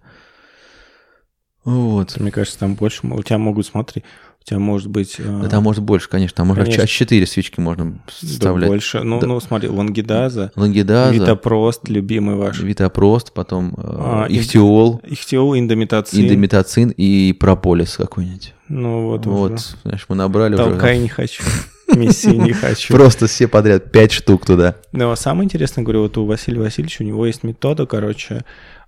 Вот. 1.64 2.20
Мне 2.20 2.32
кажется, 2.32 2.60
там 2.60 2.76
больше 2.76 3.08
у 3.08 3.24
тебя 3.24 3.38
могут, 3.38 3.66
смотри, 3.66 4.04
У 4.46 4.50
тебя 4.50 4.60
может 4.60 4.90
быть... 4.90 5.16
Да 5.20 5.48
там 5.48 5.64
может 5.64 5.84
больше, 5.84 6.10
конечно. 6.10 6.36
Там 6.36 6.48
можно 6.48 6.68
час 6.68 6.90
4 6.90 7.26
свечки 7.26 7.62
можно 7.62 7.98
вставлять. 8.08 8.68
Да 8.68 8.74
больше. 8.74 9.00
Ну, 9.02 9.22
да. 9.22 9.28
ну 9.28 9.40
смотри, 9.40 9.70
лангидаза. 9.70 10.52
Лангидаза. 10.58 11.14
Витапрост, 11.14 11.88
любимый 11.88 12.36
ваш. 12.36 12.60
Витапрост, 12.60 13.32
потом 13.32 13.74
а, 13.78 14.26
ихтиол. 14.28 15.00
Ихтиол, 15.08 15.58
индомитацин. 15.58 16.26
Индомитацин 16.26 16.90
и 16.90 17.32
прополис 17.32 17.96
какой-нибудь. 17.96 18.54
Ну 18.68 19.08
вот 19.08 19.26
Вот, 19.26 19.54
уже. 19.54 19.64
знаешь, 19.84 20.06
мы 20.10 20.16
набрали 20.16 20.58
Толкай 20.58 20.96
уже. 20.96 21.04
не 21.04 21.10
хочу. 21.10 21.44
Миссии 21.96 22.36
не 22.36 22.52
хочу. 22.52 22.94
Просто 22.94 23.28
все 23.28 23.48
подряд, 23.48 23.92
пять 23.94 24.12
штук 24.12 24.46
туда. 24.46 24.76
Но 24.92 25.16
самое 25.16 25.46
интересное, 25.46 25.84
говорю, 25.84 26.02
вот 26.02 26.18
у 26.18 26.26
Василия 26.26 26.60
Васильевича, 26.60 27.04
у 27.04 27.06
него 27.06 27.26
есть 27.26 27.44
метода, 27.44 27.86
короче, 27.86 28.36
а, 28.36 28.44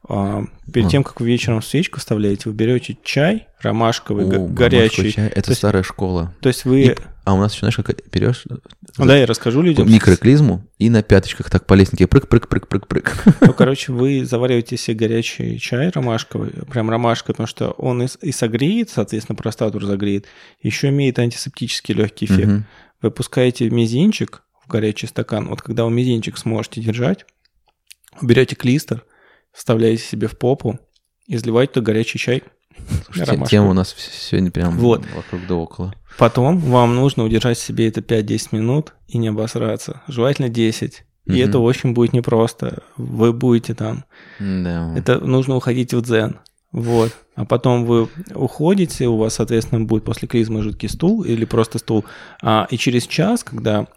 перед 0.08 0.88
а. 0.88 0.90
тем, 0.90 1.04
как 1.04 1.20
вы 1.20 1.28
вечером 1.28 1.62
свечку 1.62 2.00
вставляете, 2.00 2.50
вы 2.50 2.56
берете 2.56 2.98
чай 3.04 3.48
ромашковый, 3.62 4.26
О, 4.26 4.48
горячий. 4.48 5.12
Чай. 5.12 5.30
Это 5.30 5.50
то 5.50 5.56
старая 5.56 5.84
школа. 5.84 6.34
То 6.42 6.50
есть 6.50 6.66
вы... 6.66 6.82
И, 6.82 6.96
а 7.24 7.34
у 7.34 7.40
нас 7.40 7.54
еще, 7.54 7.62
знаешь, 7.62 7.76
как 7.76 7.96
берешь... 8.12 8.46
Да, 8.98 9.18
я 9.18 9.26
расскажу 9.26 9.62
людям. 9.62 9.92
Микроклизму 9.92 10.64
и 10.78 10.92
на 10.92 11.02
пяточках 11.02 11.50
так 11.50 11.66
по 11.66 11.74
лестнике 11.74 12.06
прыг-прыг-прыг-прыг-прыг. 12.06 13.24
Ну, 13.42 13.54
короче, 13.58 13.92
вы 13.92 14.26
завариваете 14.26 14.78
себе 14.78 14.96
горячий 14.96 15.60
чай 15.60 15.90
ромашковый, 15.90 16.52
прям 16.72 16.90
ромашка, 16.90 17.34
потому 17.34 17.48
что 17.48 17.72
он 17.72 18.04
и, 18.04 18.08
и 18.22 18.32
согреет, 18.32 18.92
соответственно, 18.92 19.36
простату 19.36 19.80
разогреет, 19.80 20.28
еще 20.62 20.90
имеет 20.90 21.18
антисептический 21.18 21.96
легкий 21.96 22.26
эффект. 22.26 22.48
Угу. 22.48 22.64
Вы 23.02 23.12
пускаете 23.12 23.70
мизинчик 23.72 24.44
в 24.64 24.70
горячий 24.70 25.08
стакан. 25.08 25.48
Вот 25.48 25.64
когда 25.64 25.86
вы 25.86 25.92
мизинчик 25.92 26.38
сможете 26.38 26.82
держать, 26.82 27.26
берете 28.22 28.56
клистер, 28.56 29.04
вставляете 29.56 30.04
себе 30.04 30.28
в 30.28 30.38
попу 30.38 30.80
и 31.28 31.36
изливаете 31.36 31.74
туда 31.74 31.86
горячий 31.86 32.20
чай. 32.20 32.44
Слушайте, 33.06 33.46
тема 33.50 33.70
у 33.70 33.74
нас 33.74 33.96
сегодня 33.98 34.52
прям 34.52 34.78
вот. 34.78 35.04
вокруг 35.16 35.42
да 35.48 35.56
около. 35.56 35.96
Потом 36.18 36.60
вам 36.60 36.96
нужно 36.96 37.24
удержать 37.24 37.58
себе 37.58 37.88
это 37.88 38.02
5-10 38.02 38.50
минут 38.52 38.94
и 39.08 39.18
не 39.18 39.30
обосраться. 39.30 40.02
Желательно 40.08 40.50
10. 40.50 41.04
И 41.26 41.32
угу. 41.32 41.38
это 41.40 41.60
очень 41.60 41.94
будет 41.94 42.14
непросто. 42.14 42.84
Вы 42.98 43.34
будете 43.34 43.74
там. 43.74 44.06
Да. 44.40 44.94
Это 44.96 45.20
нужно 45.20 45.56
уходить 45.56 45.94
в 45.94 46.02
дзен. 46.02 46.40
Вот. 46.76 47.14
А 47.36 47.46
потом 47.46 47.86
вы 47.86 48.10
уходите, 48.34 49.08
у 49.08 49.16
вас, 49.16 49.36
соответственно, 49.36 49.86
будет 49.86 50.04
после 50.04 50.28
клизмы 50.28 50.62
жидкий 50.62 50.90
стул 50.90 51.24
или 51.24 51.46
просто 51.46 51.80
стул. 51.80 52.04
А, 52.42 52.68
и 52.70 52.78
через 52.78 53.08
час, 53.08 53.46
когда 53.46 53.88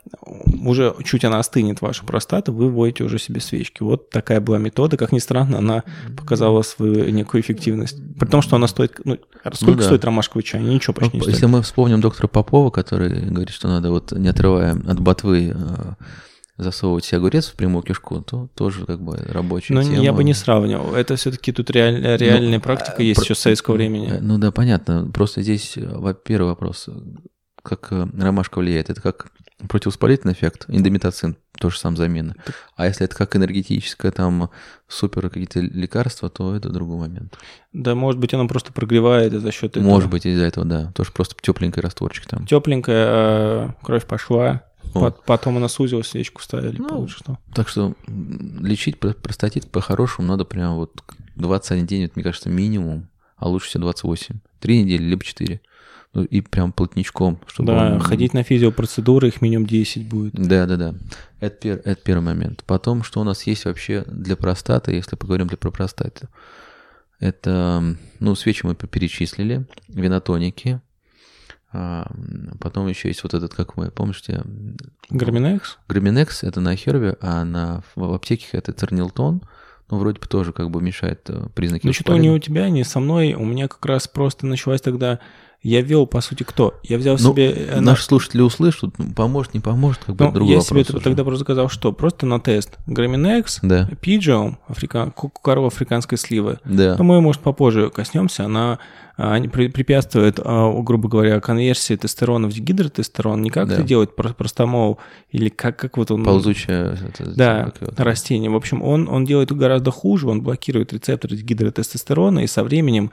уже 0.65 0.95
чуть 1.05 1.25
она 1.25 1.41
остынет, 1.41 1.81
ваша 1.81 2.05
простата, 2.05 2.53
вы 2.53 2.71
вводите 2.71 3.03
уже 3.03 3.19
себе 3.19 3.41
свечки. 3.41 3.83
Вот 3.83 4.11
такая 4.11 4.41
была 4.41 4.59
метода. 4.59 4.97
Как 4.97 5.11
ни 5.11 5.19
странно, 5.19 5.59
она 5.59 5.83
показала 6.17 6.63
свою 6.63 7.11
некую 7.11 7.41
эффективность. 7.41 7.99
При 8.17 8.29
том, 8.29 8.43
что 8.43 8.55
она 8.55 8.69
стоит... 8.69 9.01
Ну, 9.05 9.19
сколько 9.55 9.73
ну, 9.73 9.79
да. 9.79 9.85
стоит 9.85 10.05
ромашковый 10.05 10.45
чай? 10.45 10.63
Ничего 10.63 10.95
почти 10.95 11.17
не 11.17 11.21
стоит. 11.21 11.35
Если 11.35 11.47
мы 11.47 11.63
вспомним 11.63 12.01
доктора 12.01 12.29
Попова, 12.29 12.71
который 12.71 13.23
говорит, 13.23 13.51
что 13.51 13.67
надо 13.67 13.91
вот 13.91 14.13
не 14.13 14.29
отрывая 14.29 14.75
от 14.75 15.01
ботвы 15.01 15.53
э, 15.53 15.93
засовывать 16.59 17.05
себе 17.05 17.19
огурец 17.19 17.49
в 17.49 17.55
прямую 17.55 17.83
кишку, 17.83 18.21
то 18.21 18.49
тоже 18.55 18.85
как 18.85 19.01
бы 19.01 19.17
рабочая 19.17 19.75
Но 19.75 19.83
тема. 19.83 20.03
я 20.03 20.13
бы 20.13 20.25
не 20.25 20.35
сравнивал. 20.35 20.95
Это 20.95 21.17
все-таки 21.17 21.53
тут 21.53 21.71
реаль, 21.71 22.01
реальная 22.19 22.59
ну, 22.59 22.61
практика 22.61 23.03
есть 23.03 23.21
про... 23.21 23.25
еще 23.25 23.35
с 23.35 23.39
советского 23.39 23.75
времени. 23.75 24.11
Э, 24.11 24.19
ну 24.21 24.39
да, 24.39 24.51
понятно. 24.51 25.09
Просто 25.15 25.43
здесь, 25.43 25.77
э, 25.77 25.87
во-первых, 25.87 26.51
вопрос, 26.51 26.89
как 27.63 27.89
э, 27.93 28.07
ромашка 28.19 28.59
влияет. 28.59 28.91
Это 28.91 29.01
как 29.01 29.31
противовоспалительный 29.69 30.35
эффект, 30.35 30.67
индомитацин, 30.69 31.37
тоже 31.59 31.79
сам 31.79 31.97
замена. 31.97 32.35
А 32.77 32.87
если 32.87 33.05
это 33.05 33.17
как 33.17 33.35
энергетическое, 33.35 34.13
там, 34.13 34.51
супер 34.87 35.29
какие-то 35.29 35.61
лекарства, 35.61 36.31
то 36.31 36.55
это 36.55 36.71
другой 36.71 36.99
момент. 36.99 37.37
Да, 37.73 37.95
может 37.95 38.21
быть, 38.21 38.33
оно 38.35 38.47
просто 38.47 38.73
прогревает 38.73 39.33
за 39.33 39.51
счет 39.51 39.73
этого. 39.73 39.85
Может 39.85 40.11
быть, 40.11 40.27
из-за 40.27 40.45
этого, 40.45 40.65
да. 40.65 40.93
Тоже 40.93 41.13
просто 41.13 41.35
тепленький 41.41 41.83
растворчик 41.83 42.27
там. 42.27 42.47
Тепленькая, 42.47 43.77
кровь 43.83 44.07
пошла, 44.07 44.63
вот. 44.95 45.25
Потом 45.25 45.57
она 45.57 45.69
сузилась, 45.69 46.09
свечку 46.09 46.43
ставили, 46.43 46.79
ну, 46.79 46.89
получше 46.89 47.19
что. 47.19 47.39
Так 47.55 47.69
что 47.69 47.95
лечить 48.07 48.99
простатит 48.99 49.71
по-хорошему 49.71 50.29
надо 50.29 50.45
прям 50.45 50.77
вот 50.77 51.03
21 51.37 51.87
день, 51.87 52.05
это, 52.05 52.13
мне 52.17 52.25
кажется, 52.25 52.49
минимум, 52.49 53.09
а 53.37 53.49
лучше 53.49 53.69
всего 53.69 53.83
28. 53.85 54.37
Три 54.61 54.83
недели, 54.83 55.03
либо 55.03 55.25
4. 55.25 55.61
Ну, 56.15 56.25
и 56.25 56.41
прям 56.41 56.73
плотничком. 56.73 57.39
Чтобы 57.47 57.69
да, 57.69 57.95
он... 57.95 58.01
ходить 58.01 58.33
на 58.33 58.43
физиопроцедуры, 58.43 59.29
их 59.29 59.43
минимум 59.43 59.67
10 59.67 60.09
будет. 60.09 60.33
Да, 60.33 60.67
да, 60.67 60.77
да. 60.77 60.95
Это, 61.39 61.57
пер... 61.57 61.83
это 61.85 62.01
первый 62.03 62.23
момент. 62.23 62.65
Потом, 62.67 63.03
что 63.03 63.21
у 63.21 63.25
нас 63.25 63.43
есть 63.47 63.67
вообще 63.67 64.05
для 64.07 64.37
простаты, 64.37 64.93
если 64.93 65.17
поговорим 65.17 65.49
для 65.49 65.59
про 65.59 65.71
простаты. 65.71 66.29
Это, 67.21 67.97
ну, 68.21 68.35
свечи 68.35 68.65
мы 68.65 68.75
перечислили, 68.75 69.67
винотоники, 69.89 70.81
а, 71.71 72.11
потом 72.61 72.87
еще 72.87 73.09
есть 73.09 73.23
вот 73.23 73.35
этот, 73.35 73.55
как 73.55 73.77
вы 73.77 73.91
помните? 73.91 74.43
Граминекс? 75.11 75.79
Граминекс 75.89 76.43
это 76.43 76.61
на 76.61 76.75
хербе, 76.77 77.17
а 77.21 77.45
на, 77.45 77.83
в 77.95 78.13
аптеке 78.13 78.47
это 78.53 78.73
тернилтон. 78.73 79.43
Ну, 79.91 79.99
вроде 79.99 80.21
бы 80.21 80.27
тоже 80.27 80.53
как 80.53 80.71
бы 80.71 80.83
мешает 80.83 81.23
э, 81.29 81.47
признаки 81.55 81.87
Ну, 81.87 81.95
что-то 81.95 82.19
не 82.19 82.31
у 82.31 82.39
тебя, 82.39 82.69
не 82.69 82.85
со 82.85 83.01
мной. 83.01 83.33
У 83.33 83.45
меня 83.45 83.69
как 83.69 83.85
раз 83.87 84.07
просто 84.07 84.47
началась 84.47 84.83
тогда... 84.83 85.19
Я 85.63 85.81
ввел, 85.81 86.07
по 86.07 86.21
сути, 86.21 86.45
кто? 86.45 86.79
Я 86.85 86.99
взял 86.99 87.17
ну, 87.19 87.33
себе... 87.33 87.51
Э, 87.51 87.81
наши 87.81 88.05
слушатели 88.05 88.41
услышат, 88.43 88.97
ну, 88.99 89.13
поможет, 89.13 89.55
не 89.55 89.61
поможет, 89.61 90.05
как 90.05 90.15
бы 90.15 90.27
ну, 90.27 90.33
другой 90.33 90.55
Я 90.55 90.61
себе 90.61 90.83
уже. 90.83 91.01
тогда 91.01 91.25
просто 91.25 91.45
сказал, 91.45 91.69
что 91.69 91.93
просто 91.93 92.27
на 92.27 92.39
тест. 92.39 92.79
Граминекс, 92.87 93.59
да. 93.63 93.89
Пиджиум, 94.01 94.59
африка... 94.69 95.13
корова 95.43 95.67
африканской 95.67 96.17
сливы. 96.17 96.61
Да. 96.65 96.95
Но 96.97 97.03
мы, 97.03 97.21
может, 97.21 97.43
попозже 97.43 97.91
коснемся. 97.91 98.45
Она 98.45 98.79
а, 99.19 99.35
они 99.35 99.49
препятствуют, 99.49 100.39
а, 100.39 100.81
грубо 100.81 101.09
говоря, 101.09 101.41
конверсии 101.41 101.97
тестостерона 101.97 102.49
в 102.49 102.53
гидротестерон. 102.57 103.43
Не 103.43 103.51
как 103.51 103.67
да. 103.67 103.75
это 103.75 103.83
делает 103.83 104.15
простомол 104.15 105.01
или 105.33 105.49
как, 105.49 105.77
как 105.77 105.97
вот 105.97 106.13
он... 106.13 106.23
Ползучее. 106.23 106.97
Да, 107.19 107.73
растение. 107.97 108.49
В 108.49 108.55
общем, 108.55 108.81
он, 108.81 109.09
он 109.09 109.25
делает 109.25 109.51
гораздо 109.51 109.91
хуже, 109.91 110.29
он 110.29 110.43
блокирует 110.43 110.93
рецепторы 110.93 111.35
гидротестостерона, 111.37 112.45
и 112.45 112.47
со 112.47 112.63
временем 112.63 113.11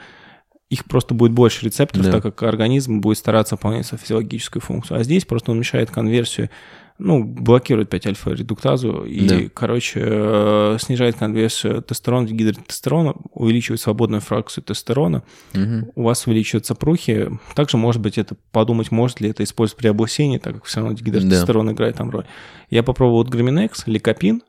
их 0.70 0.86
просто 0.86 1.14
будет 1.14 1.32
больше 1.32 1.66
рецепторов, 1.66 2.08
да. 2.08 2.12
так 2.14 2.24
как 2.24 2.44
организм 2.44 3.00
будет 3.00 3.18
стараться 3.18 3.56
выполнять 3.56 3.86
свою 3.86 4.02
физиологическую 4.02 4.62
функцию. 4.62 5.00
А 5.00 5.04
здесь 5.04 5.26
просто 5.26 5.52
он 5.52 5.60
мешает 5.60 5.92
конверсию 5.92 6.50
ну, 6.98 7.24
блокирует 7.24 7.94
5-альфа-редуктазу 7.94 9.04
и, 9.04 9.28
да. 9.28 9.40
короче, 9.54 10.02
э, 10.02 10.78
снижает 10.80 11.18
конверсию 11.18 11.82
тестостерона 11.82 12.26
в 12.26 12.32
гидротестерона, 12.32 13.16
увеличивает 13.34 13.82
свободную 13.82 14.22
фракцию 14.22 14.64
тестостерона, 14.64 15.24
угу. 15.54 15.92
у 15.96 16.04
вас 16.04 16.26
увеличиваются 16.26 16.74
прухи. 16.74 17.30
Также, 17.54 17.76
может 17.76 18.02
быть, 18.02 18.18
это 18.18 18.38
подумать, 18.52 18.92
может 18.92 19.20
ли 19.20 19.30
это 19.30 19.44
использовать 19.44 19.78
при 19.78 19.90
облысении, 19.90 20.38
так 20.38 20.56
как 20.56 20.66
все 20.66 20.80
равно 20.80 20.96
гидротестерон 20.96 21.68
да. 21.68 21.74
играет 21.74 21.98
там 21.98 22.10
роль. 22.10 22.26
Я 22.70 22.82
попробовал 22.82 23.24
вот 23.24 23.30
граминекс, 23.30 23.88
ликопин, 23.88 24.42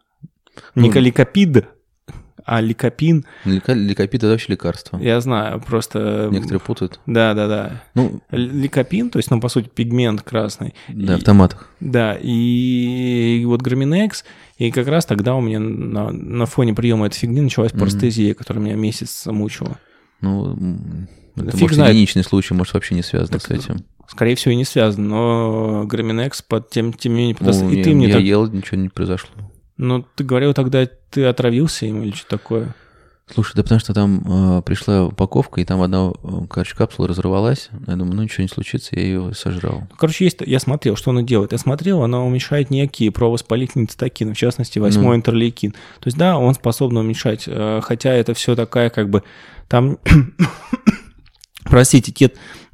ну, 0.76 0.86
николикопид, 0.86 1.66
а 2.46 2.60
ликопин... 2.60 3.26
Лика, 3.44 3.72
ликопин– 3.72 4.18
это 4.20 4.28
вообще 4.28 4.52
лекарство. 4.52 4.98
Я 4.98 5.20
знаю, 5.20 5.60
просто... 5.60 6.28
Некоторые 6.30 6.60
путают. 6.60 7.00
Да, 7.04 7.34
да, 7.34 7.48
да. 7.48 7.82
Ну, 7.94 8.20
ликопин, 8.30 9.10
то 9.10 9.18
есть, 9.18 9.30
ну, 9.32 9.40
по 9.40 9.48
сути, 9.48 9.68
пигмент 9.68 10.22
красный. 10.22 10.74
Да, 10.88 11.16
и, 11.16 11.20
в 11.20 11.24
томатах. 11.24 11.68
Да, 11.80 12.16
и, 12.20 13.40
и 13.42 13.44
вот 13.44 13.62
граминекс, 13.62 14.24
и 14.58 14.70
как 14.70 14.86
раз 14.86 15.04
тогда 15.04 15.34
у 15.34 15.40
меня 15.40 15.58
на, 15.58 16.10
на 16.10 16.46
фоне 16.46 16.72
приема 16.72 17.06
этой 17.06 17.16
фигни 17.16 17.40
началась 17.40 17.72
mm-hmm. 17.72 17.78
простезия, 17.80 18.34
которая 18.34 18.64
меня 18.64 18.76
месяц 18.76 19.26
мучила. 19.26 19.78
Ну, 20.20 20.56
это 21.34 21.50
Фиг 21.50 21.62
может 21.62 21.74
знает. 21.74 21.92
единичный 21.94 22.22
случай, 22.22 22.54
может 22.54 22.74
вообще 22.74 22.94
не 22.94 23.02
связано 23.02 23.38
так, 23.38 23.42
с 23.42 23.50
этим. 23.50 23.84
Скорее 24.06 24.36
всего, 24.36 24.52
и 24.52 24.56
не 24.56 24.64
связано, 24.64 25.08
но 25.08 25.84
граминекс 25.84 26.42
под 26.42 26.70
тем, 26.70 26.92
тем 26.92 27.14
не 27.14 27.34
менее... 27.34 27.36
Ну, 27.40 27.70
и 27.70 27.82
ты 27.82 27.92
мне 27.92 28.06
я 28.06 28.14
так... 28.14 28.22
ел, 28.22 28.46
ничего 28.46 28.80
не 28.80 28.88
произошло. 28.88 29.45
Ну, 29.78 30.04
ты 30.14 30.24
говорил 30.24 30.54
тогда, 30.54 30.86
ты 31.10 31.24
отравился 31.24 31.86
им 31.86 32.02
или 32.02 32.12
что 32.12 32.28
такое? 32.28 32.74
Слушай, 33.32 33.56
да 33.56 33.64
потому 33.64 33.80
что 33.80 33.92
там 33.92 34.22
э, 34.58 34.62
пришла 34.62 35.06
упаковка, 35.06 35.60
и 35.60 35.64
там 35.64 35.82
одна, 35.82 36.12
э, 36.22 36.28
короче, 36.48 36.76
капсула 36.76 37.08
разорвалась. 37.08 37.70
Я 37.88 37.96
думаю, 37.96 38.14
ну 38.14 38.22
ничего 38.22 38.42
не 38.42 38.48
случится, 38.48 38.94
я 38.94 39.02
ее 39.02 39.34
сожрал. 39.34 39.82
Короче, 39.98 40.24
есть, 40.24 40.38
я 40.46 40.60
смотрел, 40.60 40.94
что 40.94 41.10
она 41.10 41.22
делает. 41.22 41.50
Я 41.50 41.58
смотрел, 41.58 42.04
она 42.04 42.22
уменьшает 42.22 42.70
некие 42.70 43.10
провоспалительные 43.10 43.88
цитокины, 43.88 44.32
в 44.32 44.36
частности, 44.36 44.78
восьмой 44.78 45.08
ну. 45.08 45.16
интерлейкин. 45.16 45.72
То 45.72 46.06
есть, 46.06 46.16
да, 46.16 46.38
он 46.38 46.54
способен 46.54 46.98
уменьшать, 46.98 47.44
э, 47.48 47.80
хотя 47.82 48.12
это 48.12 48.32
все 48.32 48.54
такая 48.54 48.90
как 48.90 49.10
бы 49.10 49.24
там 49.66 49.98
простите, 51.64 52.12
те 52.12 52.32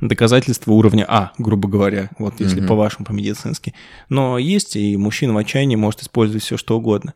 доказательства 0.08 0.72
уровня 0.72 1.06
А, 1.08 1.32
грубо 1.38 1.68
говоря, 1.68 2.10
вот 2.18 2.40
если 2.40 2.62
mm-hmm. 2.62 2.66
по-вашему, 2.66 3.06
по-медицински. 3.06 3.74
Но 4.08 4.36
есть, 4.36 4.76
и 4.76 4.96
мужчина 4.96 5.32
в 5.32 5.38
отчаянии 5.38 5.76
может 5.76 6.02
использовать 6.02 6.42
все, 6.42 6.56
что 6.56 6.76
угодно. 6.76 7.14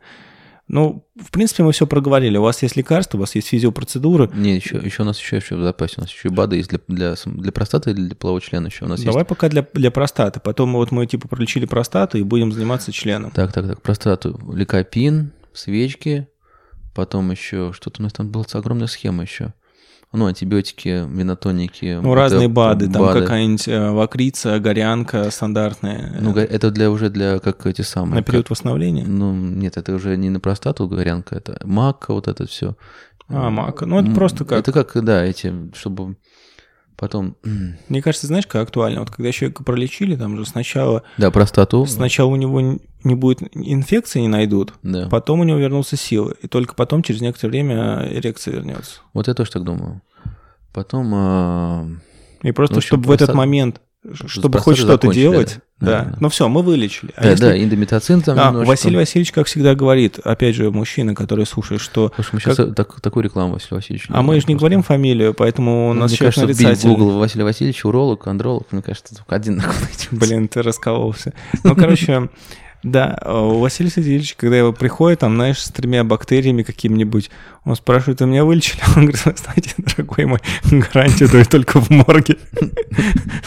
Ну, 0.68 1.07
в 1.20 1.31
принципе, 1.31 1.62
мы 1.62 1.70
все 1.70 1.87
проговорили. 1.87 2.38
У 2.38 2.42
вас 2.42 2.61
есть 2.62 2.75
лекарства, 2.75 3.18
у 3.18 3.20
вас 3.20 3.37
есть 3.37 3.49
физиопроцедуры. 3.49 4.29
Не, 4.35 4.56
еще, 4.56 4.79
еще 4.79 5.02
у 5.02 5.04
нас 5.04 5.21
еще, 5.21 5.37
еще 5.37 5.54
в 5.54 5.63
запасе. 5.63 5.94
У 5.98 6.00
нас 6.00 6.11
еще 6.11 6.29
и 6.29 6.33
БАДы 6.33 6.56
есть 6.56 6.71
для, 6.71 6.81
для, 6.88 7.15
для 7.25 7.52
простаты 7.52 7.90
или 7.90 8.00
для 8.06 8.17
полового 8.17 8.40
члена 8.40 8.67
еще 8.67 8.85
у 8.85 8.88
нас 8.88 9.00
Давай 9.00 9.21
есть. 9.21 9.29
пока 9.29 9.48
для, 9.48 9.65
для 9.75 9.92
простаты. 9.92 10.40
Потом 10.40 10.73
вот 10.73 10.90
мы 10.90 11.06
типа 11.06 11.29
пролечили 11.29 11.67
простату 11.67 12.19
и 12.19 12.25
будем 12.25 12.50
заниматься 12.50 12.90
членом. 12.90 13.31
Так, 13.31 13.52
так, 13.52 13.67
так. 13.69 13.81
Простату. 13.81 14.40
Ликопин, 14.52 15.33
свечки, 15.52 16.27
потом 16.96 17.31
еще 17.31 17.73
что-то 17.73 18.00
у 18.00 18.02
нас 18.02 18.13
там 18.13 18.31
была 18.31 18.44
огромная 18.52 18.88
схема 18.88 19.23
еще. 19.23 19.54
Ну, 20.13 20.27
антибиотики, 20.27 21.04
винотоники. 21.09 21.98
Ну, 22.00 22.15
разные 22.15 22.48
БАДы, 22.48 22.88
там 22.88 23.02
БАДы. 23.02 23.21
какая-нибудь 23.21 23.69
э, 23.69 23.90
вакрица, 23.90 24.59
горянка 24.61 25.31
стандартная. 25.31 26.17
Ну, 26.21 26.35
это 26.35 26.71
для 26.71 26.90
уже 26.90 27.11
для 27.11 27.38
как 27.38 27.67
эти 27.67 27.83
самые. 27.83 28.17
На 28.17 28.23
период 28.23 28.44
как, 28.44 28.52
восстановления? 28.52 29.04
Ну, 29.04 29.35
нет, 29.35 29.77
это 29.77 29.94
уже 29.94 30.17
не 30.17 30.31
на 30.31 30.40
простату 30.40 30.88
горянка, 30.88 31.35
это 31.37 31.61
мака, 31.65 32.15
вот 32.15 32.29
это 32.29 32.46
все. 32.46 32.77
А, 33.29 33.50
мака. 33.50 33.87
Ну, 33.87 34.00
это 34.00 34.13
просто 34.13 34.44
как... 34.44 34.61
Это 34.61 34.73
как, 34.73 34.92
да, 35.04 35.25
эти, 35.25 35.52
чтобы 35.75 36.17
Потом... 36.97 37.37
Мне 37.88 38.03
кажется, 38.03 38.27
знаешь, 38.27 38.47
как 38.47 38.63
актуально? 38.63 39.01
Вот 39.01 39.11
когда 39.11 39.31
человека 39.33 39.65
пролечили, 39.65 40.17
там 40.17 40.37
же 40.37 40.47
сначала... 40.47 41.03
Да, 41.19 41.31
простату. 41.31 41.87
Сначала 41.87 42.29
у 42.29 42.37
него 42.37 42.79
не 43.05 43.15
будет 43.15 43.42
инфекции, 43.55 44.21
не 44.21 44.29
найдут, 44.29 44.75
да. 44.83 45.09
потом 45.09 45.40
у 45.40 45.44
него 45.44 45.59
вернутся 45.59 45.97
силы, 45.97 46.35
и 46.42 46.49
только 46.49 46.75
потом, 46.75 47.03
через 47.03 47.21
некоторое 47.21 47.51
время, 47.51 48.09
эрекция 48.11 48.55
вернется. 48.55 49.01
Вот 49.13 49.29
я 49.29 49.35
тоже 49.35 49.53
так 49.53 49.65
думаю. 49.65 50.03
Потом... 50.73 51.13
А... 51.15 51.88
И 52.42 52.53
просто, 52.53 52.77
ну, 52.77 52.81
чтобы 52.81 53.05
в 53.05 53.11
этот 53.11 53.35
момент 53.35 53.81
чтобы 54.27 54.59
хоть 54.59 54.79
что-то 54.79 55.13
делать. 55.13 55.59
Да. 55.79 56.04
да. 56.04 56.17
Ну 56.21 56.29
все, 56.31 56.48
мы 56.48 56.63
вылечили. 56.63 57.13
А 57.17 57.23
да, 57.23 57.31
если... 57.31 57.44
да, 57.44 57.63
индомитоцин 57.63 58.23
там 58.23 58.38
а, 58.38 58.65
Василий 58.65 58.96
Васильевич, 58.96 59.33
как 59.33 59.46
всегда, 59.46 59.75
говорит, 59.75 60.19
опять 60.19 60.54
же, 60.54 60.71
мужчина, 60.71 61.15
который 61.15 61.44
слушает, 61.44 61.83
что... 61.83 62.09
Потому 62.09 62.25
что 62.25 62.35
мы 62.35 62.40
сейчас 62.40 62.75
так, 62.75 62.98
такую 63.02 63.25
рекламу 63.25 63.54
Василий 63.54 63.77
Васильевич. 63.77 64.07
А 64.09 64.23
мы 64.23 64.40
же 64.40 64.46
не 64.48 64.54
говорим 64.54 64.83
фамилию, 64.83 65.35
поэтому 65.35 65.90
у 65.90 65.92
ну, 65.92 66.00
нас 66.00 66.13
Мне 66.13 66.31
кажется, 66.31 66.88
Google 66.88 67.19
Василий 67.19 67.44
Васильевич, 67.44 67.85
уролог, 67.85 68.27
андролог, 68.27 68.67
мне 68.71 68.81
кажется, 68.81 69.17
только 69.17 69.35
один 69.35 69.63
Блин, 70.13 70.48
ты 70.48 70.63
раскололся. 70.63 71.35
Ну, 71.63 71.77
короче, 71.77 72.31
да, 72.83 73.20
у 73.27 73.58
Василия 73.58 73.90
Сидельевича, 73.90 74.37
когда 74.37 74.58
его 74.58 74.72
приходит, 74.72 75.20
там, 75.20 75.35
знаешь, 75.35 75.58
с 75.58 75.70
тремя 75.70 76.04
бактериями 76.04 76.62
какими-нибудь, 76.62 77.31
он 77.64 77.74
спрашивает, 77.74 78.22
а 78.22 78.27
меня 78.27 78.44
вылечили? 78.44 78.81
Он 78.96 79.06
говорит, 79.06 79.38
знаете, 79.38 79.74
дорогой 79.77 80.27
мой, 80.27 80.40
гарантию 80.70 81.29
дают 81.29 81.48
только 81.48 81.81
в 81.81 81.90
морге. 81.90 82.37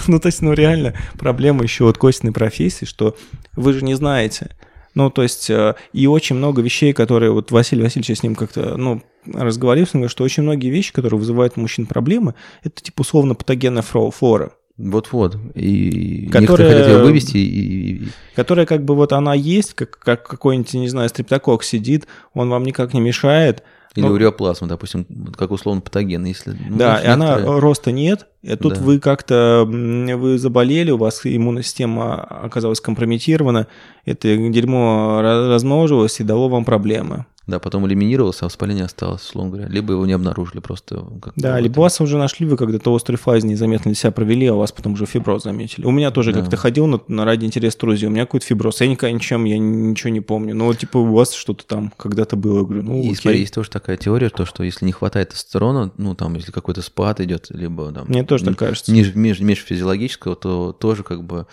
Ну, 0.07 0.19
то 0.19 0.27
есть, 0.27 0.41
ну, 0.41 0.53
реально, 0.53 0.95
проблема 1.19 1.61
еще 1.61 1.87
от 1.87 1.99
костной 1.99 2.33
профессии, 2.33 2.85
что 2.85 3.15
вы 3.55 3.73
же 3.73 3.83
не 3.83 3.93
знаете. 3.93 4.55
Ну, 4.95 5.11
то 5.11 5.21
есть, 5.21 5.49
э, 5.51 5.75
и 5.93 6.07
очень 6.07 6.35
много 6.35 6.61
вещей, 6.63 6.93
которые 6.93 7.31
вот 7.31 7.51
Василий 7.51 7.83
Васильевич 7.83 8.19
с 8.19 8.23
ним 8.23 8.33
как-то, 8.33 8.75
ну, 8.75 9.03
разговаривал, 9.31 10.09
что 10.09 10.23
очень 10.23 10.43
многие 10.43 10.69
вещи, 10.69 10.91
которые 10.91 11.19
вызывают 11.19 11.53
у 11.55 11.61
мужчин 11.61 11.85
проблемы, 11.85 12.33
это 12.63 12.81
типа 12.81 13.01
условно 13.01 13.35
патогенная 13.35 13.83
флора. 13.83 14.53
Вот-вот. 14.79 15.37
И 15.55 16.29
которая, 16.31 16.69
хотят 16.69 16.87
ее 16.87 17.03
вывести. 17.03 17.37
И... 17.37 18.07
Которая 18.35 18.65
как 18.65 18.85
бы 18.85 18.95
вот 18.95 19.11
она 19.11 19.33
есть, 19.33 19.73
как, 19.73 19.99
как 19.99 20.25
какой-нибудь, 20.25 20.73
не 20.75 20.87
знаю, 20.87 21.09
стрептокок 21.09 21.63
сидит, 21.63 22.07
он 22.33 22.49
вам 22.49 22.63
никак 22.63 22.93
не 22.93 23.01
мешает. 23.01 23.61
Или 23.95 24.05
ну, 24.05 24.13
уреоплазма, 24.13 24.67
допустим, 24.67 25.05
как 25.35 25.51
условно 25.51 25.81
патоген. 25.81 26.23
Если, 26.23 26.51
ну, 26.51 26.77
да, 26.77 26.99
и 26.99 27.07
она 27.07 27.37
роста 27.37 27.91
нет, 27.91 28.27
и 28.41 28.55
тут 28.55 28.75
да. 28.75 28.81
вы 28.81 28.99
как-то 28.99 29.65
вы 29.67 30.37
заболели, 30.37 30.91
у 30.91 30.97
вас 30.97 31.21
иммунная 31.25 31.63
система 31.63 32.21
оказалась 32.23 32.79
компрометирована, 32.79 33.67
это 34.05 34.37
дерьмо 34.37 35.19
размножилось 35.21 36.19
и 36.19 36.23
дало 36.23 36.47
вам 36.47 36.63
проблемы. 36.63 37.25
Да, 37.49 37.59
потом 37.59 37.87
элиминировался, 37.87 38.45
а 38.45 38.47
воспаление 38.47 38.85
осталось, 38.85 39.23
условно 39.23 39.51
говоря. 39.51 39.67
Либо 39.69 39.93
его 39.93 40.05
не 40.05 40.13
обнаружили 40.13 40.59
просто. 40.59 41.03
Да, 41.35 41.59
либо 41.59 41.79
вас 41.79 41.99
уже 41.99 42.17
нашли, 42.17 42.45
вы 42.45 42.57
когда-то 42.57 42.93
острый 42.93 43.15
фазе 43.15 43.47
незаметно 43.47 43.89
для 43.89 43.95
себя 43.95 44.11
провели, 44.11 44.45
а 44.45 44.53
у 44.53 44.59
вас 44.59 44.71
потом 44.71 44.93
уже 44.93 45.07
фиброз 45.07 45.43
заметили. 45.43 45.85
У 45.85 45.91
меня 45.91 46.11
тоже 46.11 46.31
да. 46.31 46.41
как-то 46.41 46.57
ходил 46.57 46.85
на, 46.85 47.01
на 47.07 47.25
ради 47.25 47.45
интереса 47.45 47.79
друзей, 47.79 48.07
у 48.07 48.11
меня 48.11 48.25
какой-то 48.25 48.45
фиброз, 48.45 48.81
я 48.81 48.87
никогда 48.87 49.11
ничем, 49.11 49.45
я 49.45 49.57
ничего 49.57 50.11
не 50.11 50.21
помню. 50.21 50.53
Ну, 50.53 50.71
типа, 50.73 50.97
у 50.97 51.13
вас 51.13 51.33
что-то 51.33 51.65
там 51.65 51.91
когда-то 51.97 52.35
было. 52.35 52.59
Я 52.59 52.65
говорю, 52.65 52.83
ну, 52.83 52.97
И 52.97 53.07
окей. 53.07 53.15
смотри, 53.15 53.39
есть 53.39 53.53
тоже 53.53 53.69
такая 53.71 53.97
теория, 53.97 54.29
то, 54.29 54.45
что 54.45 54.63
если 54.63 54.85
не 54.85 54.91
хватает 54.91 55.29
тестостерона, 55.29 55.91
ну, 55.97 56.13
там, 56.13 56.35
если 56.35 56.51
какой-то 56.51 56.83
спад 56.83 57.19
идет, 57.19 57.47
либо 57.49 57.91
там... 57.91 58.07
Мне 58.07 58.23
тоже 58.23 58.45
так 58.45 58.57
кажется. 58.57 58.91
Ниже, 58.91 59.13
меж, 59.15 59.39
межфизиологического, 59.39 60.35
то 60.35 60.71
тоже 60.71 61.01
как 61.03 61.23
бы 61.23 61.47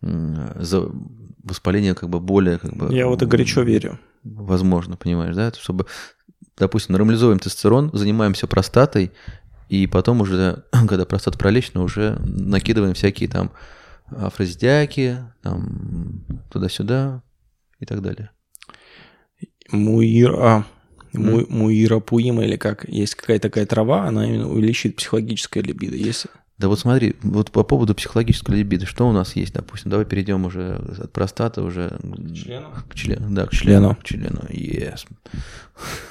за 0.00 0.88
воспаление 1.42 1.94
как 1.94 2.08
бы 2.08 2.20
более 2.20 2.58
как 2.58 2.76
бы... 2.76 2.94
Я 2.94 3.08
вот 3.08 3.22
и 3.22 3.26
горячо 3.26 3.62
верю 3.62 3.98
возможно, 4.24 4.96
понимаешь, 4.96 5.34
да, 5.34 5.52
чтобы, 5.52 5.86
допустим, 6.56 6.92
нормализуем 6.92 7.38
тестостерон, 7.38 7.90
занимаемся 7.92 8.46
простатой, 8.46 9.12
и 9.68 9.86
потом 9.86 10.20
уже, 10.20 10.64
когда 10.88 11.04
простата 11.04 11.38
пролечена, 11.38 11.82
уже 11.82 12.18
накидываем 12.22 12.94
всякие 12.94 13.28
там 13.28 13.52
афрозидиаки, 14.10 15.18
там 15.42 16.24
туда-сюда 16.50 17.22
и 17.78 17.86
так 17.86 18.02
далее. 18.02 18.30
Муира, 19.70 20.66
mm. 21.12 21.46
муира 21.48 22.00
пуима 22.00 22.44
или 22.44 22.56
как, 22.56 22.88
есть 22.88 23.14
какая-то 23.14 23.48
такая 23.48 23.66
трава, 23.66 24.06
она 24.06 24.26
именно 24.28 24.48
увеличивает 24.48 24.96
психологическое 24.96 25.62
либидо. 25.62 25.96
Есть 25.96 26.26
да 26.60 26.68
вот 26.68 26.78
смотри, 26.78 27.16
вот 27.22 27.50
по 27.50 27.62
поводу 27.62 27.94
психологической 27.94 28.54
либидо, 28.54 28.84
что 28.84 29.08
у 29.08 29.12
нас 29.12 29.34
есть, 29.34 29.54
допустим, 29.54 29.90
давай 29.90 30.04
перейдем 30.04 30.44
уже 30.44 30.78
от 30.98 31.10
простаты 31.10 31.62
уже 31.62 31.98
к 31.98 32.34
члену. 32.34 32.68
К 32.86 32.94
члену, 32.94 33.30
да, 33.30 33.46
к 33.46 33.52
члену. 33.52 33.94
К 33.94 34.04
члену, 34.04 34.40
yes. 34.50 35.06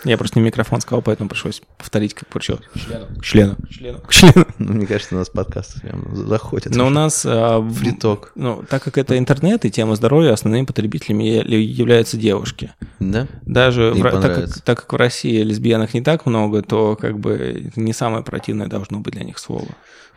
Я 0.06 0.18
просто 0.18 0.40
не 0.40 0.46
микрофон 0.46 0.82
сказал, 0.82 1.04
поэтому 1.04 1.30
пришлось 1.30 1.62
повторить, 1.78 2.16
как 2.16 2.28
получилось. 2.30 2.64
К 2.74 2.80
члену. 2.80 3.06
К 3.20 3.24
члену. 3.24 3.56
К 3.56 3.70
члену. 3.70 4.00
К 4.00 4.12
члену. 4.12 4.46
Ну, 4.58 4.74
мне 4.74 4.88
кажется, 4.88 5.14
у 5.14 5.20
нас 5.20 5.30
подкаст 5.30 5.82
прям 5.82 6.16
заходит. 6.16 6.76
Но 6.76 6.88
у 6.88 6.90
нас... 6.90 7.26
А, 7.28 7.62
Фриток. 7.62 8.32
Ну, 8.34 8.64
так 8.68 8.82
как 8.84 8.98
это 8.98 9.18
интернет 9.18 9.66
и 9.66 9.72
тема 9.72 9.96
здоровья, 9.96 10.34
основными 10.34 10.66
потребителями 10.66 11.24
являются 11.24 12.18
девушки. 12.18 12.72
Да? 13.00 13.28
Даже 13.44 13.92
в, 13.92 14.02
так, 14.02 14.36
как, 14.36 14.62
так 14.62 14.80
как 14.80 14.94
в 14.94 14.96
России 14.96 15.44
лесбиянок 15.44 15.94
не 15.94 16.02
так 16.02 16.26
много, 16.26 16.64
то 16.64 16.96
как 16.96 17.20
бы 17.20 17.34
это 17.70 17.80
не 17.80 17.94
самое 17.94 18.24
противное 18.24 18.68
должно 18.68 19.00
быть 19.00 19.14
для 19.14 19.24
них 19.24 19.38
слово. 19.38 19.68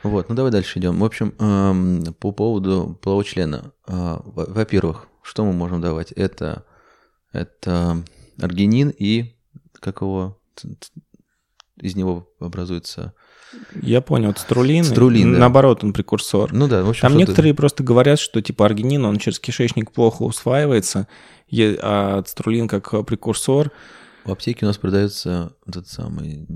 Вот, 0.02 0.28
ну 0.28 0.34
давай 0.34 0.50
дальше 0.50 0.78
идем. 0.78 0.98
В 0.98 1.04
общем, 1.04 1.34
эм, 1.38 2.14
по 2.14 2.32
поводу 2.32 2.98
полового 3.02 3.24
члена. 3.24 3.72
Э, 3.86 4.18
во-первых, 4.24 5.06
что 5.22 5.44
мы 5.44 5.52
можем 5.52 5.80
давать? 5.80 6.12
Это, 6.12 6.64
это 7.32 8.02
аргинин 8.40 8.90
и 8.90 9.36
как 9.74 10.00
его 10.00 10.38
из 11.76 11.96
него 11.96 12.28
образуется 12.40 13.14
я 13.82 14.00
понял, 14.00 14.34
струлин. 14.36 14.84
Струлин, 14.84 15.34
да. 15.34 15.40
Наоборот, 15.40 15.84
он 15.84 15.92
прекурсор. 15.92 16.52
Ну 16.52 16.68
да, 16.68 16.82
в 16.82 16.88
общем. 16.88 17.02
Там 17.02 17.16
некоторые 17.16 17.54
просто 17.54 17.82
говорят, 17.82 18.18
что 18.18 18.40
типа 18.40 18.64
аргинин, 18.66 19.04
он 19.04 19.18
через 19.18 19.38
кишечник 19.38 19.92
плохо 19.92 20.22
усваивается, 20.22 21.06
а 21.52 22.22
струлин 22.26 22.68
как 22.68 23.06
прекурсор. 23.06 23.70
В 24.24 24.32
аптеке 24.32 24.64
у 24.64 24.68
нас 24.68 24.78
продается 24.78 25.52
этот 25.66 25.88
самый 25.88 26.46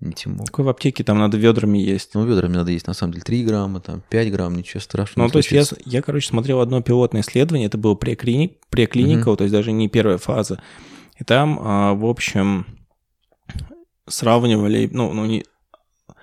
не. 0.00 0.14
Какой 0.46 0.64
в 0.64 0.68
аптеке 0.68 1.04
там 1.04 1.18
надо 1.18 1.36
ведрами 1.36 1.78
есть? 1.78 2.14
Ну, 2.14 2.24
ведрами 2.24 2.54
надо 2.54 2.70
есть, 2.70 2.86
на 2.86 2.94
самом 2.94 3.12
деле, 3.12 3.24
3 3.24 3.44
грамма, 3.44 3.80
там, 3.80 4.02
5 4.08 4.32
грамм, 4.32 4.56
ничего 4.56 4.80
страшного. 4.80 5.26
Ну, 5.26 5.32
то 5.32 5.38
есть 5.38 5.50
я, 5.50 5.64
я, 5.84 6.02
короче, 6.02 6.28
смотрел 6.28 6.60
одно 6.60 6.80
пилотное 6.80 7.20
исследование, 7.20 7.66
это 7.66 7.78
было 7.78 7.94
преклини... 7.94 8.56
преклиника, 8.70 9.28
угу. 9.28 9.36
то 9.36 9.44
есть 9.44 9.52
даже 9.52 9.72
не 9.72 9.88
первая 9.88 10.18
фаза. 10.18 10.62
И 11.18 11.24
там, 11.24 11.58
а, 11.62 11.94
в 11.94 12.06
общем, 12.06 12.66
сравнивали, 14.08 14.88
ну, 14.90 15.12
ну 15.12 15.26
не... 15.26 15.44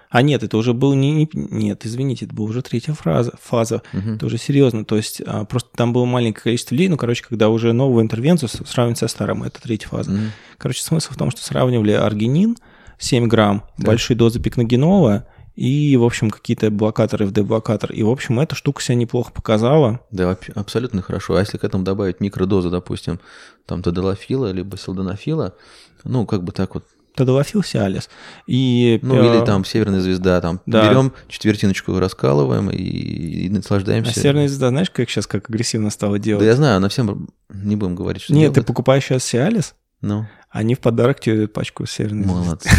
А 0.09 0.21
нет, 0.21 0.41
это 0.41 0.57
уже 0.57 0.73
был 0.73 0.93
не, 0.93 1.11
не 1.11 1.29
нет, 1.33 1.85
извините, 1.85 2.25
это 2.25 2.33
была 2.33 2.49
уже 2.49 2.61
третья 2.61 2.93
фраза, 2.93 3.33
фаза. 3.41 3.83
Угу. 3.93 4.11
Это 4.13 4.25
уже 4.25 4.37
серьезно. 4.37 4.85
То 4.85 4.95
есть 4.95 5.21
а, 5.25 5.43
просто 5.45 5.69
там 5.75 5.91
было 5.93 6.05
маленькое 6.05 6.43
количество 6.43 6.73
людей, 6.73 6.87
ну, 6.87 6.97
короче, 6.97 7.23
когда 7.23 7.49
уже 7.49 7.73
новую 7.73 8.03
интервенцию 8.03 8.49
сравнивать 8.49 8.97
со 8.97 9.07
старым, 9.07 9.43
это 9.43 9.61
третья 9.61 9.89
фаза. 9.89 10.11
Угу. 10.11 10.19
Короче, 10.57 10.81
смысл 10.81 11.13
в 11.13 11.17
том, 11.17 11.29
что 11.29 11.43
сравнивали 11.43 11.91
аргинин, 11.91 12.55
7 12.97 13.27
грамм, 13.27 13.63
да. 13.77 13.87
большие 13.87 14.17
дозы 14.17 14.39
пикногенола 14.39 15.27
и, 15.55 15.97
в 15.97 16.03
общем, 16.03 16.29
какие-то 16.29 16.69
блокаторы, 16.69 17.25
FD-блокатор. 17.25 17.91
И, 17.91 18.03
в 18.03 18.09
общем, 18.09 18.39
эта 18.39 18.53
штука 18.53 18.81
себя 18.81 18.95
неплохо 18.95 19.31
показала. 19.31 20.01
Да, 20.11 20.37
абсолютно 20.53 21.01
хорошо. 21.01 21.35
А 21.35 21.39
если 21.39 21.57
к 21.57 21.63
этому 21.63 21.83
добавить 21.83 22.19
микродозу, 22.19 22.69
допустим, 22.69 23.19
там 23.65 23.81
тадалофила, 23.81 24.51
либо 24.51 24.77
силденафила, 24.77 25.55
ну, 26.03 26.27
как 26.27 26.43
бы 26.43 26.51
так 26.51 26.75
вот 26.75 26.83
Тадалофил 27.17 27.63
Сиалис. 27.63 28.09
И, 28.45 28.99
ну, 29.01 29.15
или 29.15 29.43
там 29.43 29.65
Северная 29.65 30.01
звезда, 30.01 30.39
там 30.39 30.61
да. 30.67 30.87
берем 30.87 31.11
четвертиночку, 31.27 31.97
раскалываем 31.97 32.69
и, 32.69 32.77
и 32.77 33.49
наслаждаемся. 33.49 34.11
А 34.11 34.13
Северная 34.13 34.47
звезда, 34.47 34.69
знаешь, 34.69 34.91
как 34.91 35.09
сейчас 35.09 35.25
как 35.25 35.49
агрессивно 35.49 35.89
стала 35.89 36.19
делать? 36.19 36.43
Да 36.43 36.45
я 36.45 36.55
знаю, 36.55 36.77
она 36.77 36.89
всем 36.89 37.29
не 37.49 37.75
будем 37.75 37.95
говорить, 37.95 38.21
что 38.21 38.33
Нет, 38.33 38.41
делает. 38.41 38.55
ты 38.55 38.61
покупаешь 38.61 39.03
сейчас 39.03 39.23
Сиалис, 39.23 39.73
ну. 40.01 40.27
Они 40.49 40.75
в 40.75 40.79
подарок 40.79 41.19
тебе 41.19 41.47
пачку 41.47 41.85
северной 41.85 42.25
Молодцы. 42.25 42.69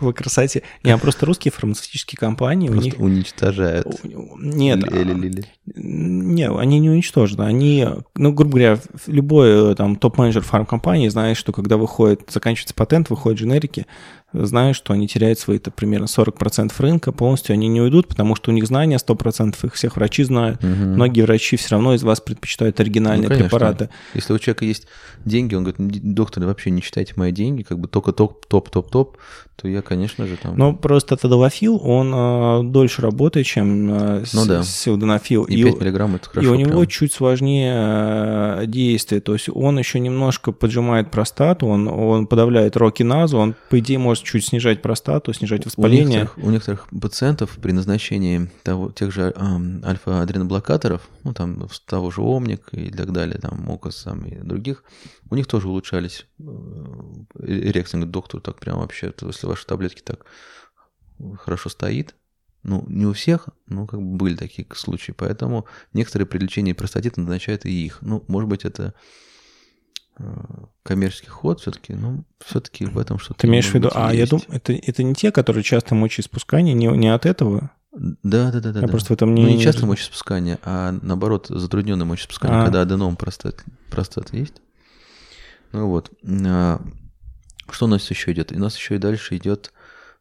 По 0.00 0.14
красоте. 0.14 0.62
Не, 0.82 0.92
а 0.92 0.98
просто 0.98 1.26
русские 1.26 1.52
фармацевтические 1.52 2.16
компании 2.16 2.68
Просто 2.68 2.82
у 2.82 2.90
них... 2.90 3.00
уничтожают. 3.00 3.86
Нет, 4.02 4.78
Или, 4.78 5.00
или, 5.00 5.26
или. 5.26 5.44
не, 5.74 6.48
они 6.48 6.78
не 6.78 6.88
уничтожены. 6.88 7.42
Они, 7.42 7.86
ну, 8.16 8.32
грубо 8.32 8.52
говоря, 8.52 8.78
любой 9.06 9.74
там 9.74 9.96
топ-менеджер 9.96 10.42
фармкомпании 10.42 11.08
знает, 11.08 11.36
что 11.36 11.52
когда 11.52 11.76
выходит, 11.76 12.22
заканчивается 12.30 12.74
патент, 12.74 13.10
выходят 13.10 13.38
дженерики, 13.38 13.86
знают, 14.32 14.76
что 14.76 14.92
они 14.92 15.08
теряют 15.08 15.38
свои 15.38 15.58
-то, 15.58 15.70
примерно 15.70 16.06
40% 16.06 16.72
рынка, 16.78 17.12
полностью 17.12 17.52
они 17.54 17.68
не 17.68 17.80
уйдут, 17.80 18.08
потому 18.08 18.36
что 18.36 18.50
у 18.50 18.54
них 18.54 18.66
знания 18.66 18.96
100%, 18.98 19.56
их 19.64 19.74
всех 19.74 19.96
врачи 19.96 20.22
знают. 20.22 20.62
Мгм. 20.62 20.94
Многие 20.94 21.22
врачи 21.22 21.56
все 21.56 21.70
равно 21.72 21.94
из 21.94 22.02
вас 22.02 22.20
предпочитают 22.20 22.78
оригинальные 22.80 23.28
Ну, 23.28 23.34
конечно. 23.34 23.48
препараты. 23.48 23.88
Если 24.14 24.32
у 24.32 24.38
человека 24.38 24.64
есть 24.64 24.86
деньги, 25.24 25.54
он 25.54 25.64
говорит, 25.64 26.14
доктор, 26.14 26.44
вообще 26.44 26.70
не 26.70 26.82
читайте 26.82 27.14
мои 27.16 27.32
деньги, 27.32 27.62
как 27.62 27.78
бы 27.78 27.88
только 27.88 28.12
топ, 28.12 28.46
топ, 28.46 28.70
топ, 28.70 28.90
топ, 28.90 29.16
то 29.56 29.68
я, 29.68 29.82
конечно 29.82 30.26
же, 30.26 30.36
там... 30.38 30.56
Но 30.56 30.72
просто 30.72 31.16
тадалафил, 31.16 31.78
он 31.84 32.12
э, 32.14 32.62
дольше 32.70 33.02
работает, 33.02 33.46
чем 33.46 33.92
э, 33.92 34.24
Ну 34.32 34.46
да. 34.46 34.62
силденафил. 34.62 35.44
и 35.44 35.62
5 35.62 35.80
миллиграмм 35.80 36.14
это 36.14 36.30
и 36.30 36.32
хорошо. 36.32 36.52
у 36.52 36.54
него 36.54 36.70
прям. 36.70 36.86
чуть 36.86 37.12
сложнее 37.12 37.74
э, 37.76 38.64
действие. 38.66 39.20
То 39.20 39.34
есть 39.34 39.48
он 39.52 39.78
еще 39.78 40.00
немножко 40.00 40.52
поджимает 40.52 41.10
простату, 41.10 41.66
он, 41.66 41.88
он 41.88 42.26
подавляет 42.26 42.76
рокиназу, 42.78 43.36
он, 43.36 43.54
по 43.68 43.78
идее, 43.80 43.98
может 43.98 44.19
чуть 44.22 44.44
снижать 44.46 44.82
простату, 44.82 45.32
снижать 45.32 45.62
У 45.62 45.68
воспаление. 45.68 46.20
некоторых, 46.20 46.38
у 46.38 46.50
некоторых 46.50 46.88
пациентов 47.00 47.58
при 47.60 47.72
назначении 47.72 48.50
того, 48.62 48.90
тех 48.92 49.12
же 49.12 49.32
ам, 49.36 49.82
альфа-адреноблокаторов, 49.84 51.08
ну, 51.24 51.32
там, 51.32 51.68
того 51.86 52.10
же 52.10 52.20
Омник 52.20 52.68
и 52.72 52.90
так 52.90 53.12
далее, 53.12 53.38
там, 53.38 53.58
Мокос 53.60 54.04
там, 54.04 54.24
и 54.24 54.36
других, 54.36 54.84
у 55.30 55.36
них 55.36 55.46
тоже 55.46 55.68
улучшались 55.68 56.26
э. 56.38 56.42
Говорит, 57.34 58.10
доктор, 58.10 58.40
так 58.40 58.58
прям 58.58 58.78
вообще, 58.78 59.12
если 59.20 59.46
ваши 59.46 59.66
таблетки 59.66 60.02
так 60.02 60.24
хорошо 61.38 61.68
стоит, 61.68 62.14
ну, 62.62 62.84
не 62.88 63.06
у 63.06 63.12
всех, 63.12 63.48
но 63.66 63.86
как 63.86 64.00
бы 64.00 64.16
были 64.16 64.36
такие 64.36 64.66
случаи, 64.74 65.12
поэтому 65.12 65.66
некоторые 65.92 66.26
при 66.26 66.38
лечении 66.38 66.72
простатита 66.72 67.20
назначают 67.20 67.64
и 67.64 67.86
их. 67.86 67.98
Ну, 68.02 68.24
может 68.28 68.48
быть, 68.48 68.64
это 68.64 68.94
коммерческий 70.82 71.28
ход 71.28 71.60
все-таки, 71.60 71.94
но 71.94 72.24
все-таки 72.44 72.86
в 72.86 72.98
этом 72.98 73.18
что-то 73.18 73.40
Ты 73.40 73.46
имеешь 73.46 73.68
в 73.70 73.74
виду, 73.74 73.90
а 73.94 74.12
я 74.12 74.20
есть. 74.20 74.30
думаю, 74.30 74.46
это, 74.50 74.72
это 74.72 75.02
не 75.02 75.14
те, 75.14 75.30
которые 75.32 75.62
часто 75.62 75.94
мочеиспускание, 75.94 76.74
не, 76.74 76.86
не 76.86 77.08
от 77.14 77.26
этого. 77.26 77.70
Да, 77.92 78.50
да, 78.52 78.60
да, 78.60 78.72
да. 78.72 78.80
Я 78.80 78.86
да. 78.86 78.90
просто 78.90 79.08
в 79.08 79.16
этом 79.16 79.34
Ну, 79.34 79.42
не- 79.46 79.54
не 79.56 79.60
часто 79.62 79.84
мочеиспускание, 79.86 80.58
а 80.62 80.92
наоборот, 81.02 81.46
затрудненное 81.48 82.06
мочеиспускание, 82.06 82.60
А. 82.60 82.64
когда 82.64 82.82
аденом 82.82 83.16
простат, 83.16 83.64
простат 83.90 84.32
есть. 84.32 84.62
Ну 85.72 85.88
вот. 85.88 86.10
А, 86.46 86.80
Что 87.70 87.84
у 87.86 87.88
нас 87.88 88.08
еще 88.10 88.32
идет? 88.32 88.50
И 88.52 88.56
у 88.56 88.58
нас 88.58 88.76
еще 88.76 88.96
и 88.96 88.98
дальше 88.98 89.36
идет, 89.36 89.72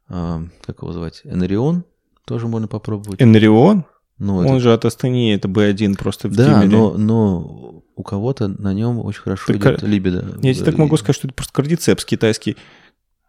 а, 0.07 0.43
как 0.65 0.81
его 0.83 0.93
звать, 0.93 1.21
Энерион, 1.23 1.83
тоже 2.25 2.47
можно 2.47 2.67
попробовать. 2.67 3.21
Энерион, 3.21 3.85
Ну, 4.19 4.37
он 4.37 4.45
это- 4.45 4.59
же 4.59 4.73
от 4.73 4.85
астении, 4.85 5.33
это 5.33 5.47
B1 5.47 5.95
просто 5.95 6.27
в 6.27 6.35
да, 6.35 6.61
Кемере. 6.61 6.77
но, 6.77 6.93
но 6.97 7.78
у 7.99 8.03
кого-то 8.03 8.47
на 8.47 8.73
нем 8.73 8.99
очень 8.99 9.19
хорошо 9.21 9.43
Так, 9.47 9.57
идет 9.57 9.83
либидо. 9.83 10.25
Я 10.41 10.53
тебе 10.53 10.63
так 10.63 10.77
могу 10.77 10.95
сказать, 10.95 11.17
что 11.17 11.27
это 11.27 11.35
просто 11.35 11.51
кардицепс 11.51 12.05
китайский. 12.05 12.55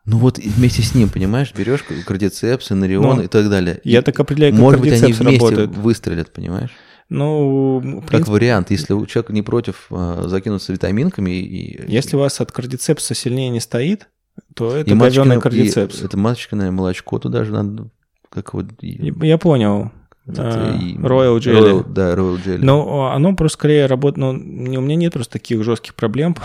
Ну 0.04 0.18
вот 0.18 0.38
вместе 0.38 0.82
с 0.82 0.94
ним, 0.94 1.08
понимаешь, 1.08 1.52
берешь 1.56 1.84
кардицепс, 2.06 2.70
Энерион 2.70 3.16
Ну, 3.16 3.22
и 3.22 3.26
так 3.26 3.50
далее. 3.50 3.80
Я 3.82 4.02
так 4.02 4.18
определяю, 4.20 4.52
как 4.52 4.60
Может 4.60 4.80
быть, 4.80 4.92
они 4.92 5.12
вместе 5.12 5.24
работает. 5.24 5.70
выстрелят, 5.70 6.32
понимаешь? 6.32 6.70
Ну, 7.08 7.80
в 7.80 8.06
Как 8.06 8.28
вариант, 8.28 8.70
если 8.70 8.92
у 8.92 9.04
человека 9.06 9.32
не 9.32 9.42
против 9.42 9.88
а, 9.90 10.28
закинуться 10.28 10.72
витаминками 10.72 11.32
и... 11.32 11.90
если 11.90 12.14
у 12.14 12.20
вас 12.20 12.40
от 12.40 12.52
кардицепса 12.52 13.14
сильнее 13.16 13.50
не 13.50 13.58
стоит, 13.58 14.08
то 14.54 14.76
это 14.76 14.94
маточкино- 14.94 15.40
кардицепс. 15.40 16.00
и 16.00 16.04
Это 16.04 16.16
маточкиное 16.16 16.70
молочко 16.70 17.18
туда 17.18 17.42
же 17.42 17.52
надо... 17.52 17.90
Как 18.28 18.54
вот... 18.54 18.66
Я 18.80 19.38
понял. 19.38 19.90
А, 20.38 20.76
и- 20.76 20.96
Royal 20.96 21.38
Jelly. 21.38 21.60
Royal- 21.82 21.92
да, 21.92 22.14
Royal 22.14 22.44
Jelly. 22.44 22.58
Но 22.62 23.10
оно 23.12 23.34
просто 23.34 23.58
скорее 23.58 23.86
работает, 23.86 24.18
ну, 24.18 24.32
не- 24.32 24.78
у 24.78 24.80
меня 24.80 24.96
нет 24.96 25.12
просто 25.14 25.32
таких 25.34 25.62
жестких 25.64 25.94
проблем, 25.94 26.36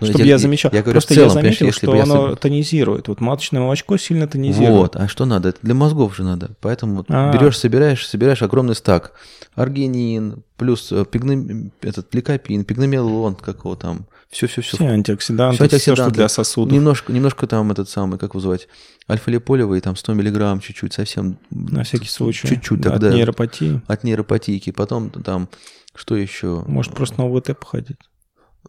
Ну, 0.00 0.06
чтобы 0.06 0.24
я- 0.24 0.30
я 0.30 0.38
замечал. 0.38 0.70
Я 0.72 0.80
говорю, 0.80 0.94
просто 0.94 1.12
целом, 1.14 1.28
я 1.28 1.34
заметил, 1.34 1.66
если 1.66 1.86
что 1.86 1.94
я 1.94 2.04
оно 2.04 2.34
тонизирует. 2.34 3.08
Вот 3.08 3.20
маточное 3.20 3.60
молочко 3.60 3.98
сильно 3.98 4.26
тонизирует. 4.26 4.70
Вот, 4.72 4.96
а 4.96 5.08
что 5.08 5.26
надо? 5.26 5.50
Это 5.50 5.58
для 5.60 5.74
мозгов 5.74 6.16
же 6.16 6.24
надо. 6.24 6.52
Поэтому 6.62 6.96
вот 6.96 7.06
А. 7.10 7.30
берешь, 7.32 7.58
собираешь, 7.58 8.08
собираешь 8.08 8.40
огромный 8.42 8.74
стак. 8.74 9.12
Аргинин, 9.54 10.42
плюс 10.56 10.90
э, 10.90 11.04
пигным, 11.04 11.70
этот 11.82 12.14
ликопин, 12.14 12.64
пигномелон, 12.64 13.34
как 13.34 13.58
его 13.64 13.74
там, 13.76 14.06
все-все-все. 14.30 14.76
Все 14.76 14.86
антиоксиданты, 14.86 15.56
Всё 15.56 15.66
все, 15.68 15.78
что 15.78 15.90
антиоксиданты. 15.90 16.14
для 16.14 16.28
сосудов. 16.28 16.72
Немножко, 16.72 17.12
немножко 17.12 17.46
там 17.46 17.70
этот 17.72 17.88
самый, 17.88 18.18
как 18.18 18.30
его 18.30 18.40
звать, 18.40 18.68
альфа-липолевый, 19.08 19.80
там 19.80 19.96
100 19.96 20.14
миллиграмм 20.14 20.60
чуть-чуть, 20.60 20.92
совсем. 20.92 21.38
На 21.50 21.82
всякий 21.84 22.08
случай. 22.08 22.48
Чуть-чуть 22.48 22.80
Да, 22.80 22.90
тогда. 22.90 23.08
От 23.08 23.14
нейропатии. 23.14 23.80
От 23.86 24.04
нейропатики. 24.04 24.70
Потом 24.70 25.10
там, 25.10 25.48
что 25.94 26.16
еще? 26.16 26.62
Может, 26.66 26.94
просто 26.94 27.20
на 27.20 27.26
ОВТ 27.26 27.58
походить. 27.58 27.96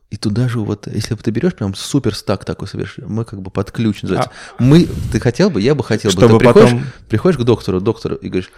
И 0.10 0.18
туда 0.18 0.50
же 0.50 0.60
вот, 0.60 0.88
если 0.88 1.14
бы 1.16 1.24
ты 1.24 1.32
берешь 1.32 1.54
прям 1.56 1.74
супер 1.74 2.16
стак 2.16 2.44
такой 2.44 2.68
совершенно, 2.68 3.08
мы 3.08 3.24
как 3.24 3.42
бы 3.42 3.50
под 3.50 3.72
ключ 3.72 4.02
называется. 4.02 4.30
А. 4.58 4.62
Мы, 4.64 4.88
ты 5.12 5.22
хотел 5.22 5.50
бы, 5.50 5.62
я 5.62 5.74
бы 5.74 5.86
хотел 5.86 6.12
бы. 6.12 6.18
Чтобы 6.18 6.34
Ты 6.34 6.40
приходишь, 6.40 6.70
потом... 6.70 6.86
приходишь 7.08 7.40
к 7.40 7.44
доктору, 7.44 7.80
доктор, 7.80 8.14
и 8.16 8.28
говоришь, 8.28 8.52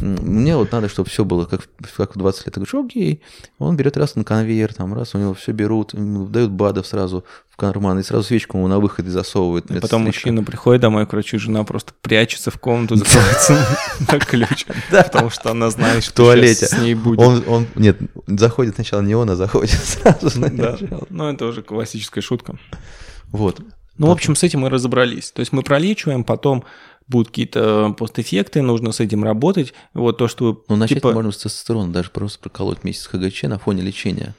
«М, 0.00 0.14
мне 0.22 0.56
вот 0.56 0.70
надо, 0.70 0.88
чтобы 0.88 1.10
все 1.10 1.24
было 1.24 1.46
как, 1.46 1.62
в- 1.62 1.96
как 1.96 2.14
в 2.14 2.18
20 2.18 2.46
лет. 2.46 2.54
Ты 2.54 2.60
говоришь, 2.60 2.74
окей. 2.74 3.22
Он 3.58 3.76
берет 3.76 3.96
раз 3.96 4.14
на 4.14 4.22
конвейер, 4.22 4.72
там 4.72 4.94
раз, 4.94 5.16
у 5.16 5.18
него 5.18 5.34
все 5.34 5.50
берут, 5.50 5.94
дают 6.30 6.52
БАДов 6.52 6.86
сразу 6.86 7.24
в 7.50 7.56
карман, 7.56 7.98
и 7.98 8.02
сразу 8.04 8.22
свечку 8.24 8.56
ему 8.58 8.68
на 8.68 8.78
выходе 8.78 9.10
засовывают. 9.10 9.68
И 9.70 9.80
потом 9.80 10.02
мужчина 10.04 10.44
приходит 10.44 10.80
домой 10.80 11.06
к 11.06 11.12
врачу, 11.12 11.40
жена 11.40 11.64
просто 11.64 11.92
прячется 12.02 12.52
в 12.52 12.58
комнату, 12.58 12.94
закрывается 12.94 13.66
на 14.12 14.18
ключ, 14.20 14.64
потому 14.90 15.30
что 15.30 15.50
она 15.50 15.70
знает, 15.70 16.04
что 16.04 16.32
с 16.36 16.78
ней 16.78 16.94
будет. 16.94 17.18
Он, 17.18 17.42
он, 17.48 17.66
нет, 17.74 17.98
заходит 18.28 18.76
сначала 18.76 19.00
не 19.02 19.16
он, 19.16 19.28
а 19.30 19.34
заходит 19.36 19.72
сразу 19.84 20.30
Сначала. 20.88 21.06
ну 21.10 21.30
это 21.30 21.46
уже 21.46 21.62
классическая 21.62 22.20
шутка. 22.20 22.58
Вот. 23.28 23.60
Ну, 23.98 24.06
в 24.06 24.10
общем, 24.10 24.34
с 24.34 24.42
этим 24.42 24.60
мы 24.60 24.70
разобрались. 24.70 25.30
То 25.30 25.40
есть 25.40 25.52
мы 25.52 25.62
пролечиваем, 25.62 26.24
потом 26.24 26.64
будут 27.06 27.28
какие-то 27.28 27.94
постэффекты, 27.98 28.62
нужно 28.62 28.92
с 28.92 29.00
этим 29.00 29.24
работать. 29.24 29.74
Вот 29.94 30.16
то, 30.16 30.28
что 30.28 30.64
Ну, 30.68 30.76
начать 30.76 30.98
типа, 30.98 31.12
можно 31.12 31.32
с 31.32 31.36
тестостерона, 31.38 31.92
даже 31.92 32.10
просто 32.10 32.38
проколоть 32.38 32.84
месяц 32.84 33.06
ХГЧ 33.08 33.42
на 33.44 33.58
фоне 33.58 33.82
лечения. 33.82 34.34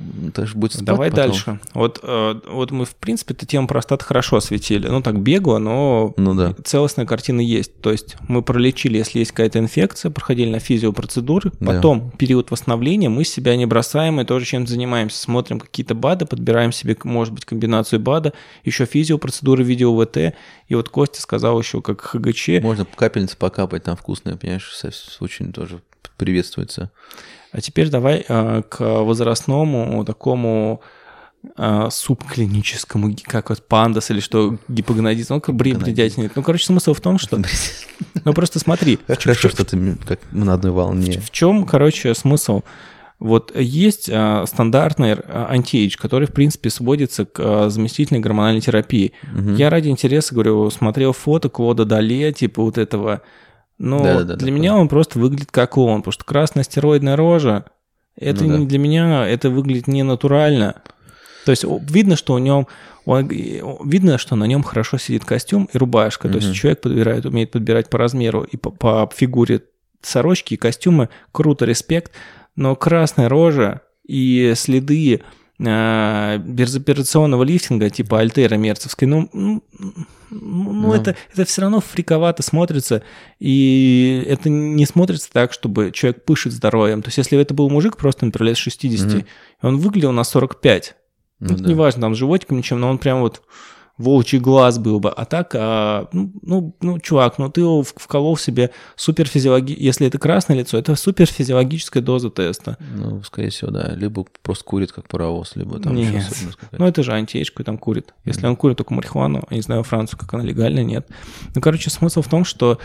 М, 0.00 0.28
Это 0.28 0.46
же 0.46 0.54
будет 0.56 0.72
спад 0.72 0.84
Давай 0.84 1.10
потом. 1.10 1.24
дальше. 1.26 1.60
Вот, 1.74 2.00
э, 2.02 2.40
вот 2.48 2.70
мы, 2.70 2.84
в 2.84 2.94
принципе, 2.96 3.34
эту 3.34 3.46
тему 3.46 3.66
простаты 3.68 4.04
хорошо 4.04 4.36
осветили. 4.36 4.88
Ну, 4.88 5.02
так 5.02 5.20
бегло, 5.20 5.58
но 5.58 6.14
Ну 6.16 6.34
да. 6.34 6.54
целостная 6.64 7.06
картина 7.06 7.40
есть. 7.40 7.80
То 7.80 7.90
есть 7.92 8.16
мы 8.28 8.42
пролечили, 8.42 8.96
если 8.98 9.18
есть 9.18 9.32
какая-то 9.32 9.58
инфекция, 9.58 10.10
проходили 10.10 10.50
на 10.50 10.58
физиопроцедуры, 10.58 11.52
Да. 11.60 11.66
потом 11.74 12.10
период 12.12 12.50
восстановления, 12.50 13.08
мы 13.08 13.24
себя 13.24 13.56
не 13.56 13.66
бросаем 13.66 14.20
и 14.20 14.24
тоже 14.24 14.46
чем-то 14.46 14.70
занимаемся. 14.70 15.18
Смотрим 15.18 15.60
какие-то 15.60 15.94
БАДы, 15.94 16.26
подбираем 16.26 16.72
себе, 16.72 16.96
может 17.04 17.34
быть, 17.34 17.44
комбинацию 17.44 18.00
БАДа, 18.00 18.32
еще 18.64 18.86
физиопроцедуры, 18.86 19.62
видео 19.64 19.94
ВТ. 20.04 20.34
И 20.68 20.74
вот 20.74 20.88
Костя 20.88 21.20
сказал 21.20 21.58
еще, 21.60 21.82
как 21.82 22.00
ХГЧ. 22.00 22.60
Можно 22.62 22.86
капельницы 22.86 23.36
покапать, 23.36 23.82
там 23.84 23.96
вкусная, 23.96 24.36
понимаешь, 24.36 24.70
очень 25.20 25.52
тоже 25.52 25.80
приветствуется. 26.16 26.90
А 27.52 27.60
теперь 27.60 27.88
давай 27.88 28.24
э, 28.26 28.62
к 28.68 28.80
возрастному 28.80 30.04
такому 30.04 30.80
э, 31.56 31.88
субклиническому, 31.90 33.14
как 33.24 33.50
вот 33.50 33.66
пандас 33.66 34.10
или 34.10 34.20
что, 34.20 34.58
гипогонадизм, 34.68 35.34
ну, 35.34 35.40
как 35.40 35.54
бредятина. 35.54 36.30
Ну, 36.34 36.42
короче, 36.42 36.66
смысл 36.66 36.94
в 36.94 37.00
том, 37.00 37.18
что... 37.18 37.40
Ну, 38.24 38.32
просто 38.34 38.58
смотри, 38.58 38.98
Хорошо, 39.06 39.48
что 39.48 39.64
ты 39.64 39.96
как 40.06 40.20
на 40.32 40.54
одной 40.54 40.72
волне. 40.72 41.20
в 41.20 41.30
чем, 41.30 41.64
короче, 41.64 42.14
смысл? 42.14 42.62
Вот 43.20 43.54
есть 43.54 44.08
э, 44.08 44.44
стандартный 44.46 45.12
э, 45.12 45.16
антиэйдж, 45.26 45.96
который, 45.98 46.26
в 46.26 46.32
принципе, 46.32 46.70
сводится 46.70 47.26
к 47.26 47.38
э, 47.38 47.68
заместительной 47.68 48.20
гормональной 48.20 48.62
терапии. 48.62 49.12
Мгм. 49.30 49.56
Я 49.56 49.68
ради 49.68 49.90
интереса, 49.90 50.34
говорю, 50.34 50.70
смотрел 50.70 51.12
фото 51.12 51.50
Клода 51.50 51.84
Дале, 51.84 52.32
типа 52.32 52.62
вот 52.62 52.78
этого. 52.78 53.20
Но 53.80 53.98
Да-да-да, 54.02 54.36
для 54.36 54.48
да, 54.48 54.52
меня 54.52 54.76
он 54.76 54.88
просто 54.88 55.18
выглядит 55.18 55.50
как 55.50 55.78
он, 55.78 56.02
потому 56.02 56.12
что 56.12 56.24
красная 56.24 56.64
стероидная 56.64 57.16
рожа, 57.16 57.64
это 58.14 58.44
Ну 58.44 58.50
да. 58.50 58.58
не 58.58 58.66
для 58.66 58.78
меня, 58.78 59.26
это 59.26 59.48
выглядит 59.48 59.86
не 59.86 60.02
натурально. 60.02 60.82
То 61.46 61.52
есть 61.52 61.64
видно, 61.88 62.16
что 62.16 62.34
у 62.34 62.38
нем, 62.38 62.66
он- 63.06 63.26
видно, 63.28 64.18
что 64.18 64.36
на 64.36 64.44
нем 64.44 64.62
хорошо 64.62 64.98
сидит 64.98 65.24
костюм 65.24 65.66
и 65.72 65.78
рубашка. 65.78 66.28
То 66.28 66.36
есть 66.36 66.54
человек 66.54 66.82
подбирает, 66.82 67.24
умеет 67.24 67.52
подбирать 67.52 67.88
по 67.88 67.96
размеру 67.96 68.42
и 68.42 68.58
по, 68.58 68.70
по 68.70 69.10
фигуре 69.16 69.62
сорочки 70.02 70.54
и 70.54 70.58
костюмы. 70.58 71.08
Круто, 71.32 71.64
респект. 71.64 72.12
Но 72.56 72.76
красная 72.76 73.30
рожа 73.30 73.80
и 74.06 74.52
следы 74.56 75.22
безоперационного 76.38 77.42
лифтинга 77.42 77.90
типа 77.90 78.20
альтера 78.20 78.54
мерцевской, 78.56 79.06
ну, 79.06 79.28
ну, 79.32 79.62
ну, 80.30 80.72
Ну. 80.72 80.92
это, 80.94 81.16
это 81.32 81.44
все 81.44 81.62
равно 81.62 81.80
фриковато 81.80 82.42
смотрится, 82.42 83.02
и 83.38 84.24
это 84.28 84.48
не 84.48 84.86
смотрится 84.86 85.28
так, 85.32 85.52
чтобы 85.52 85.90
человек 85.92 86.24
пышет 86.24 86.52
здоровьем. 86.52 87.02
То 87.02 87.08
есть 87.08 87.18
если 87.18 87.38
это 87.38 87.52
был 87.54 87.68
мужик 87.68 87.96
просто, 87.96 88.24
например, 88.26 88.50
лет 88.50 88.56
60, 88.58 89.06
Мгм. 89.08 89.18
и 89.18 89.24
он 89.66 89.78
выглядел 89.78 90.12
на 90.12 90.24
45, 90.24 90.94
Ну 91.40 91.54
это 91.54 91.62
да. 91.64 91.70
неважно, 91.70 92.00
там, 92.02 92.14
с 92.14 92.18
животиком, 92.18 92.58
ничем, 92.58 92.80
но 92.80 92.88
он 92.90 92.98
прям 92.98 93.20
вот 93.20 93.42
волчий 94.00 94.38
глаз 94.38 94.78
был 94.78 94.98
бы. 94.98 95.10
А 95.10 95.24
так, 95.24 95.54
а, 95.54 96.08
ну, 96.12 96.32
ну, 96.42 96.74
ну, 96.80 96.98
чувак, 96.98 97.38
ну 97.38 97.50
ты 97.50 97.62
вколол 97.82 98.36
себе 98.36 98.70
суперфизиологи... 98.96 99.76
Если 99.78 100.06
это 100.06 100.18
красное 100.18 100.56
лицо, 100.56 100.78
это 100.78 100.96
суперфизиологическая 100.96 102.02
доза 102.02 102.30
теста. 102.30 102.78
Ну, 102.80 103.22
скорее 103.22 103.50
всего, 103.50 103.70
да. 103.70 103.92
Либо 103.94 104.26
просто 104.42 104.64
курит 104.64 104.92
как 104.92 105.08
паровоз, 105.08 105.54
либо 105.56 105.78
там 105.78 105.94
Нет. 105.94 106.14
еще 106.14 106.56
Ну, 106.72 106.86
это 106.86 107.02
же 107.02 107.12
антиэйдж 107.12 107.50
там 107.64 107.76
курит. 107.76 108.14
Если 108.24 108.42
mm-hmm. 108.42 108.48
он 108.48 108.56
курит 108.56 108.78
только 108.78 108.94
марихуану, 108.94 109.44
я 109.50 109.56
не 109.56 109.62
знаю, 109.62 109.82
Францию, 109.82 110.18
как 110.18 110.32
она 110.34 110.44
легальная, 110.44 110.84
нет. 110.84 111.06
Ну, 111.54 111.60
короче, 111.60 111.90
смысл 111.90 112.22
в 112.22 112.28
том, 112.28 112.44
что 112.44 112.78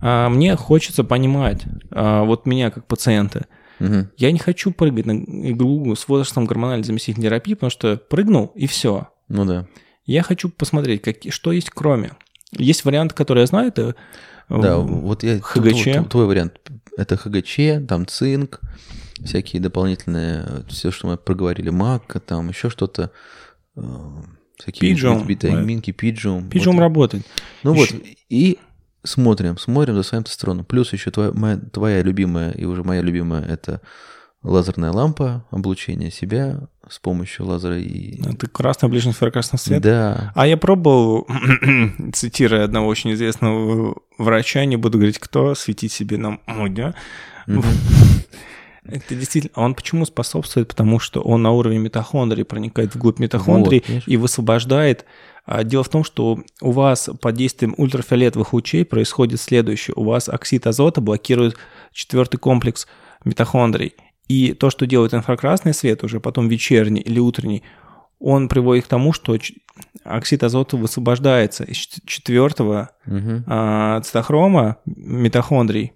а, 0.00 0.28
мне 0.28 0.56
хочется 0.56 1.04
понимать, 1.04 1.62
а, 1.90 2.24
вот 2.24 2.46
меня 2.46 2.70
как 2.70 2.86
пациента, 2.86 3.46
Угу. 3.78 4.08
Я 4.16 4.32
не 4.32 4.38
хочу 4.38 4.70
прыгать 4.72 5.04
на 5.04 5.12
иглу 5.12 5.94
с 5.94 6.08
возрастом 6.08 6.46
гормональной 6.46 6.84
заместительной 6.84 7.28
терапии, 7.28 7.52
потому 7.52 7.68
что 7.68 7.98
прыгнул 7.98 8.52
и 8.54 8.66
все. 8.66 9.08
Ну 9.28 9.44
да. 9.44 9.66
Я 10.06 10.22
хочу 10.22 10.48
посмотреть, 10.48 11.02
как, 11.02 11.16
что 11.30 11.52
есть 11.52 11.70
кроме. 11.70 12.12
Есть 12.52 12.84
вариант, 12.84 13.12
который 13.12 13.40
я 13.40 13.46
знаю, 13.46 13.68
это 13.68 13.96
э, 14.48 14.60
да, 14.60 14.78
вот 14.78 15.22
я, 15.22 15.40
ХГЧ. 15.40 15.82
Твой, 15.82 16.04
твой 16.04 16.26
вариант. 16.26 16.54
Это 16.96 17.16
ХГЧ, 17.16 17.86
там 17.88 18.06
цинк, 18.06 18.60
всякие 19.22 19.60
дополнительные, 19.60 20.64
все, 20.68 20.90
что 20.90 21.08
мы 21.08 21.16
проговорили, 21.16 21.70
мак, 21.70 22.20
там 22.24 22.48
еще 22.48 22.70
что-то. 22.70 23.10
Э, 23.74 23.82
всякие 24.58 24.92
Пиджум. 24.92 25.26
витаминки, 25.26 25.90
пиджум. 25.90 26.48
Пиджум 26.48 26.76
вот. 26.76 26.82
работает. 26.82 27.26
Ну 27.62 27.74
еще... 27.74 27.94
вот, 27.94 28.02
и 28.28 28.58
смотрим, 29.02 29.58
смотрим 29.58 29.94
за 29.96 30.02
своим 30.02 30.24
тестостероном. 30.24 30.64
Плюс 30.64 30.92
еще 30.92 31.10
твоя, 31.10 31.32
моя, 31.32 31.56
твоя 31.56 32.02
любимая 32.02 32.52
и 32.52 32.64
уже 32.64 32.82
моя 32.82 33.02
любимая 33.02 33.44
это 33.44 33.80
лазерная 34.46 34.92
лампа, 34.92 35.44
облучение 35.50 36.10
себя 36.10 36.68
с 36.88 36.98
помощью 36.98 37.46
лазера 37.46 37.78
и... 37.78 38.20
Это 38.22 38.48
красный 38.48 38.88
ближний 38.88 39.10
инфракрасный 39.10 39.58
свет? 39.58 39.82
Да. 39.82 40.32
А 40.34 40.46
я 40.46 40.56
пробовал, 40.56 41.26
цитируя 42.12 42.64
одного 42.64 42.86
очень 42.86 43.12
известного 43.12 43.96
врача, 44.18 44.64
не 44.64 44.76
буду 44.76 44.98
говорить 44.98 45.18
кто, 45.18 45.54
светить 45.54 45.92
себе 45.92 46.16
на 46.16 46.38
мудя. 46.46 46.94
Это 48.84 49.16
действительно... 49.16 49.52
Он 49.56 49.74
почему 49.74 50.04
способствует? 50.04 50.68
Потому 50.68 51.00
что 51.00 51.20
он 51.20 51.42
на 51.42 51.50
уровне 51.50 51.78
митохондрии 51.78 52.44
проникает 52.44 52.94
вглубь 52.94 53.18
митохондрии 53.18 53.82
вот, 53.88 54.02
и 54.06 54.16
высвобождает 54.16 55.04
а 55.46 55.62
Дело 55.62 55.84
в 55.84 55.88
том, 55.88 56.02
что 56.02 56.40
у 56.60 56.72
вас 56.72 57.08
под 57.20 57.36
действием 57.36 57.74
ультрафиолетовых 57.78 58.52
лучей 58.52 58.84
происходит 58.84 59.40
следующее. 59.40 59.94
У 59.96 60.02
вас 60.02 60.28
оксид 60.28 60.66
азота 60.66 61.00
блокирует 61.00 61.56
четвертый 61.92 62.38
комплекс 62.38 62.88
митохондрий. 63.24 63.94
И 64.28 64.52
то, 64.52 64.70
что 64.70 64.86
делает 64.86 65.14
инфракрасный 65.14 65.74
свет, 65.74 66.02
уже 66.04 66.20
потом 66.20 66.48
вечерний 66.48 67.00
или 67.00 67.18
утренний, 67.18 67.62
он 68.18 68.48
приводит 68.48 68.84
к 68.84 68.88
тому, 68.88 69.12
что 69.12 69.36
оксид 70.04 70.42
азота 70.42 70.76
высвобождается 70.76 71.64
из 71.64 71.76
четвертого 71.76 72.90
угу. 73.06 73.44
цитохрома 74.02 74.78
митохондрий, 74.86 75.92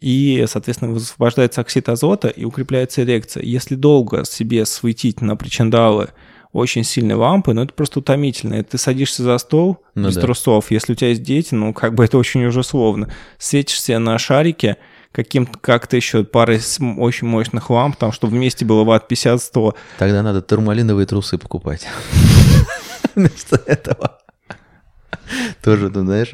и, 0.00 0.44
соответственно, 0.46 0.92
высвобождается 0.92 1.62
оксид 1.62 1.88
азота 1.88 2.28
и 2.28 2.44
укрепляется 2.44 3.02
эрекция. 3.02 3.42
Если 3.42 3.74
долго 3.74 4.24
себе 4.24 4.66
светить 4.66 5.22
на 5.22 5.36
причиндалы 5.36 6.08
очень 6.52 6.84
сильные 6.84 7.16
лампы, 7.16 7.52
но 7.52 7.62
это 7.62 7.72
просто 7.72 7.98
утомительно. 8.00 8.62
Ты 8.62 8.78
садишься 8.78 9.22
за 9.22 9.36
стол 9.38 9.78
ну, 9.94 10.08
без 10.08 10.14
да. 10.14 10.22
трусов, 10.22 10.70
если 10.70 10.92
у 10.92 10.96
тебя 10.96 11.08
есть 11.08 11.22
дети, 11.22 11.54
ну, 11.54 11.74
как 11.74 11.94
бы 11.94 12.04
это 12.04 12.18
очень 12.18 12.44
уже 12.44 12.62
словно. 12.62 13.10
Светишься 13.38 13.98
на 13.98 14.18
шарике, 14.18 14.76
каким 15.16 15.46
как-то 15.46 15.96
еще 15.96 16.24
парой 16.24 16.60
очень 16.98 17.26
мощных 17.26 17.70
ламп, 17.70 17.96
там, 17.96 18.12
чтобы 18.12 18.34
вместе 18.34 18.66
было 18.66 18.84
ватт 18.84 19.10
50-100. 19.10 19.74
Тогда 19.98 20.22
надо 20.22 20.42
турмалиновые 20.42 21.06
трусы 21.06 21.38
покупать. 21.38 21.88
Вместо 23.14 23.56
этого. 23.64 24.18
Тоже, 25.62 25.88
ну, 25.88 26.04
знаешь, 26.04 26.32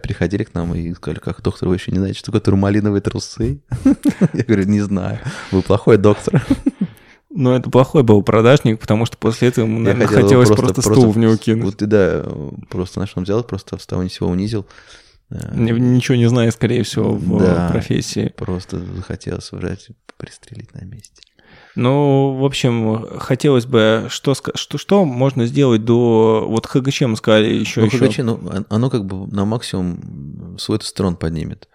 приходили 0.00 0.44
к 0.44 0.54
нам 0.54 0.72
и 0.76 0.94
сказали, 0.94 1.18
как 1.18 1.42
доктор, 1.42 1.68
вы 1.68 1.74
еще 1.74 1.90
не 1.90 1.98
знаете, 1.98 2.20
что 2.20 2.26
такое 2.26 2.40
турмалиновые 2.40 3.00
трусы? 3.00 3.60
Я 4.32 4.44
говорю, 4.44 4.62
не 4.66 4.80
знаю. 4.80 5.18
Вы 5.50 5.62
плохой 5.62 5.96
доктор. 5.96 6.46
Ну, 7.30 7.52
это 7.52 7.68
плохой 7.68 8.04
был 8.04 8.22
продажник, 8.22 8.78
потому 8.78 9.06
что 9.06 9.18
после 9.18 9.48
этого 9.48 9.64
ему, 9.64 9.80
наверное, 9.80 10.06
хотелось 10.06 10.48
просто, 10.48 10.66
просто, 10.66 10.82
просто 10.82 11.00
стул 11.00 11.10
в 11.10 11.18
него 11.18 11.36
кинуть. 11.36 11.64
Вот 11.64 11.88
да, 11.88 12.24
просто 12.68 13.00
наш 13.00 13.16
он 13.16 13.24
взял, 13.24 13.42
просто 13.42 13.76
с 13.76 13.86
того 13.86 14.04
ни 14.04 14.08
сего 14.08 14.28
унизил. 14.28 14.66
Ничего 15.30 16.16
не 16.16 16.28
зная, 16.28 16.50
скорее 16.50 16.82
всего, 16.82 17.14
в 17.14 17.38
да, 17.38 17.68
профессии. 17.70 18.32
Просто 18.36 18.80
захотелось 18.80 19.52
врать, 19.52 19.88
пристрелить 20.16 20.74
на 20.74 20.84
месте. 20.84 21.22
Ну, 21.76 22.36
в 22.36 22.44
общем, 22.44 23.18
хотелось 23.18 23.66
бы, 23.66 24.06
что, 24.10 24.34
что, 24.34 24.76
что 24.76 25.04
можно 25.04 25.46
сделать 25.46 25.84
до... 25.84 26.44
Вот 26.48 26.66
ХГЧ 26.66 27.02
мы 27.02 27.16
сказали 27.16 27.54
еще... 27.54 27.80
Ну, 27.80 27.86
еще. 27.86 27.98
ХГЧ, 27.98 28.18
ну, 28.18 28.64
оно 28.68 28.90
как 28.90 29.04
бы 29.04 29.28
на 29.28 29.44
максимум 29.44 30.56
свой 30.58 30.78
тестостерон 30.78 31.16
поднимет. 31.16 31.68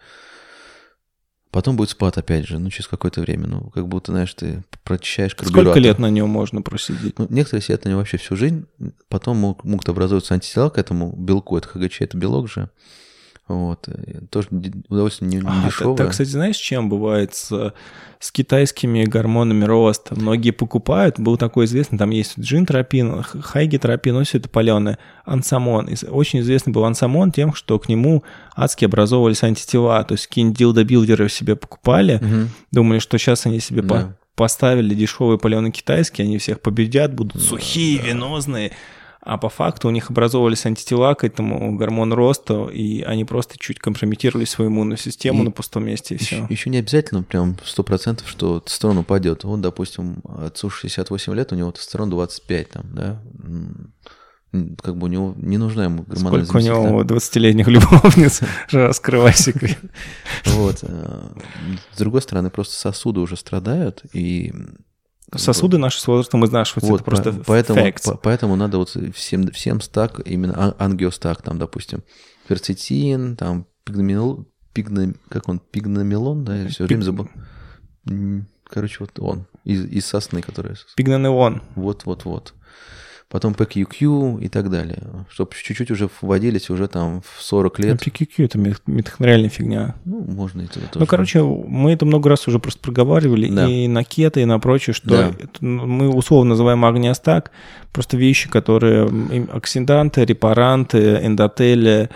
Потом 1.50 1.78
будет 1.78 1.92
спад 1.92 2.18
опять 2.18 2.46
же, 2.46 2.60
ну, 2.60 2.70
через 2.70 2.90
какое-то 2.90 3.22
время. 3.22 3.48
Ну, 3.48 3.70
как 3.70 3.88
будто, 3.88 4.12
знаешь, 4.12 4.34
ты 4.34 4.66
прочищаешь 4.84 5.34
карбюратор. 5.34 5.64
Сколько 5.64 5.80
лет 5.80 6.00
на 6.00 6.10
нем 6.10 6.30
можно 6.30 6.62
просидеть? 6.62 7.18
Ну, 7.18 7.28
некоторые 7.30 7.64
сидят 7.64 7.86
на 7.86 7.90
нем 7.90 8.00
вообще 8.00 8.18
всю 8.18 8.36
жизнь. 8.36 8.66
Потом 9.08 9.38
могут, 9.38 9.64
могут 9.64 9.88
образовываться 9.88 10.34
антитела 10.34 10.70
к 10.70 10.78
этому 10.78 11.16
белку. 11.16 11.58
Это 11.58 11.70
ХГЧ, 11.70 12.02
это 12.02 12.18
белок 12.18 12.50
же. 12.50 12.70
Вот. 13.48 13.88
Тоже 14.32 14.48
удовольствие 14.90 15.30
не, 15.30 15.38
не 15.38 15.44
а, 15.46 15.66
дешевое. 15.66 15.96
Так, 15.96 16.12
кстати, 16.12 16.30
знаешь, 16.30 16.56
чем 16.56 16.90
бывает 16.90 17.36
с, 17.36 17.74
с 18.20 18.32
китайскими 18.32 19.04
гормонами 19.04 19.66
роста? 19.66 20.16
Многие 20.20 20.50
покупают, 20.50 21.20
был 21.20 21.38
такой 21.38 21.66
известный, 21.66 22.00
там 22.00 22.10
есть 22.10 22.40
джинтропин, 22.40 23.22
хайгитропин, 23.22 24.24
все 24.24 24.40
это 24.40 24.50
паленое, 24.50 24.98
ансамон. 25.26 25.90
Очень 26.10 26.40
известный 26.40 26.74
был 26.74 26.86
ансамон 26.86 27.32
тем, 27.32 27.54
что 27.54 27.78
к 27.78 27.88
нему 27.88 28.24
адски 28.56 28.86
образовывались 28.86 29.44
антитела. 29.44 30.04
То 30.04 30.14
есть 30.14 30.26
какие-нибудь 30.26 30.58
дилдобилдеры 30.58 31.30
себе 31.30 31.56
покупали, 31.56 32.16
угу. 32.16 32.50
думали, 32.72 32.98
что 32.98 33.20
сейчас 33.20 33.46
они 33.46 33.60
себе 33.60 33.84
да. 33.84 33.88
по 33.88 34.16
поставили 34.36 34.94
дешевые 34.94 35.40
паленые 35.40 35.72
китайские, 35.72 36.26
они 36.26 36.38
всех 36.40 36.60
победят, 36.60 37.14
будут 37.14 37.36
да, 37.36 37.40
сухие, 37.40 38.02
да. 38.02 38.08
венозные 38.08 38.72
а 39.26 39.38
по 39.40 39.50
факту 39.50 39.88
у 39.88 39.92
них 39.92 40.12
образовывались 40.12 40.68
антитела 40.68 41.16
к 41.16 41.24
этому 41.24 41.76
гормону 41.76 42.16
роста, 42.16 42.68
и 42.68 43.02
они 43.02 43.26
просто 43.26 43.58
чуть 43.58 43.80
компрометировали 43.80 44.46
свою 44.46 44.70
иммунную 44.70 44.98
систему 44.98 45.42
и 45.42 45.46
на 45.46 45.52
пустом 45.52 45.86
месте, 45.86 46.14
и 46.14 46.20
еще, 46.20 46.36
все. 46.36 46.48
Еще 46.48 46.70
не 46.70 46.78
обязательно 46.78 47.24
прям 47.24 47.58
100%, 47.64 48.22
что 48.28 48.60
тестостерон 48.60 49.00
упадет. 49.00 49.44
Вот, 49.44 49.62
допустим, 49.62 50.22
отцу 50.26 50.70
68 50.70 51.34
лет, 51.34 51.52
у 51.52 51.56
него 51.56 51.72
тестостерон 51.72 52.12
25, 52.12 52.70
там, 52.70 52.84
да, 52.94 53.22
как 54.82 54.96
бы 54.96 55.06
у 55.06 55.10
него 55.10 55.34
не 55.38 55.58
нужна 55.58 55.86
ему 55.86 56.04
гормональная 56.04 56.46
Сколько 56.46 56.64
у 56.64 56.88
него 56.88 57.02
20-летних 57.02 57.68
любовниц, 57.68 58.42
раскрывай 58.70 59.34
секрет. 59.34 59.80
Вот. 60.46 60.80
Э, 60.84 61.30
с 61.94 61.98
другой 61.98 62.22
стороны, 62.22 62.52
просто 62.52 62.76
сосуды 62.76 63.20
уже 63.20 63.38
страдают, 63.38 64.04
и 64.14 64.54
Сосуды 65.38 65.78
наши 65.78 66.00
с 66.00 66.08
возрастом 66.08 66.46
изнашиваются, 66.46 66.92
вот, 66.92 67.02
это 67.02 67.06
просто 67.06 67.44
поэтому, 67.46 67.94
по, 68.04 68.18
поэтому 68.18 68.56
надо 68.56 68.78
вот 68.78 68.96
всем, 69.14 69.48
всем 69.52 69.82
стак, 69.82 70.22
именно 70.26 70.76
ангиостак, 70.78 71.42
там, 71.42 71.58
допустим, 71.58 72.04
ферцетин, 72.48 73.36
там, 73.36 73.68
пигномел, 73.84 74.48
пигно, 74.74 75.14
как 75.30 75.48
он, 75.50 75.60
пигномелон, 75.60 76.44
да, 76.44 76.56
я 76.58 76.68
все 76.70 76.86
время 76.86 77.02
забыл. 77.02 77.30
Короче, 78.68 78.98
вот 79.00 79.20
он, 79.20 79.48
из, 79.64 79.86
из 79.86 80.06
сосны, 80.06 80.42
которая... 80.42 80.76
Пигнонеон. 80.96 81.62
Вот-вот-вот 81.76 82.54
потом 83.30 83.54
PQQ 83.54 84.42
и 84.42 84.48
так 84.50 84.70
далее. 84.70 85.02
Чтобы 85.30 85.52
чуть-чуть 85.54 85.92
уже 85.92 86.10
вводились 86.22 86.70
уже 86.70 86.88
там 86.88 87.22
в 87.22 87.42
40 87.42 87.80
лет. 87.80 88.00
Ну, 88.06 88.12
PQQ 88.12 88.46
это 88.46 88.58
митохондриальная 88.86 89.50
фигня. 89.50 89.96
Ну, 90.06 90.22
можно 90.22 90.62
и 90.62 90.68
туда 90.68 90.86
тоже. 90.88 91.00
Ну, 91.00 91.06
короче, 91.06 91.44
мы 91.44 91.92
это 91.92 92.06
много 92.06 92.30
раз 92.30 92.48
уже 92.48 92.60
просто 92.60 92.82
проговаривали 92.82 93.50
да. 93.50 93.68
и 93.68 93.88
на 93.88 94.04
кето, 94.04 94.40
и 94.40 94.46
на 94.46 94.60
прочее, 94.60 94.94
что 94.94 95.10
да. 95.10 95.32
ну, 95.60 95.86
мы 95.86 96.10
условно 96.10 96.50
называем 96.50 96.86
агниостак, 96.86 97.52
просто 97.92 98.18
вещи, 98.18 98.50
которые 98.50 99.10
оксиданты, 99.52 100.24
репаранты, 100.24 101.20
эндотели, 101.24 102.10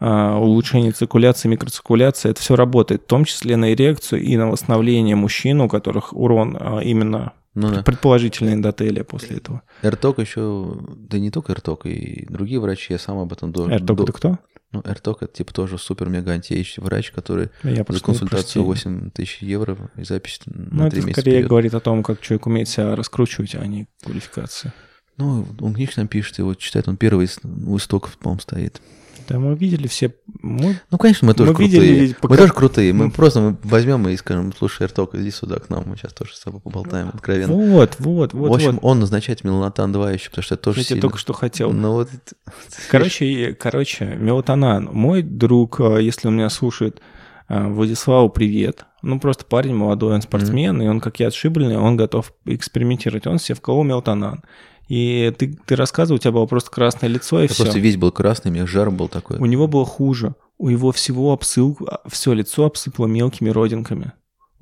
а, 0.00 0.38
улучшение 0.38 0.92
циркуляции, 0.92 1.48
микроциркуляции, 1.48 2.30
это 2.30 2.40
все 2.40 2.56
работает, 2.56 3.02
в 3.02 3.06
том 3.06 3.24
числе 3.24 3.56
на 3.56 3.72
эрекцию 3.72 4.22
и 4.22 4.36
на 4.36 4.50
восстановление 4.50 5.16
мужчин, 5.16 5.60
у 5.60 5.68
которых 5.68 6.12
урон 6.12 6.56
а, 6.58 6.80
именно 6.80 7.32
ну, 7.54 7.70
да. 7.70 7.82
Предположительно 7.82 8.52
эндотелия 8.52 9.04
после 9.04 9.36
этого. 9.36 9.62
РТОК 9.84 10.18
еще, 10.18 10.76
да 10.96 11.18
не 11.18 11.30
только 11.30 11.54
РТОК, 11.54 11.86
и 11.86 12.26
другие 12.28 12.58
врачи, 12.60 12.92
я 12.92 12.98
сам 12.98 13.18
об 13.18 13.32
этом 13.32 13.52
должен. 13.52 13.76
РТОК 13.76 14.00
это 14.00 14.12
кто? 14.12 14.38
Ну, 14.72 14.82
РТОК 14.84 15.22
это 15.22 15.32
типа 15.32 15.54
тоже 15.54 15.78
супер-мега 15.78 16.32
антиэйч 16.32 16.78
врач, 16.78 17.12
который 17.12 17.50
я 17.62 17.84
за 17.88 18.00
консультацию 18.00 18.64
8 18.64 19.10
тысяч 19.12 19.38
евро 19.40 19.76
и 19.96 20.02
запись 20.02 20.40
на 20.46 20.84
ну, 20.84 20.90
3 20.90 20.98
это 20.98 21.06
месяца 21.06 21.20
скорее 21.20 21.36
вперед. 21.36 21.48
говорит 21.48 21.74
о 21.74 21.80
том, 21.80 22.02
как 22.02 22.20
человек 22.20 22.46
умеет 22.46 22.68
себя 22.68 22.96
раскручивать, 22.96 23.54
а 23.54 23.64
не 23.66 23.86
квалификация. 24.02 24.74
Ну, 25.16 25.46
он 25.60 25.74
книжки 25.74 25.98
нам 25.98 26.08
пишет, 26.08 26.40
и 26.40 26.42
вот 26.42 26.58
читает, 26.58 26.88
он 26.88 26.96
первый 26.96 27.28
у 27.44 27.76
истоков, 27.76 28.18
по-моему, 28.18 28.40
стоит. 28.40 28.82
Да, 29.28 29.38
мы 29.38 29.54
видели 29.54 29.86
все. 29.86 30.14
Мы, 30.42 30.78
ну, 30.90 30.98
конечно, 30.98 31.26
мы 31.26 31.34
тоже 31.34 31.52
мы 31.52 31.56
крутые. 31.56 31.80
Видели, 31.80 32.16
пока... 32.20 32.34
Мы 32.34 32.36
тоже 32.38 32.52
крутые. 32.52 32.92
Мы 32.92 33.10
просто 33.10 33.40
мы 33.40 33.56
возьмем 33.62 34.06
и 34.08 34.16
скажем, 34.16 34.52
слушай, 34.56 34.82
Эрток, 34.84 35.14
иди 35.14 35.30
сюда 35.30 35.56
к 35.56 35.70
нам, 35.70 35.84
мы 35.86 35.96
сейчас 35.96 36.12
тоже 36.12 36.34
с 36.34 36.40
тобой 36.40 36.60
поболтаем 36.60 37.08
откровенно. 37.08 37.52
Вот, 37.54 37.96
вот, 37.98 38.32
вот. 38.34 38.50
В 38.50 38.52
общем, 38.52 38.72
вот. 38.72 38.80
он 38.82 39.00
назначает 39.00 39.44
меланотан 39.44 39.92
2 39.92 40.12
еще, 40.12 40.30
потому 40.30 40.42
что 40.42 40.54
это 40.54 40.64
тоже 40.64 40.80
Я 40.80 40.84
сильно. 40.84 41.00
тебе 41.00 41.02
только 41.02 41.18
что 41.18 41.32
хотел. 41.32 41.72
Ну, 41.72 41.92
вот... 41.92 42.08
Короче, 42.90 43.54
короче, 43.58 44.04
мелатонан. 44.04 44.90
Мой 44.92 45.22
друг, 45.22 45.80
э, 45.80 46.02
если 46.02 46.28
он 46.28 46.36
меня 46.36 46.50
слушает, 46.50 47.00
э, 47.48 47.66
Владиславу 47.68 48.28
привет. 48.28 48.84
Ну, 49.02 49.20
просто 49.20 49.44
парень 49.44 49.74
молодой, 49.74 50.14
он 50.14 50.22
спортсмен, 50.22 50.80
mm-hmm. 50.80 50.84
и 50.84 50.88
он, 50.88 51.00
как 51.00 51.20
я, 51.20 51.28
отшибленный, 51.28 51.76
он 51.76 51.96
готов 51.96 52.32
экспериментировать. 52.46 53.26
Он 53.26 53.38
себе 53.38 53.54
вколол 53.54 53.84
мелатонан. 53.84 54.42
И 54.88 55.32
ты, 55.38 55.58
ты 55.66 55.76
рассказывал, 55.76 56.16
у 56.16 56.18
тебя 56.18 56.32
было 56.32 56.46
просто 56.46 56.70
красное 56.70 57.08
лицо, 57.08 57.38
и 57.38 57.42
Я 57.42 57.48
все. 57.48 57.62
просто 57.64 57.78
весь 57.80 57.96
был 57.96 58.12
красный, 58.12 58.50
у 58.50 58.54
меня 58.54 58.66
жар 58.66 58.90
был 58.90 59.08
такой. 59.08 59.38
У 59.38 59.46
него 59.46 59.66
было 59.66 59.84
хуже. 59.86 60.34
У 60.58 60.68
его 60.68 60.92
всего 60.92 61.32
обсыл... 61.32 61.76
все 62.06 62.32
лицо 62.32 62.66
обсыпало 62.66 63.06
мелкими 63.06 63.48
родинками. 63.50 64.12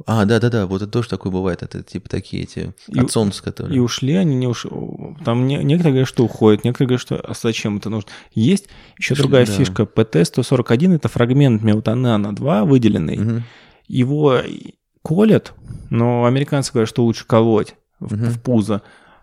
А, 0.06 0.24
да-да-да, 0.24 0.66
вот 0.66 0.82
это 0.82 0.90
тоже 0.90 1.08
такое 1.08 1.30
бывает. 1.30 1.62
Это 1.62 1.82
типа 1.82 2.08
такие 2.08 2.42
эти 2.44 2.74
И- 2.88 2.98
от 2.98 3.10
солнца, 3.12 3.42
которые... 3.42 3.76
И 3.76 3.78
ушли 3.78 4.14
они, 4.14 4.34
не 4.34 4.46
ушли. 4.48 4.70
Там 5.24 5.46
не- 5.46 5.62
некоторые 5.62 5.92
говорят, 5.92 6.08
что 6.08 6.24
уходят, 6.24 6.64
некоторые 6.64 6.88
говорят, 6.88 7.02
что 7.02 7.16
а 7.16 7.34
зачем 7.40 7.76
это 7.76 7.90
нужно. 7.90 8.10
Есть 8.32 8.68
еще 8.98 9.12
Ушли, 9.14 9.22
другая 9.22 9.46
да. 9.46 9.52
фишка. 9.52 9.84
ПТ-141– 9.84 10.94
это 10.96 11.08
фрагмент 11.08 11.62
мелатонана-2 11.62 12.64
выделенный. 12.64 13.16
Мгм. 13.18 13.42
Его 13.86 14.38
колят, 15.02 15.52
но 15.90 16.24
американцы 16.24 16.72
говорят, 16.72 16.88
что 16.88 17.04
лучше 17.04 17.26
колоть 17.26 17.74
в, 18.00 18.14
в 18.14 18.40
пузо. 18.40 18.82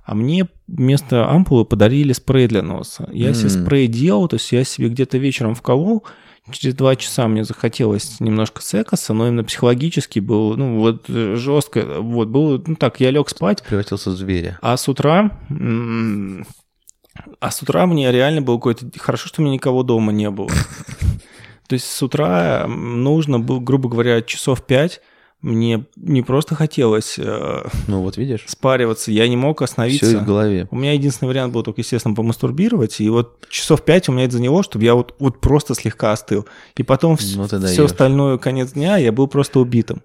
А 0.10 0.16
мне 0.16 0.47
вместо 0.66 1.30
ампулы 1.30 1.66
подарили 1.66 2.14
спрей 2.14 2.47
для 2.47 2.64
носа. 2.64 3.07
Я 3.14 3.32
себе 3.36 3.53
М. 3.53 3.64
спрей 3.64 3.86
делал, 3.86 4.28
то 4.28 4.38
есть 4.38 4.51
я 4.51 4.64
себе 4.64 4.89
где-то 4.89 5.20
вечером 5.20 5.53
вколол, 5.53 6.03
через 6.51 6.74
два 6.74 6.95
часа 6.95 7.28
мне 7.28 7.43
захотелось 7.43 8.20
немножко 8.20 8.64
секаса, 8.64 9.14
но 9.14 9.28
именно 9.28 9.43
психологически 9.43 10.18
был, 10.18 10.57
ну, 10.57 10.80
вот 10.80 11.05
э, 11.10 11.36
жестко, 11.36 11.86
вот, 11.99 12.30
было, 12.30 12.60
ну, 12.66 12.76
так, 12.76 12.99
я 12.99 13.12
лег 13.12 13.30
спать, 13.30 13.62
Превратился 13.62 14.10
в 14.10 14.16
зверя. 14.16 14.57
а 14.64 14.78
с 14.78 14.89
утра... 14.89 15.30
А 17.39 17.51
с 17.51 17.62
утра 17.62 17.86
мне 17.86 18.12
реально 18.12 18.41
было 18.41 18.55
какое-то... 18.55 18.89
Хорошо, 18.97 19.28
что 19.28 19.41
у 19.41 19.45
меня 19.45 19.53
никого 19.53 19.84
дома 19.84 20.12
не 20.12 20.32
было. 20.32 20.49
То 21.68 21.74
есть 21.74 21.86
с 21.86 22.01
утра 22.01 22.66
нужно 22.68 23.39
было, 23.39 23.60
грубо 23.60 23.89
говоря, 23.89 24.24
часов 24.24 24.66
пять. 24.66 25.01
Мне 25.41 25.85
не 25.95 26.21
просто 26.21 26.53
хотелось 26.55 27.15
э, 27.17 27.63
Ну 27.87 28.01
вот 28.01 28.17
видишь, 28.17 28.43
спариваться, 28.47 29.09
я 29.11 29.25
не 29.29 29.37
мог 29.37 29.59
все 29.59 29.63
остановиться. 29.65 30.17
в 30.19 30.25
голове. 30.25 30.67
У 30.69 30.75
меня 30.75 30.91
единственный 30.91 31.29
вариант 31.29 31.53
был 31.53 31.63
только, 31.63 31.79
естественно, 31.79 32.13
помастурбировать. 32.13 32.99
И 32.99 33.09
вот 33.09 33.47
часов 33.49 33.83
пять 33.85 34.09
у 34.09 34.11
меня 34.11 34.25
это 34.25 34.33
заняло, 34.33 34.63
чтобы 34.63 34.83
я 34.83 34.95
вот, 34.95 35.15
вот 35.19 35.39
просто 35.39 35.75
слегка 35.75 36.11
остыл. 36.11 36.45
И 36.75 36.83
потом 36.83 37.11
Ну, 37.35 37.47
все 37.47 37.57
даешь. 37.57 37.79
остальное 37.79 38.37
конец 38.37 38.73
дня 38.73 38.97
я 38.97 39.13
был 39.13 39.27
просто 39.27 39.61
убитым. 39.61 40.01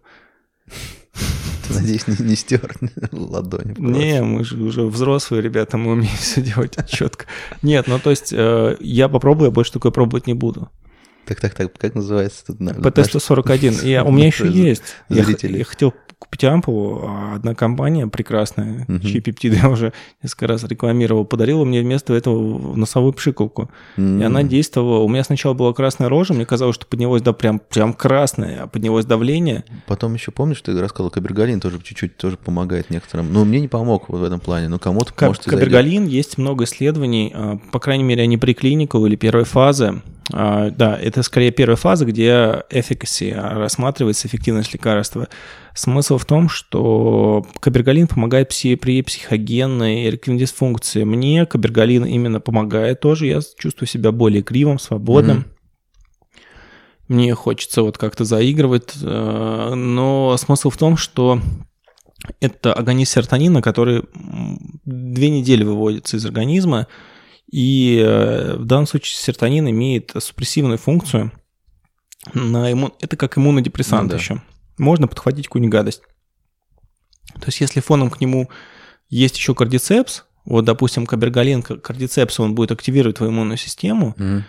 Ты, 1.66 1.74
надеюсь, 1.74 2.06
не, 2.06 2.16
не 2.26 2.36
стер 2.36 2.72
ладони. 3.12 3.74
Не, 3.78 4.22
мы 4.22 4.44
же 4.44 4.56
уже 4.62 4.82
взрослые 4.82 5.42
ребята, 5.42 5.78
мы 5.78 5.92
умеем 5.92 6.14
все 6.16 6.42
делать 6.42 6.76
четко. 6.88 7.24
Нет, 7.62 7.86
ну 7.88 7.98
то 7.98 8.10
есть 8.10 8.32
э, 8.32 8.76
я 8.80 9.08
попробую, 9.08 9.46
я 9.46 9.50
больше 9.50 9.72
такое 9.72 9.90
пробовать 9.90 10.26
не 10.26 10.34
буду. 10.34 10.68
Так, 11.26 11.40
так, 11.40 11.54
так, 11.54 11.72
как 11.78 11.94
называется? 11.94 12.46
Тут, 12.46 12.60
на- 12.60 12.70
ПТ-141. 12.72 13.84
И 13.84 13.98
у 14.06 14.10
меня 14.10 14.26
еще 14.26 14.48
есть. 14.48 14.82
Я, 15.08 15.24
я 15.24 15.64
хотел 15.64 15.92
купить 16.18 16.44
ампулу, 16.44 17.02
а 17.06 17.34
одна 17.36 17.54
компания 17.54 18.06
прекрасная, 18.06 18.84
Мгм. 18.88 19.00
чьи 19.00 19.20
пептиды 19.20 19.58
я 19.62 19.68
уже 19.68 19.92
несколько 20.22 20.46
раз 20.46 20.64
рекламировал, 20.64 21.26
подарила 21.26 21.64
мне 21.64 21.82
вместо 21.82 22.14
этого 22.14 22.74
носовую 22.76 23.12
пшикалку. 23.12 23.68
М. 23.98 24.20
И 24.20 24.24
она 24.24 24.42
действовала. 24.42 25.00
У 25.00 25.08
меня 25.08 25.22
сначала 25.24 25.52
была 25.52 25.74
красная 25.74 26.08
рожа, 26.08 26.32
мне 26.32 26.46
казалось, 26.46 26.76
что 26.76 26.86
поднялось 26.86 27.20
да 27.20 27.32
прям, 27.34 27.58
прям 27.58 27.92
красное, 27.92 28.62
а 28.62 28.66
поднялось 28.66 29.04
давление. 29.04 29.64
Потом 29.86 30.14
еще 30.14 30.30
помнишь, 30.30 30.62
ты 30.62 30.78
рассказывал, 30.80 31.10
кабергалин 31.10 31.60
тоже 31.60 31.78
чуть-чуть 31.82 32.16
тоже 32.16 32.36
помогает 32.38 32.88
некоторым. 32.90 33.30
Но 33.32 33.44
мне 33.44 33.60
не 33.60 33.68
помог 33.68 34.08
вот 34.08 34.20
в 34.20 34.24
этом 34.24 34.40
плане, 34.40 34.68
но 34.68 34.78
кому-то 34.78 35.12
Как 35.12 35.28
может 35.28 35.46
и 35.46 35.50
зайдет. 35.50 35.60
кабергалин, 35.68 36.06
есть 36.06 36.38
много 36.38 36.64
исследований, 36.64 37.32
а, 37.34 37.58
по 37.70 37.80
крайней 37.80 38.04
мере, 38.04 38.22
они 38.22 38.38
преклиникал 38.38 39.04
или 39.04 39.16
первой 39.16 39.44
фазы. 39.44 40.00
А, 40.32 40.70
Да, 40.70 40.98
это 40.98 41.22
скорее 41.22 41.50
первая 41.50 41.76
фаза, 41.76 42.04
где 42.04 42.62
efficacy 42.70 43.32
рассматривается 43.34 44.28
эффективность 44.28 44.72
лекарства. 44.72 45.28
Смысл 45.74 46.18
в 46.18 46.24
том, 46.24 46.48
что 46.48 47.46
кабергалин 47.60 48.06
помогает 48.06 48.48
при 48.48 49.02
психогенной 49.02 50.06
эректильной 50.06 50.40
дисфункции. 50.40 51.04
Мне 51.04 51.46
кабергалин 51.46 52.04
именно 52.04 52.40
помогает 52.40 53.00
тоже. 53.00 53.26
Я 53.26 53.40
чувствую 53.58 53.88
себя 53.88 54.12
более 54.12 54.42
кривым, 54.42 54.78
свободным. 54.78 55.38
Мгм. 55.38 55.46
Мне 57.08 57.34
хочется 57.34 57.82
вот 57.82 57.98
как-то 57.98 58.24
заигрывать, 58.24 58.94
э, 59.02 59.74
но 59.74 60.36
смысл 60.38 60.70
в 60.70 60.78
том, 60.78 60.96
что 60.96 61.38
это 62.40 62.72
агонист 62.72 63.12
серотонина, 63.12 63.60
который 63.60 64.04
две 64.84 65.28
недели 65.28 65.64
выводится 65.64 66.16
из 66.16 66.24
организма, 66.24 66.86
и 67.54 68.02
э, 68.04 68.56
в 68.56 68.64
данном 68.64 68.88
случае 68.88 69.16
серотонин 69.16 69.70
имеет 69.70 70.12
супрессивную 70.18 70.76
функцию. 70.76 71.30
На 72.32 72.72
иммун... 72.72 72.92
Это 73.00 73.16
как 73.16 73.38
иммунодепрессант 73.38 74.04
Ну 74.04 74.08
да. 74.08 74.16
еще. 74.16 74.42
Можно 74.76 75.06
подхватить 75.06 75.46
какую-нибудь 75.46 75.72
гадость. 75.72 76.02
То 77.34 77.46
есть 77.46 77.60
если 77.60 77.78
фоном 77.78 78.10
к 78.10 78.20
нему 78.20 78.50
есть 79.08 79.36
еще 79.36 79.54
кардицепс, 79.54 80.24
вот, 80.44 80.64
допустим, 80.64 81.06
кабергалин, 81.06 81.62
кардицепс, 81.62 82.40
он 82.40 82.56
будет 82.56 82.72
активировать 82.72 83.18
твою 83.18 83.30
иммунную 83.30 83.56
систему, 83.56 84.14
Мгм. 84.18 84.44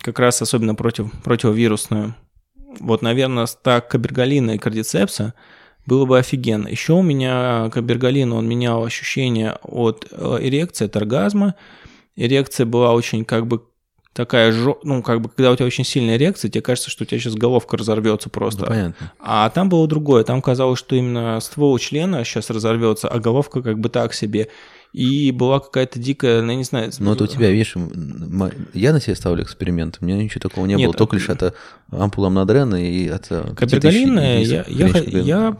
как 0.00 0.18
раз 0.18 0.42
особенно 0.42 0.74
против, 0.74 1.12
противовирусную. 1.22 2.16
Вот, 2.80 3.02
наверное, 3.02 3.46
стак 3.46 3.88
кабергалина 3.88 4.52
и 4.52 4.58
кардицепса 4.58 5.32
было 5.86 6.04
бы 6.04 6.18
офигенно. 6.18 6.68
Еще 6.68 6.92
у 6.92 7.02
меня 7.02 7.70
кабергалин, 7.72 8.32
он 8.32 8.48
менял 8.48 8.84
ощущение 8.84 9.58
от 9.62 10.06
э, 10.10 10.38
эрекции, 10.42 10.84
от 10.86 10.96
оргазма. 10.96 11.54
Эрекция 12.16 12.66
была 12.66 12.92
очень 12.92 13.24
как 13.24 13.46
бы 13.46 13.62
такая, 14.12 14.50
жё- 14.52 14.80
ну, 14.82 15.02
как 15.02 15.20
бы, 15.20 15.28
когда 15.28 15.52
у 15.52 15.56
тебя 15.56 15.66
очень 15.66 15.84
сильная 15.84 16.16
эрекция, 16.16 16.50
тебе 16.50 16.60
кажется, 16.60 16.90
что 16.90 17.04
у 17.04 17.06
тебя 17.06 17.20
сейчас 17.20 17.36
головка 17.36 17.76
разорвется 17.76 18.28
просто. 18.28 18.62
Ну, 18.62 18.66
понятно. 18.66 19.12
А 19.20 19.48
там 19.50 19.68
было 19.68 19.86
другое. 19.86 20.24
Там 20.24 20.42
казалось, 20.42 20.78
что 20.80 20.96
именно 20.96 21.38
ствол 21.40 21.78
члена 21.78 22.24
сейчас 22.24 22.50
разорвется, 22.50 23.06
а 23.08 23.20
головка 23.20 23.62
как 23.62 23.78
бы 23.78 23.88
так 23.88 24.12
себе. 24.14 24.48
И 24.92 25.30
была 25.32 25.60
какая-то 25.60 25.98
дикая, 25.98 26.40
ну, 26.40 26.50
я 26.50 26.56
не 26.56 26.64
знаю... 26.64 26.90
Но 26.98 27.12
это 27.12 27.24
у 27.24 27.26
тебя, 27.26 27.50
видишь, 27.50 27.74
я 28.72 28.92
на 28.92 29.00
себе 29.00 29.14
ставлю 29.14 29.42
эксперимент, 29.42 29.98
у 30.00 30.04
меня 30.04 30.16
ничего 30.16 30.40
такого 30.40 30.64
не 30.66 30.74
Нет, 30.74 30.86
было, 30.86 30.94
только 30.94 31.16
а- 31.16 31.18
лишь 31.18 31.28
от 31.28 31.54
ампула 31.90 32.28
амнодрена 32.28 32.76
и 32.76 33.06
от 33.06 33.26
э, 33.30 33.54
Кабергалин, 33.54 34.14
5000 34.16 34.48
я, 34.48 34.64
я, 34.66 34.86
я, 35.20 35.56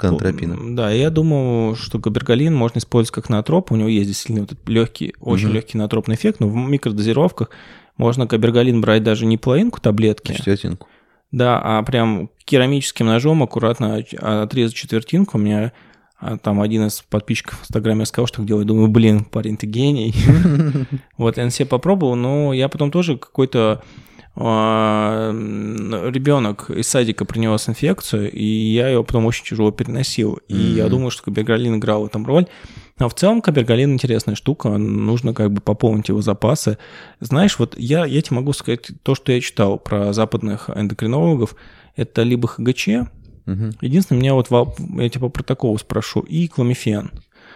да, 0.74 0.90
я 0.90 1.10
думал, 1.10 1.76
что 1.76 1.98
кабергалин 1.98 2.54
можно 2.54 2.78
использовать 2.78 3.14
как 3.14 3.28
ноотроп, 3.28 3.70
у 3.70 3.76
него 3.76 3.88
есть 3.88 4.08
действительно 4.08 4.40
вот 4.42 4.52
этот 4.52 4.68
легкий, 4.68 5.14
очень 5.20 5.46
Мгм. 5.48 5.54
легкий 5.54 5.78
ноотропный 5.78 6.14
эффект, 6.14 6.40
но 6.40 6.48
в 6.48 6.54
микродозировках 6.54 7.50
можно 7.98 8.26
кабергалин 8.26 8.80
брать 8.80 9.02
даже 9.02 9.26
не 9.26 9.36
половинку 9.36 9.80
таблетки, 9.80 10.32
Четвертинку. 10.32 10.88
да, 11.32 11.60
а 11.62 11.82
прям 11.82 12.30
керамическим 12.44 13.06
ножом 13.06 13.42
аккуратно 13.42 14.02
отрезать 14.20 14.74
четвертинку. 14.74 15.36
У 15.36 15.40
меня 15.40 15.72
а, 16.20 16.36
там 16.36 16.60
один 16.60 16.86
из 16.86 17.02
подписчиков 17.02 17.58
в 17.58 17.62
Инстаграме 17.62 18.04
сказал, 18.04 18.26
что 18.26 18.42
делает. 18.42 18.66
Думаю, 18.66 18.88
блин, 18.88 19.24
парень, 19.24 19.56
ты 19.56 19.66
гений. 19.66 20.14
Вот, 21.16 21.36
я 21.36 21.44
на 21.44 21.50
себе 21.50 21.66
попробовал, 21.66 22.14
но 22.14 22.52
я 22.52 22.68
потом 22.68 22.90
тоже 22.90 23.16
какой-то 23.16 23.82
а, 24.36 25.32
ребенок 25.32 26.70
из 26.70 26.86
садика 26.86 27.24
принес 27.24 27.68
инфекцию, 27.68 28.30
и 28.30 28.44
я 28.44 28.88
ее 28.88 29.02
потом 29.02 29.26
очень 29.26 29.44
тяжело 29.44 29.72
переносил. 29.72 30.38
И 30.48 30.56
я 30.56 30.88
думаю, 30.88 31.10
что 31.10 31.24
кабергалин 31.24 31.76
играл 31.76 32.02
в 32.02 32.06
этом 32.06 32.24
роль. 32.24 32.46
А 32.98 33.08
в 33.08 33.14
целом 33.14 33.40
кабергалин 33.40 33.92
интересная 33.92 34.34
штука, 34.34 34.70
нужно 34.70 35.34
как 35.34 35.52
бы 35.52 35.60
пополнить 35.60 36.08
его 36.08 36.20
запасы. 36.20 36.78
Знаешь, 37.20 37.58
вот 37.58 37.76
я, 37.78 38.04
я 38.04 38.22
тебе 38.22 38.36
могу 38.36 38.52
сказать 38.52 38.90
то, 39.02 39.14
что 39.14 39.32
я 39.32 39.40
читал 39.40 39.78
про 39.78 40.12
западных 40.12 40.70
эндокринологов, 40.70 41.56
это 41.96 42.22
либо 42.22 42.46
ХГЧ, 42.46 42.88
Мгм. 43.48 43.72
единственное, 43.80 44.20
меня 44.20 44.34
вот, 44.34 44.50
во- 44.50 44.74
я 45.00 45.08
тебя 45.08 45.22
по 45.22 45.28
протоколу 45.30 45.78
спрошу, 45.78 46.20
и 46.20 46.48
кламифен. 46.48 47.10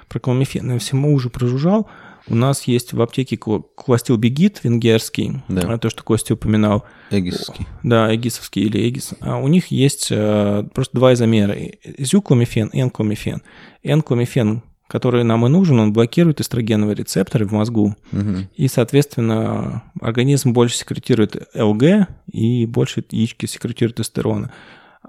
Про 0.08 0.20
кламифен 0.20 0.72
я 0.72 0.78
всему 0.78 1.12
уже 1.14 1.28
прожужжал. 1.30 1.88
У 2.28 2.34
нас 2.36 2.64
есть 2.68 2.92
в 2.92 3.02
аптеке 3.02 3.34
кла- 3.36 3.64
кластил 3.76 4.16
бигит 4.16 4.60
венгерский, 4.62 5.42
Да. 5.48 5.76
то, 5.78 5.90
что 5.90 6.02
Костя 6.04 6.34
упоминал. 6.34 6.84
Эгисовский. 7.10 7.66
Да, 7.82 8.14
эгисовский 8.14 8.62
или 8.62 8.88
эгис. 8.88 9.10
А 9.20 9.38
у 9.38 9.48
них 9.48 9.66
есть 9.72 10.08
э, 10.10 10.64
просто 10.72 10.96
два 10.96 11.14
изомера. 11.14 11.56
Зюкламифен 11.98 12.68
и 12.68 12.80
энкламифен. 12.80 13.42
Энкламифен, 13.82 14.62
который 14.86 15.24
нам 15.24 15.44
и 15.46 15.48
нужен, 15.48 15.80
он 15.80 15.92
блокирует 15.92 16.40
эстрогеновые 16.40 16.94
рецепторы 16.94 17.44
в 17.46 17.52
мозгу. 17.52 17.96
Мгм. 18.12 18.48
И, 18.54 18.68
соответственно, 18.68 19.82
организм 20.00 20.52
больше 20.52 20.76
секретирует 20.76 21.48
ЛГ 21.54 22.06
и 22.32 22.66
больше 22.66 23.04
яички 23.10 23.46
секретируют 23.46 24.00
эстерона. 24.00 24.52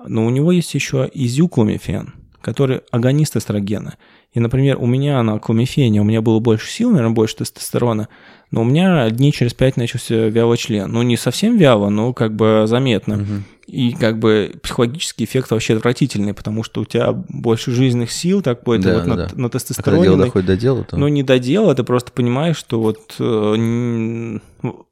Но 0.07 0.25
у 0.25 0.29
него 0.29 0.51
есть 0.51 0.73
еще 0.73 1.09
изюкламифен, 1.13 2.13
которые 2.41 2.81
агонисты 2.91 3.39
эстрогена. 3.39 3.95
И, 4.33 4.39
например, 4.39 4.77
у 4.79 4.85
меня 4.85 5.21
на 5.23 5.39
кломифене 5.39 6.01
у 6.01 6.03
меня 6.03 6.21
было 6.21 6.39
больше 6.39 6.69
сил, 6.69 6.89
наверное, 6.91 7.13
больше 7.13 7.37
тестостерона, 7.37 8.07
но 8.51 8.61
у 8.61 8.65
меня 8.65 9.09
дней 9.09 9.31
через 9.31 9.53
пять 9.53 9.77
начался 9.77 10.27
вялый 10.27 10.57
член. 10.57 10.91
Ну, 10.91 11.01
не 11.03 11.17
совсем 11.17 11.57
вяло, 11.57 11.89
но 11.89 12.13
как 12.13 12.35
бы 12.35 12.63
заметно. 12.65 13.15
Угу. 13.15 13.43
И 13.73 13.93
как 13.93 14.19
бы 14.19 14.53
психологический 14.61 15.23
эффект 15.23 15.49
вообще 15.49 15.75
отвратительный, 15.75 16.35
потому 16.35 16.63
что 16.63 16.81
у 16.81 16.85
тебя 16.85 17.11
больше 17.11 17.71
жизненных 17.71 18.11
сил, 18.11 18.43
так 18.43 18.63
будет 18.63 18.81
да, 18.81 18.99
вот 18.99 19.05
да. 19.05 19.15
На, 19.15 19.29
на 19.33 19.49
тестостероне. 19.49 20.01
А 20.01 20.03
когда 20.03 20.11
дело 20.11 20.25
доходит 20.25 20.47
до 20.47 20.57
дела, 20.57 20.83
то... 20.83 20.97
Ну, 20.97 21.07
не 21.07 21.23
до 21.23 21.39
дела, 21.39 21.73
ты 21.73 21.83
просто 21.83 22.11
понимаешь, 22.11 22.55
что 22.55 22.79
вот 22.79 23.15
э, 23.19 24.39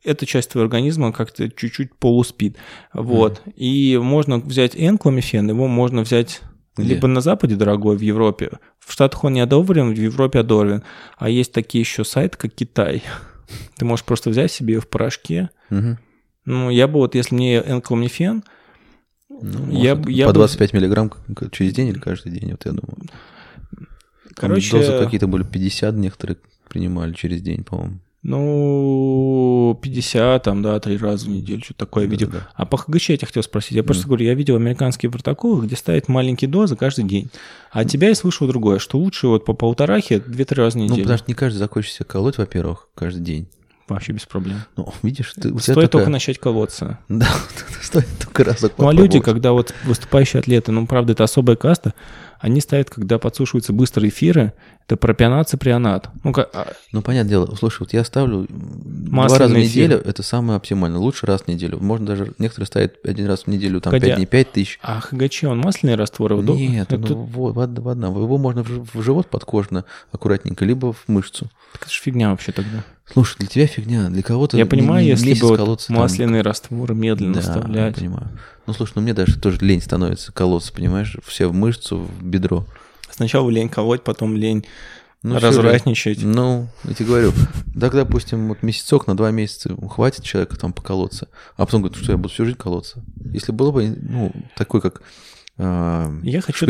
эта 0.04 0.26
часть 0.26 0.50
твоего 0.50 0.66
организма 0.66 1.14
как-то 1.14 1.48
чуть-чуть 1.50 1.94
полуспит. 1.96 2.58
Вот. 2.92 3.44
Mm. 3.46 3.54
И 3.56 3.98
можно 3.98 4.40
взять 4.40 4.72
энкломифен, 4.76 5.48
его 5.48 5.68
можно 5.68 6.02
взять 6.02 6.42
где? 6.76 6.96
Либо 6.96 7.08
на 7.08 7.22
Западе 7.22 7.56
дорогой, 7.56 7.98
в 7.98 8.02
Европе. 8.02 8.50
В 8.80 8.94
Штатах 8.94 9.24
он 9.26 9.34
не 9.34 9.42
одобрен, 9.42 9.94
в 9.94 9.98
Европе 9.98 10.40
одобрен. 10.40 10.84
А 11.18 11.30
есть 11.30 11.52
такие 11.52 11.82
еще 11.82 12.04
сайты, 12.04 12.38
как 12.38 12.56
Китай. 12.56 13.04
Ты 13.78 13.86
можешь 13.86 14.06
просто 14.06 14.30
взять 14.30 14.52
себе 14.52 14.80
в 14.80 14.88
порошке. 14.88 15.50
Угу. 15.70 15.98
Ну, 16.46 16.70
я 16.70 16.88
бы 16.88 16.96
вот, 16.96 17.14
если 17.14 17.36
мне 17.36 17.58
энкломифен, 17.58 18.44
ну, 19.42 19.72
я, 19.72 20.02
я 20.08 20.28
по 20.28 20.34
25 20.34 20.72
бы... 20.72 20.78
миллиграмм 20.78 21.12
через 21.52 21.74
день 21.74 21.88
или 21.88 22.00
каждый 22.00 22.32
день, 22.32 22.52
вот 22.52 22.66
я 22.66 22.72
думаю. 22.72 22.98
Короче... 24.36 24.78
Дозы 24.78 25.00
какие-то 25.04 25.28
были 25.28 25.44
50, 25.44 25.96
некоторые 25.96 26.38
принимали 26.70 27.14
через 27.14 27.42
день, 27.42 27.64
по-моему. 27.64 28.00
Ну, 28.24 29.80
50, 29.82 30.44
там, 30.44 30.62
да, 30.62 30.80
три 30.80 30.96
раза 30.98 31.26
в 31.26 31.30
неделю, 31.30 31.64
что-то 31.64 31.86
такое 31.86 32.06
да, 32.06 32.12
видел. 32.12 32.30
Да. 32.30 32.48
А 32.54 32.66
по 32.68 32.78
ХГЧ 32.78 33.10
я 33.10 33.18
тебя 33.18 33.26
хотел 33.26 33.42
спросить. 33.42 33.72
Я 33.72 33.84
просто 33.84 34.06
говорю, 34.06 34.26
я 34.26 34.36
видел 34.36 34.56
американские 34.56 35.12
протоколы, 35.12 35.66
где 35.66 35.76
ставят 35.76 36.08
маленькие 36.08 36.48
дозы 36.48 36.76
каждый 36.76 37.06
день. 37.06 37.32
А 37.72 37.80
от 37.80 37.90
тебя 37.90 38.10
я 38.10 38.16
слышал 38.16 38.48
другое, 38.48 38.78
что 38.78 39.00
лучше 39.00 39.28
вот 39.28 39.44
по 39.44 39.54
полторахе 39.54 40.18
2-3 40.18 40.56
раза 40.56 40.78
в 40.78 40.82
неделю. 40.82 40.98
Ну, 40.98 41.04
потому 41.04 41.18
что 41.18 41.32
не 41.32 41.34
каждый 41.34 41.58
захочет 41.58 41.94
себе 41.94 42.06
колоть, 42.06 42.38
во-первых, 42.38 42.90
каждый 42.94 43.22
день. 43.22 43.48
Вообще 43.94 44.14
без 44.14 44.26
проблем. 44.26 44.58
Ну, 44.78 44.94
видишь, 45.04 45.34
ты, 45.34 45.50
у 45.50 45.60
тебя 45.60 45.62
Стоит 45.62 45.76
такая... 45.76 45.88
только 45.90 46.10
начать 46.10 46.40
колоться. 46.40 47.00
Да, 47.10 47.28
стоит 47.82 48.08
только 48.20 48.44
разок 48.44 48.74
Ну, 48.78 48.88
а 48.88 48.94
люди, 48.94 49.20
когда 49.20 49.52
вот 49.52 49.74
выступающие 49.84 50.40
атлеты, 50.40 50.72
ну, 50.72 50.88
правда, 50.88 51.14
это 51.14 51.24
особая 51.24 51.56
каста, 51.56 51.94
они 52.42 52.60
ставят, 52.60 52.90
когда 52.90 53.20
подсушиваются 53.20 53.72
быстрые 53.72 54.10
эфиры, 54.10 54.54
это 54.88 54.98
пропионат, 54.98 55.48
циприонат. 55.48 56.10
Ну, 56.24 56.34
как... 56.34 56.50
А 56.54 56.74
ну, 56.92 57.02
понятное 57.04 57.30
дело. 57.30 57.56
Слушай, 57.56 57.82
вот 57.82 57.94
я 57.94 58.04
ставлю 58.04 58.48
Масляный 58.50 59.28
два 59.28 59.38
раза 59.38 59.54
в 59.54 59.58
неделю, 59.58 59.98
эфир. 60.00 60.10
это 60.10 60.24
самое 60.24 60.58
оптимально. 60.58 60.98
Лучше 60.98 61.28
раз 61.28 61.44
в 61.44 61.48
неделю. 61.48 61.78
Можно 61.80 62.08
даже, 62.08 62.34
некоторые 62.40 62.66
ставят 62.66 62.96
один 63.06 63.28
раз 63.28 63.44
в 63.44 63.48
неделю, 63.48 63.80
там, 63.80 63.92
Хотя... 63.92 64.08
5 64.08 64.16
дней, 64.16 64.26
5 64.26 64.52
тысяч. 64.52 64.80
А 64.82 65.00
ХГЧ, 65.00 65.44
он 65.46 65.60
масляный 65.60 65.96
раствор? 65.96 66.34
Нет, 66.44 66.92
это... 66.92 67.14
ну, 67.14 67.24
вода. 67.26 68.08
Его 68.08 68.38
можно 68.38 68.64
в 68.64 69.02
живот 69.02 69.28
подкожно 69.28 69.86
аккуратненько, 70.12 70.66
либо 70.66 70.94
в 70.94 71.08
мышцу. 71.08 71.50
Так 71.74 71.84
это 71.84 71.92
же 71.92 72.02
фигня 72.02 72.32
вообще 72.32 72.52
тогда. 72.52 72.84
Слушай, 73.06 73.38
для 73.40 73.48
тебя 73.48 73.68
фигня, 73.68 74.10
для 74.10 74.24
кого-то 74.24 74.58
Я 74.58 74.66
понимаю, 74.66 75.04
не, 75.04 75.10
если 75.12 75.40
бы 75.40 75.56
вот 75.56 75.90
масляный 75.90 76.40
там... 76.40 76.48
раствор 76.48 76.94
медленно 76.94 77.36
да, 77.36 77.42
вставлять. 77.42 77.96
Я 77.96 78.02
понимаю. 78.02 78.30
Ну, 78.68 78.74
слушай, 78.74 78.94
ну 78.96 79.02
мне 79.02 79.14
даже 79.14 79.40
тоже 79.40 79.58
лень 79.62 79.82
становится 79.82 80.32
колоться, 80.32 80.72
понимаешь? 80.74 81.18
Все 81.26 81.48
в 81.48 81.54
мышцу, 81.54 81.98
в 81.98 82.24
бедро. 82.24 82.66
Сначала 83.10 83.50
лень 83.50 83.70
колоть, 83.70 84.04
потом 84.04 84.36
лень 84.36 84.66
ну, 85.24 85.40
развратничать. 85.40 86.24
Ну, 86.24 86.68
я 86.84 86.94
тебе 86.94 87.08
говорю, 87.08 87.34
так, 87.80 87.94
допустим, 87.94 88.48
вот 88.48 88.64
месяцок 88.64 89.08
на 89.08 89.16
два 89.16 89.32
месяца 89.32 89.76
хватит 89.90 90.24
человека 90.24 90.58
там 90.58 90.74
поколоться, 90.74 91.28
а 91.58 91.66
потом 91.66 91.82
говорит, 91.82 92.02
что 92.02 92.12
я 92.12 92.18
буду 92.18 92.30
всю 92.30 92.46
жизнь 92.46 92.58
колоться. 92.58 93.04
Если 93.32 93.52
было 93.52 93.72
бы, 93.72 93.88
ну, 93.88 94.32
такой, 94.56 94.82
как 94.82 95.02
я 96.24 96.42
хочу 96.42 96.66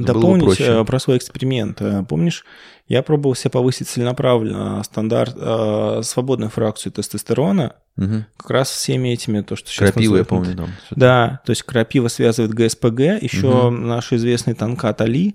дополнить 0.00 0.60
э, 0.60 0.84
про 0.84 0.98
свой 0.98 1.16
эксперимент. 1.16 1.80
Э, 1.80 2.04
помнишь, 2.06 2.44
я 2.88 3.02
пробовал 3.02 3.34
себя 3.34 3.50
повысить 3.50 3.88
целенаправленно 3.88 4.82
стандарт, 4.82 5.34
э, 5.36 6.00
свободную 6.02 6.50
фракцию 6.50 6.92
тестостерона, 6.92 7.76
угу. 7.96 8.24
как 8.36 8.50
раз 8.50 8.70
всеми 8.70 9.08
этими, 9.08 9.40
то, 9.40 9.56
что 9.56 9.70
сейчас 9.70 9.92
Крапива, 9.92 10.16
я 10.18 10.24
помню. 10.24 10.56
Там, 10.56 10.70
да, 10.90 11.40
то 11.46 11.50
есть 11.50 11.62
крапива 11.62 12.08
связывает 12.08 12.52
ГСПГ, 12.52 13.22
еще 13.22 13.48
угу. 13.48 13.70
наш 13.70 14.12
известный 14.12 14.54
танкат 14.54 15.00
Али, 15.00 15.34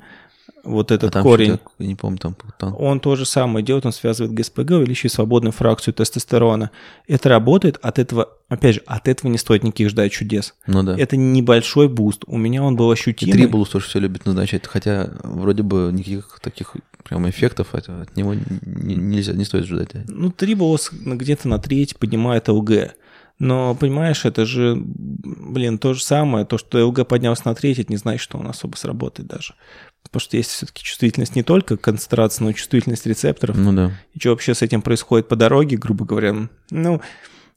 вот 0.63 0.91
этот 0.91 1.15
а 1.15 1.21
корень, 1.21 1.59
я 1.79 1.87
не 1.87 1.95
помню, 1.95 2.17
там, 2.17 2.35
там. 2.57 2.75
Он 2.77 2.99
то 2.99 3.15
же 3.15 3.25
самое 3.25 3.65
делает, 3.65 3.85
он 3.85 3.91
связывает 3.91 4.33
ГСПГ, 4.33 4.71
увеличивает 4.71 5.13
свободную 5.13 5.51
фракцию 5.51 5.93
тестостерона. 5.93 6.71
Это 7.07 7.29
работает, 7.29 7.77
от 7.81 7.99
этого, 7.99 8.29
опять 8.47 8.75
же, 8.75 8.81
от 8.85 9.07
этого 9.07 9.31
не 9.31 9.37
стоит 9.37 9.63
никаких 9.63 9.89
ждать 9.89 10.11
чудес. 10.11 10.55
Ну 10.67 10.83
да. 10.83 10.97
Это 10.97 11.17
небольшой 11.17 11.87
буст. 11.87 12.23
У 12.27 12.37
меня 12.37 12.63
он 12.63 12.75
был 12.75 12.89
ощутимый. 12.91 13.35
И 13.35 13.37
трибулус 13.37 13.69
тоже 13.69 13.85
все 13.85 13.99
любит 13.99 14.25
назначать, 14.25 14.65
хотя 14.67 15.09
вроде 15.23 15.63
бы 15.63 15.89
никаких 15.93 16.39
таких 16.41 16.75
прям 17.03 17.29
эффектов 17.29 17.73
от, 17.73 17.89
от 17.89 18.15
него 18.15 18.33
не, 18.33 18.95
нельзя, 18.95 19.33
не 19.33 19.45
стоит 19.45 19.65
ждать. 19.65 19.89
Ну, 20.07 20.31
трибулус 20.31 20.91
где-то 20.91 21.47
на 21.47 21.59
треть 21.59 21.97
поднимает 21.97 22.47
ЛГ. 22.47 22.95
Но, 23.39 23.73
понимаешь, 23.73 24.25
это 24.25 24.45
же, 24.45 24.75
блин, 24.77 25.77
то 25.77 25.93
же 25.93 26.03
самое. 26.03 26.45
То, 26.45 26.57
что 26.57 26.85
ЛГ 26.85 27.07
поднялся 27.07 27.43
на 27.45 27.55
треть, 27.55 27.79
это 27.79 27.91
не 27.91 27.97
значит, 27.97 28.21
что 28.21 28.37
он 28.37 28.47
особо 28.47 28.75
сработает 28.75 29.29
даже. 29.29 29.55
Потому 30.03 30.21
что 30.21 30.37
есть 30.37 30.49
все-таки 30.49 30.83
чувствительность 30.83 31.35
не 31.35 31.43
только 31.43 31.77
концентрация, 31.77 32.45
но 32.45 32.51
и 32.51 32.53
чувствительность 32.55 33.05
рецепторов. 33.05 33.57
Ну 33.57 33.73
да. 33.73 33.91
И 34.13 34.19
что 34.19 34.31
вообще 34.31 34.55
с 34.55 34.61
этим 34.61 34.81
происходит 34.81 35.27
по 35.27 35.35
дороге, 35.35 35.77
грубо 35.77 36.05
говоря. 36.05 36.49
Ну, 36.71 37.01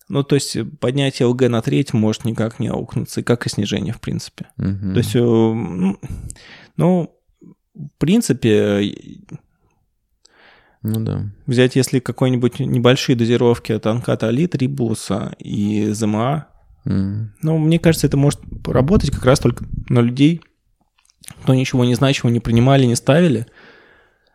ну, 0.09 0.22
то 0.22 0.34
есть 0.34 0.59
поднятие 0.78 1.26
ЛГ 1.26 1.49
на 1.49 1.62
треть 1.62 1.95
может 1.95 2.24
никак 2.24 2.59
не 2.59 2.68
аукнуться, 2.68 3.20
и 3.20 3.24
как 3.24 3.47
и 3.47 3.49
снижение, 3.49 3.95
в 3.95 4.01
принципе. 4.01 4.49
Угу. 4.59 4.93
То 4.93 4.99
есть, 4.99 5.16
э, 5.16 5.20
ну, 5.20 5.99
ну, 6.76 7.16
в 7.74 7.99
принципе, 7.99 8.93
ну 10.82 11.01
да. 11.01 11.30
Взять, 11.47 11.76
если 11.76 12.01
какой-нибудь 12.01 12.59
небольшие 12.59 13.16
дозировки 13.16 13.72
от 13.72 13.86
анката 13.86 14.30
лит, 14.30 14.55
рибуса 14.57 15.34
и 15.38 15.88
ЗМА, 15.93 16.49
mm. 16.84 17.26
ну, 17.43 17.59
мне 17.59 17.78
кажется, 17.78 18.09
это 18.09 18.16
может 18.16 18.40
работать 18.66 19.11
как 19.11 19.24
раз 19.24 19.38
только 19.38 19.64
на 19.88 20.01
людей, 20.01 20.43
кто 21.43 21.55
ничего 21.55 21.85
не 21.85 21.95
значимого 21.95 22.33
не 22.33 22.41
принимали, 22.41 22.85
не 22.85 22.97
ставили. 22.97 23.47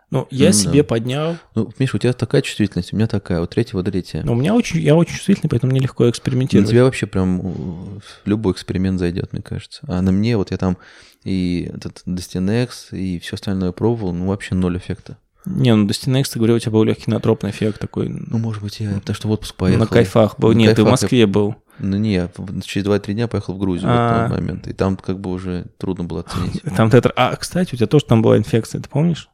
Ну, 0.09 0.25
я 0.31 0.47
ну, 0.47 0.53
себе 0.53 0.83
да. 0.83 0.87
поднял. 0.87 1.37
Ну, 1.53 1.69
Миша, 1.79 1.97
у 1.97 1.99
тебя 1.99 2.13
такая 2.13 2.41
чувствительность, 2.41 2.93
у 2.93 2.95
меня 2.95 3.07
такая, 3.07 3.41
вот 3.41 3.49
третья, 3.49 3.73
вот 3.73 3.85
третья. 3.85 4.23
Но 4.23 4.31
у 4.31 4.35
меня 4.35 4.55
очень, 4.55 4.79
я 4.79 4.95
очень 4.95 5.15
чувствительный, 5.15 5.49
поэтому 5.49 5.71
мне 5.71 5.81
легко 5.81 6.09
экспериментировать. 6.09 6.69
На 6.69 6.71
тебя 6.71 6.85
вообще 6.85 7.07
прям 7.07 7.99
любой 8.23 8.53
эксперимент 8.53 8.99
зайдет, 8.99 9.33
мне 9.33 9.41
кажется. 9.41 9.81
А 9.87 10.01
на 10.01 10.13
мне 10.13 10.37
вот 10.37 10.51
я 10.51 10.57
там 10.57 10.77
и 11.25 11.69
этот 11.73 12.03
Destinex, 12.05 12.69
и 12.91 13.19
все 13.19 13.35
остальное 13.35 13.73
пробовал, 13.73 14.13
ну, 14.13 14.27
вообще 14.27 14.55
ноль 14.55 14.77
эффекта. 14.77 15.17
Не, 15.45 15.75
ну 15.75 15.85
Destinex, 15.85 16.25
ты 16.31 16.39
говорил, 16.39 16.55
у 16.55 16.59
тебя 16.59 16.71
был 16.71 16.83
легкий 16.83 17.11
натропный 17.11 17.49
эффект 17.49 17.79
такой. 17.79 18.07
Ну, 18.07 18.37
может 18.37 18.63
быть, 18.63 18.79
я 18.79 18.91
потому 18.91 19.15
что 19.15 19.27
в 19.27 19.31
отпуск 19.31 19.55
поехал. 19.55 19.81
На 19.81 19.87
кайфах 19.87 20.39
был. 20.39 20.49
На 20.49 20.57
Нет, 20.57 20.67
кайфах 20.67 20.75
ты 20.75 20.83
в 20.83 20.91
Москве 20.91 21.19
я... 21.19 21.27
был. 21.27 21.55
Ну, 21.79 21.97
не, 21.97 22.13
я 22.13 22.29
через 22.63 22.85
2-3 22.87 23.13
дня 23.13 23.27
поехал 23.27 23.53
в 23.53 23.59
Грузию 23.59 23.89
в 23.89 24.27
тот 24.27 24.39
момент. 24.39 24.67
И 24.67 24.73
там 24.73 24.97
как 24.97 25.19
бы 25.19 25.31
уже 25.31 25.67
трудно 25.77 26.03
было 26.03 26.21
оценить. 26.21 26.61
Там 26.75 26.89
тетр... 26.89 27.13
А, 27.15 27.35
кстати, 27.35 27.73
у 27.73 27.77
тебя 27.77 27.87
тоже 27.87 28.05
там 28.05 28.21
была 28.21 28.37
инфекция, 28.37 28.81
ты 28.81 28.89
помнишь? 28.89 29.29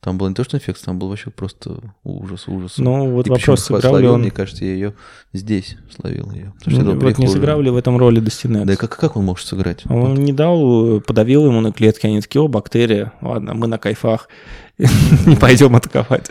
Там 0.00 0.16
была 0.16 0.28
не 0.28 0.34
то, 0.36 0.44
что 0.44 0.56
инфекция, 0.56 0.86
там 0.86 0.98
был 1.00 1.08
вообще 1.08 1.30
просто 1.30 1.80
ужас, 2.04 2.46
ужас. 2.46 2.78
Ну, 2.78 3.10
вот 3.10 3.26
и 3.26 3.30
вопрос, 3.30 3.64
сыграл 3.64 3.98
ли 3.98 4.06
он... 4.06 4.20
Мне 4.20 4.30
кажется, 4.30 4.64
я 4.64 4.72
ее 4.72 4.94
здесь 5.32 5.76
словил 5.94 6.30
ее. 6.30 6.54
Ну, 6.66 7.00
вот 7.00 7.18
не 7.18 7.26
сыграл 7.26 7.60
ли 7.60 7.70
в 7.70 7.76
этом 7.76 7.98
роли 7.98 8.20
Достинекс? 8.20 8.64
Да 8.64 8.74
и 8.74 8.76
как, 8.76 8.96
как 8.96 9.16
он 9.16 9.24
может 9.24 9.48
сыграть? 9.48 9.82
Он 9.86 10.10
вот. 10.10 10.18
не 10.18 10.32
дал, 10.32 11.00
подавил 11.00 11.46
ему 11.46 11.60
на 11.60 11.72
клетки, 11.72 12.06
они 12.06 12.20
такие, 12.20 12.40
о, 12.40 12.46
бактерия, 12.46 13.12
ладно, 13.20 13.54
мы 13.54 13.66
на 13.66 13.78
кайфах, 13.78 14.28
не 14.78 15.34
пойдем 15.34 15.74
атаковать. 15.74 16.30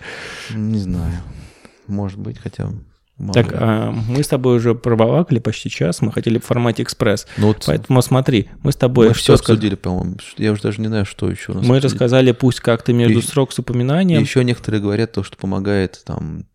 Не 0.55 0.80
знаю, 0.80 1.22
может 1.88 2.20
быть, 2.20 2.38
хотя 2.38 2.70
Мало 3.18 3.34
так, 3.34 3.47
а, 3.53 3.91
мы 3.91 4.22
с 4.22 4.28
тобой 4.28 4.57
уже 4.57 4.76
пробалакали 4.76 5.39
почти 5.39 5.70
час, 5.70 6.01
мы 6.01 6.11
хотели 6.11 6.38
в 6.38 6.45
формате 6.45 6.84
экспресс. 6.84 7.26
Ну, 7.38 7.47
вот 7.47 7.63
Поэтому 7.65 8.01
смотри, 8.03 8.49
мы 8.61 8.72
с 8.72 8.76
тобой... 8.76 9.07
Мы 9.07 9.13
все 9.15 9.34
обсудили, 9.34 9.74
по-моему. 9.74 10.18
Я 10.38 10.51
уже 10.51 10.61
даже 10.61 10.82
не 10.82 10.88
знаю, 10.88 11.05
что 11.05 11.30
еще. 11.30 11.53
Мы 11.53 11.59
обсудили. 11.59 11.80
рассказали, 11.80 12.32
пусть 12.32 12.59
как-то 12.59 12.93
между 12.93 13.20
и, 13.20 13.22
строк 13.24 13.53
с 13.53 13.59
упоминанием. 13.59 14.22
Еще 14.22 14.43
некоторые 14.43 14.82
говорят 14.82 15.13
то, 15.13 15.24
что 15.24 15.36
помогает 15.36 16.01
там 16.05 16.45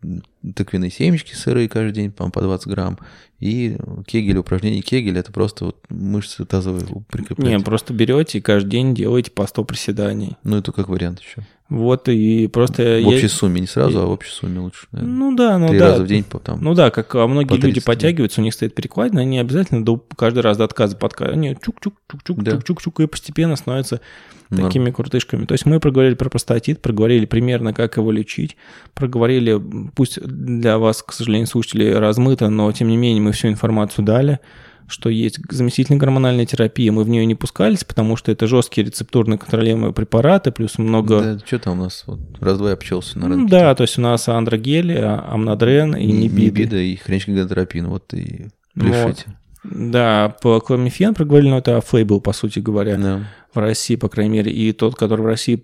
тыквенные 0.55 0.91
семечки 0.91 1.33
сырые 1.33 1.69
каждый 1.69 1.93
день, 1.93 2.11
по, 2.11 2.29
по 2.29 2.41
20 2.41 2.67
грамм. 2.67 2.99
И 3.39 3.75
кегель, 4.07 4.37
упражнение 4.37 4.81
кегель, 4.81 5.17
это 5.17 5.31
просто 5.31 5.65
вот 5.65 5.77
мышцы 5.89 6.45
тазовые 6.45 6.85
прикрепляете. 7.09 7.57
Не, 7.57 7.63
просто 7.63 7.93
берете 7.93 8.37
и 8.37 8.41
каждый 8.41 8.69
день 8.69 8.95
делаете 8.95 9.31
по 9.31 9.45
100 9.45 9.65
приседаний. 9.65 10.37
Ну, 10.43 10.57
это 10.57 10.71
как 10.71 10.87
вариант 10.87 11.19
еще. 11.19 11.45
Вот, 11.69 12.07
и 12.07 12.47
просто... 12.47 12.83
В 12.83 12.99
я... 12.99 13.07
общей 13.07 13.27
сумме, 13.27 13.59
не 13.59 13.67
сразу, 13.67 13.99
а 13.99 14.05
в 14.05 14.11
общей 14.11 14.31
сумме 14.31 14.59
лучше. 14.59 14.87
Наверное. 14.91 15.15
Ну 15.15 15.35
да, 15.35 15.57
ну 15.57 15.67
Три 15.69 15.79
да. 15.79 15.89
раза 15.89 16.03
в 16.03 16.07
день 16.07 16.23
там. 16.23 16.61
Ну 16.61 16.73
да, 16.73 16.91
как 16.91 17.15
многие 17.15 17.57
люди 17.57 17.81
подтягиваются, 17.81 18.41
у 18.41 18.43
них 18.43 18.53
стоит 18.53 18.75
перекладина, 18.75 19.21
они 19.21 19.39
обязательно 19.39 19.83
до, 19.83 19.97
каждый 20.15 20.39
раз 20.39 20.57
до 20.57 20.65
отказа 20.65 20.95
подкатывают. 20.95 21.37
Они 21.37 21.55
чук-чук-чук-чук, 21.55 22.43
да. 22.43 22.51
чук-чук-чук, 22.51 23.03
и 23.03 23.07
постепенно 23.07 23.55
становятся 23.55 24.01
Норм. 24.49 24.67
такими 24.67 24.91
крутышками. 24.91 25.45
То 25.45 25.53
есть 25.53 25.65
мы 25.65 25.79
проговорили 25.79 26.15
про 26.15 26.29
простатит, 26.29 26.81
проговорили 26.81 27.25
примерно, 27.25 27.73
как 27.73 27.97
его 27.97 28.11
лечить, 28.11 28.55
проговорили, 28.93 29.59
пусть 29.95 30.19
для 30.33 30.77
вас, 30.77 31.03
к 31.03 31.13
сожалению, 31.13 31.47
слушатели 31.47 31.91
размыто, 31.91 32.49
но 32.49 32.71
тем 32.71 32.87
не 32.87 32.97
менее 32.97 33.21
мы 33.21 33.31
всю 33.31 33.47
информацию 33.47 34.05
дали. 34.05 34.39
что 34.87 35.09
есть 35.09 35.39
заместительная 35.49 35.99
гормональная 35.99 36.45
терапия, 36.45 36.91
мы 36.91 37.03
в 37.03 37.09
нее 37.09 37.25
не 37.25 37.35
пускались, 37.35 37.83
потому 37.83 38.15
что 38.15 38.31
это 38.31 38.47
жесткие 38.47 38.85
рецептурно 38.85 39.37
контролируемые 39.37 39.93
препараты, 39.93 40.51
плюс 40.51 40.77
много... 40.77 41.21
Да, 41.21 41.39
что 41.45 41.59
там 41.59 41.79
у 41.79 41.83
нас? 41.83 42.03
Вот, 42.05 42.19
раз-два 42.39 42.69
я 42.69 42.73
обчелся 42.73 43.19
на 43.19 43.29
рынке. 43.29 43.51
Да, 43.51 43.73
то 43.75 43.83
есть 43.83 43.97
у 43.97 44.01
нас 44.01 44.27
андрогели, 44.27 44.97
амнодрен 44.97 45.95
и 45.95 46.05
нибида. 46.05 46.41
Нибида 46.41 46.77
и 46.77 46.95
хренчгидротерапин, 46.95 47.87
вот 47.87 48.13
и 48.13 48.49
пляшите. 48.73 49.23
Вот. 49.27 49.35
Да, 49.63 50.35
по 50.41 50.59
кломифен 50.59 51.13
проговорили, 51.13 51.49
но 51.49 51.59
это 51.59 51.79
фейбл, 51.79 52.19
по 52.19 52.33
сути 52.33 52.59
говоря, 52.59 52.97
да. 52.97 53.27
в 53.53 53.59
России, 53.59 53.95
по 53.95 54.09
крайней 54.09 54.33
мере. 54.33 54.51
И 54.51 54.73
тот, 54.73 54.95
который 54.95 55.21
в 55.21 55.25
России 55.25 55.63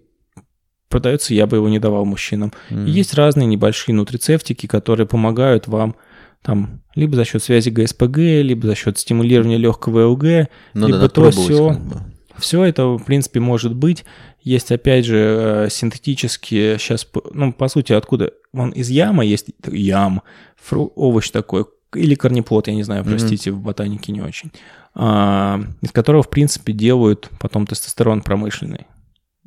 продается, 0.90 1.34
я 1.34 1.48
бы 1.48 1.58
его 1.58 1.70
не 1.70 1.80
давал 1.80 2.06
мужчинам. 2.06 2.52
Mm. 2.70 2.88
есть 2.90 3.14
разные 3.14 3.46
небольшие 3.46 3.96
нутрицептики, 3.96 4.68
которые 4.68 5.08
помогают 5.08 5.68
вам 5.68 5.96
там 6.42 6.82
либо 6.96 7.16
за 7.16 7.26
счет 7.26 7.44
связи 7.44 7.70
ГСПГ, 7.70 8.18
либо 8.18 8.68
за 8.68 8.76
счет 8.76 8.98
стимулирования 8.98 9.58
легкого 9.58 10.08
ЛГ, 10.08 10.50
ну, 10.74 10.88
либо 10.88 11.00
да, 11.00 11.10
то 11.10 11.32
все. 11.32 11.70
Как 11.70 11.82
бы. 11.82 11.98
Все 12.38 12.64
это, 12.64 12.98
в 12.98 13.04
принципе, 13.04 13.40
может 13.40 13.76
быть. 13.76 14.06
Есть, 14.42 14.72
опять 14.72 15.06
же, 15.06 15.18
э, 15.18 15.70
синтетические, 15.70 16.80
сейчас, 16.80 17.06
ну, 17.34 17.52
по 17.52 17.68
сути, 17.68 17.92
откуда? 17.92 18.32
Вон 18.54 18.70
из 18.70 18.90
яма 18.90 19.26
есть 19.26 19.48
ям, 19.70 20.22
фру, 20.56 20.94
овощ 20.96 21.30
такой, 21.30 21.66
или 21.94 22.16
корнеплод, 22.16 22.68
я 22.68 22.74
не 22.74 22.84
знаю, 22.84 23.04
простите, 23.04 23.50
mm-hmm. 23.50 23.54
в 23.54 23.62
ботанике 23.62 24.12
не 24.14 24.22
очень, 24.22 24.52
а, 24.96 25.62
из 25.82 25.92
которого, 25.92 26.24
в 26.24 26.30
принципе, 26.30 26.72
делают 26.72 27.30
потом 27.40 27.68
тестостерон 27.68 28.22
промышленный. 28.22 28.88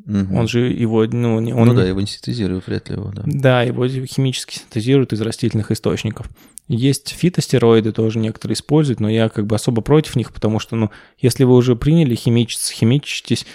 Угу. 0.06 0.36
Он 0.36 0.48
же 0.48 0.60
его, 0.60 1.04
ну, 1.06 1.36
он, 1.36 1.44
ну 1.44 1.74
да, 1.74 1.86
его 1.86 2.00
не 2.00 2.06
синтезируют, 2.06 2.66
вряд 2.66 2.88
ли 2.88 2.96
его, 2.96 3.12
да. 3.14 3.22
Да, 3.24 3.62
его 3.62 3.86
химически 3.86 4.58
синтезируют 4.58 5.12
из 5.12 5.20
растительных 5.20 5.70
источников. 5.70 6.28
Есть 6.68 7.10
фитостероиды 7.10 7.92
тоже 7.92 8.18
некоторые 8.18 8.54
используют, 8.54 9.00
но 9.00 9.08
я 9.08 9.28
как 9.28 9.46
бы 9.46 9.56
особо 9.56 9.82
против 9.82 10.16
них, 10.16 10.32
потому 10.32 10.58
что, 10.58 10.74
ну, 10.76 10.90
если 11.18 11.44
вы 11.44 11.54
уже 11.54 11.76
приняли 11.76 12.14
химичиться, 12.14 12.72
химичитесь, 12.72 13.46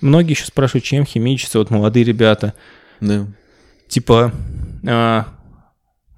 многие 0.00 0.32
еще 0.32 0.44
спрашивают, 0.44 0.84
чем 0.84 1.04
химичиться, 1.04 1.58
вот 1.58 1.70
молодые 1.70 2.04
ребята. 2.04 2.54
Да. 3.00 3.26
Типа, 3.88 4.32
а, 4.86 5.28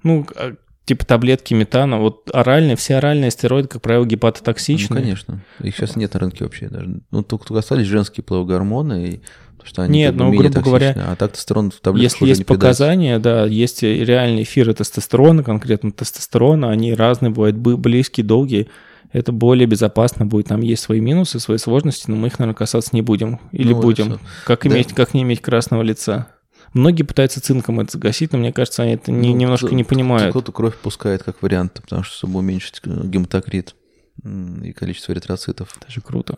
ну, 0.03 0.27
а, 0.35 0.55
типа 0.85 1.05
таблетки 1.05 1.53
метана, 1.53 1.99
вот 1.99 2.29
оральные, 2.33 2.75
все 2.75 2.95
оральные 2.95 3.31
стероиды, 3.31 3.69
как 3.69 3.81
правило, 3.81 4.05
гепатотоксичны. 4.05 4.95
Ну, 4.95 5.01
конечно. 5.01 5.41
Их 5.59 5.75
сейчас 5.75 5.95
нет 5.95 6.13
на 6.13 6.19
рынке 6.19 6.43
вообще 6.43 6.69
даже. 6.69 7.01
Ну, 7.11 7.23
только 7.23 7.57
остались 7.57 7.87
женские 7.87 8.23
половые 8.23 8.57
гормоны, 8.57 9.07
и 9.07 9.21
Потому 9.61 9.69
что 9.69 9.81
они 9.83 9.99
Нет, 9.99 10.15
ну, 10.15 10.31
грубо 10.31 10.59
говоря, 10.59 10.95
а 10.95 11.15
так 11.15 11.31
тестостерон 11.31 11.69
в 11.69 11.79
таблетках 11.79 12.21
Если 12.21 12.27
есть 12.27 12.45
показания, 12.45 13.19
да, 13.19 13.45
есть 13.45 13.83
реальные 13.83 14.43
эфиры 14.43 14.73
тестостерона, 14.73 15.43
конкретно 15.43 15.91
тестостерона, 15.91 16.71
они 16.71 16.93
разные 16.93 17.29
бывают, 17.29 17.57
близкие, 17.57 18.25
долгие. 18.25 18.69
Это 19.11 19.31
более 19.31 19.67
безопасно 19.67 20.25
будет. 20.25 20.47
Там 20.47 20.61
есть 20.61 20.81
свои 20.81 20.99
минусы, 20.99 21.39
свои 21.39 21.57
сложности, 21.57 22.09
но 22.09 22.15
мы 22.15 22.27
их, 22.27 22.39
наверное, 22.39 22.57
касаться 22.57 22.91
не 22.93 23.01
будем. 23.01 23.39
Или 23.51 23.73
ну, 23.73 23.81
будем. 23.81 24.19
Как, 24.45 24.63
да. 24.63 24.69
иметь, 24.69 24.93
как 24.93 25.13
не 25.13 25.21
иметь 25.21 25.41
красного 25.41 25.81
лица. 25.81 26.29
Многие 26.73 27.03
пытаются 27.03 27.41
цинком 27.41 27.81
это 27.81 27.91
загасить, 27.91 28.31
но 28.31 28.39
мне 28.39 28.53
кажется, 28.53 28.83
они 28.83 28.93
это 28.93 29.11
не, 29.11 29.29
ну, 29.29 29.35
немножко 29.35 29.67
кто, 29.67 29.75
не 29.75 29.83
понимают. 29.83 30.29
Кто-то 30.31 30.53
кровь 30.53 30.77
пускает 30.77 31.23
как 31.23 31.41
вариант, 31.41 31.81
потому 31.81 32.03
что 32.03 32.15
чтобы 32.15 32.39
уменьшить 32.39 32.81
гематокрит 32.85 33.75
и 34.23 34.71
количество 34.71 35.11
эритроцитов. 35.11 35.75
Это 35.79 35.91
же 35.91 35.99
круто. 35.99 36.35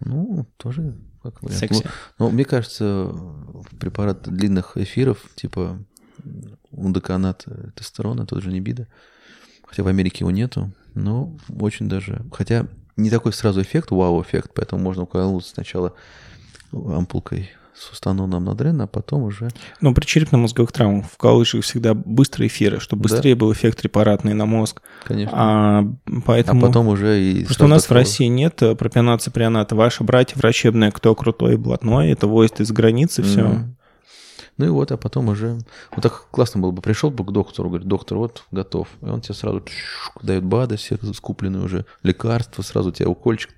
Ну, 0.00 0.46
тоже 0.56 0.96
как 1.30 1.42
вариант. 1.42 1.60
Секси. 1.60 1.84
Ну, 2.18 2.30
мне 2.30 2.44
кажется, 2.44 3.12
препарат 3.80 4.22
длинных 4.22 4.76
эфиров, 4.76 5.18
типа 5.34 5.78
ундеканат 6.70 7.46
тестостерона, 7.74 8.26
тот 8.26 8.42
же 8.42 8.50
небида, 8.50 8.86
хотя 9.66 9.82
в 9.82 9.88
Америке 9.88 10.18
его 10.20 10.30
нету, 10.30 10.72
но 10.94 11.36
очень 11.60 11.88
даже... 11.88 12.24
Хотя 12.32 12.68
не 12.96 13.10
такой 13.10 13.32
сразу 13.32 13.62
эффект, 13.62 13.90
вау-эффект, 13.90 14.52
поэтому 14.54 14.82
можно 14.82 15.02
уколоться 15.02 15.50
сначала 15.50 15.94
ампулкой 16.72 17.50
с 17.76 17.90
установленным 17.90 18.44
надрен, 18.44 18.80
а 18.80 18.86
потом 18.86 19.24
уже... 19.24 19.48
Но 19.80 19.92
при 19.92 20.04
черепно-мозговых 20.04 20.70
травмах 20.70 21.06
вкалываешь 21.06 21.54
всегда 21.62 21.94
быстрые 21.94 22.48
эфиры, 22.48 22.78
чтобы 22.78 23.02
быстрее 23.02 23.34
да. 23.34 23.40
был 23.40 23.52
эффект 23.52 23.80
препаратный 23.80 24.32
на 24.32 24.46
мозг. 24.46 24.80
Конечно. 25.04 25.32
А, 25.34 25.84
поэтому... 26.24 26.64
а 26.64 26.68
потом 26.68 26.88
уже 26.88 27.20
и... 27.20 27.42
Потому 27.42 27.54
что 27.54 27.64
у 27.64 27.68
нас 27.68 27.82
такого... 27.82 27.98
в 27.98 28.00
России 28.00 28.26
нет 28.26 28.62
э, 28.62 28.76
пропионат, 28.76 29.22
циприоната. 29.22 29.74
Ваши 29.74 30.04
братья 30.04 30.36
врачебные, 30.38 30.92
кто 30.92 31.14
крутой 31.14 31.54
и 31.54 31.56
блатной, 31.56 32.12
это 32.12 32.28
возит 32.28 32.60
из 32.60 32.70
границы 32.70 33.22
все. 33.22 33.64
Ну 34.56 34.66
и 34.66 34.68
вот, 34.68 34.92
а 34.92 34.96
потом 34.96 35.28
уже... 35.28 35.58
Вот 35.90 36.02
так 36.02 36.28
классно 36.30 36.60
было 36.60 36.70
бы. 36.70 36.80
Пришел 36.80 37.10
бы 37.10 37.24
к 37.24 37.32
доктору, 37.32 37.70
говорит, 37.70 37.88
доктор, 37.88 38.18
вот, 38.18 38.44
готов. 38.52 38.86
И 39.02 39.06
он 39.06 39.20
тебе 39.20 39.34
сразу 39.34 39.64
дает 40.22 40.44
БАДы, 40.44 40.76
все 40.76 40.96
скупленные 41.12 41.64
уже 41.64 41.86
лекарства, 42.04 42.62
сразу 42.62 42.92
тебе 42.92 43.08
укольчик, 43.08 43.50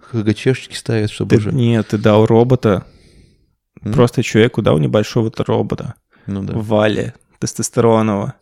ХГЧшечки 0.00 0.74
ставят, 0.74 1.10
чтобы 1.10 1.30
ты, 1.30 1.36
уже... 1.36 1.52
Нет, 1.52 1.88
ты 1.88 1.98
дал 1.98 2.24
робота, 2.24 2.86
Mm. 3.82 3.92
Просто 3.92 4.22
человеку 4.22 4.62
дал 4.62 4.78
небольшого 4.78 5.30
робота. 5.38 5.94
Ну 6.26 6.42
да. 6.42 6.54
Вале 6.54 7.14
тестостеронового. 7.38 8.34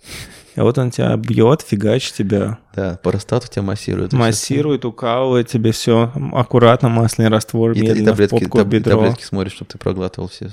И 0.57 0.61
вот 0.61 0.77
он 0.79 0.91
тебя 0.91 1.17
бьет, 1.17 1.63
фигачит 1.63 2.15
тебя. 2.15 2.59
Да, 2.75 2.99
по 3.03 3.11
простату 3.11 3.49
тебя 3.49 3.63
массирует. 3.63 4.13
Массирует, 4.13 4.85
укалывает 4.85 5.49
тебе 5.49 5.73
все 5.73 6.13
аккуратно, 6.33 6.89
масляный 6.89 7.31
раствор, 7.31 7.73
и, 7.73 7.81
медленно 7.81 8.03
и 8.03 8.07
таблетки, 8.07 8.35
в 8.35 8.39
попку, 8.41 8.59
таб, 8.59 8.67
бедро. 8.67 8.97
таблетки 8.97 9.25
смотришь, 9.25 9.53
чтобы 9.53 9.71
ты 9.71 9.79
проглатывал 9.79 10.29
все, 10.29 10.51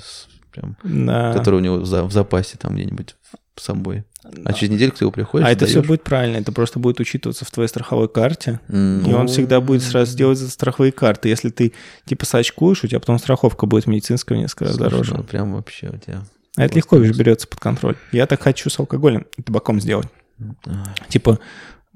прям, 0.52 0.76
да. 0.82 1.32
которые 1.34 1.60
у 1.60 1.64
него 1.64 1.76
в, 1.78 1.82
в 1.82 2.12
запасе 2.12 2.56
там 2.56 2.74
где-нибудь 2.74 3.16
с 3.56 3.64
собой. 3.64 4.04
А 4.44 4.52
через 4.52 4.72
неделю 4.72 4.92
ты 4.92 5.04
его 5.04 5.10
приходишь. 5.10 5.46
А 5.46 5.50
это 5.50 5.66
все 5.66 5.82
будет 5.82 6.02
правильно, 6.02 6.36
это 6.36 6.52
просто 6.52 6.78
будет 6.78 7.00
учитываться 7.00 7.44
в 7.44 7.50
твоей 7.50 7.68
страховой 7.68 8.08
карте. 8.08 8.60
Mm-hmm. 8.68 9.10
И 9.10 9.14
он 9.14 9.28
всегда 9.28 9.60
будет 9.60 9.82
сразу 9.82 10.16
делать 10.16 10.38
страховые 10.38 10.92
карты. 10.92 11.28
Если 11.28 11.50
ты 11.50 11.72
типа 12.04 12.26
сачкуешь, 12.26 12.84
у 12.84 12.86
тебя 12.86 13.00
потом 13.00 13.18
страховка 13.18 13.66
будет 13.66 13.86
медицинская 13.86 14.38
в 14.38 14.40
несколько 14.40 14.66
раз 14.66 14.76
дороже. 14.76 15.14
Ну, 15.16 15.22
прям 15.22 15.54
вообще 15.54 15.88
у 15.88 15.96
тебя. 15.96 16.22
А 16.56 16.64
это 16.64 16.74
легко 16.74 17.02
же 17.02 17.12
берется 17.12 17.46
под 17.46 17.60
контроль. 17.60 17.96
Я 18.12 18.26
так 18.26 18.42
хочу 18.42 18.68
с 18.68 18.78
алкоголем 18.78 19.26
и 19.36 19.42
табаком 19.42 19.80
сделать. 19.80 20.08
Mm-hmm. 20.38 21.08
Типа, 21.08 21.38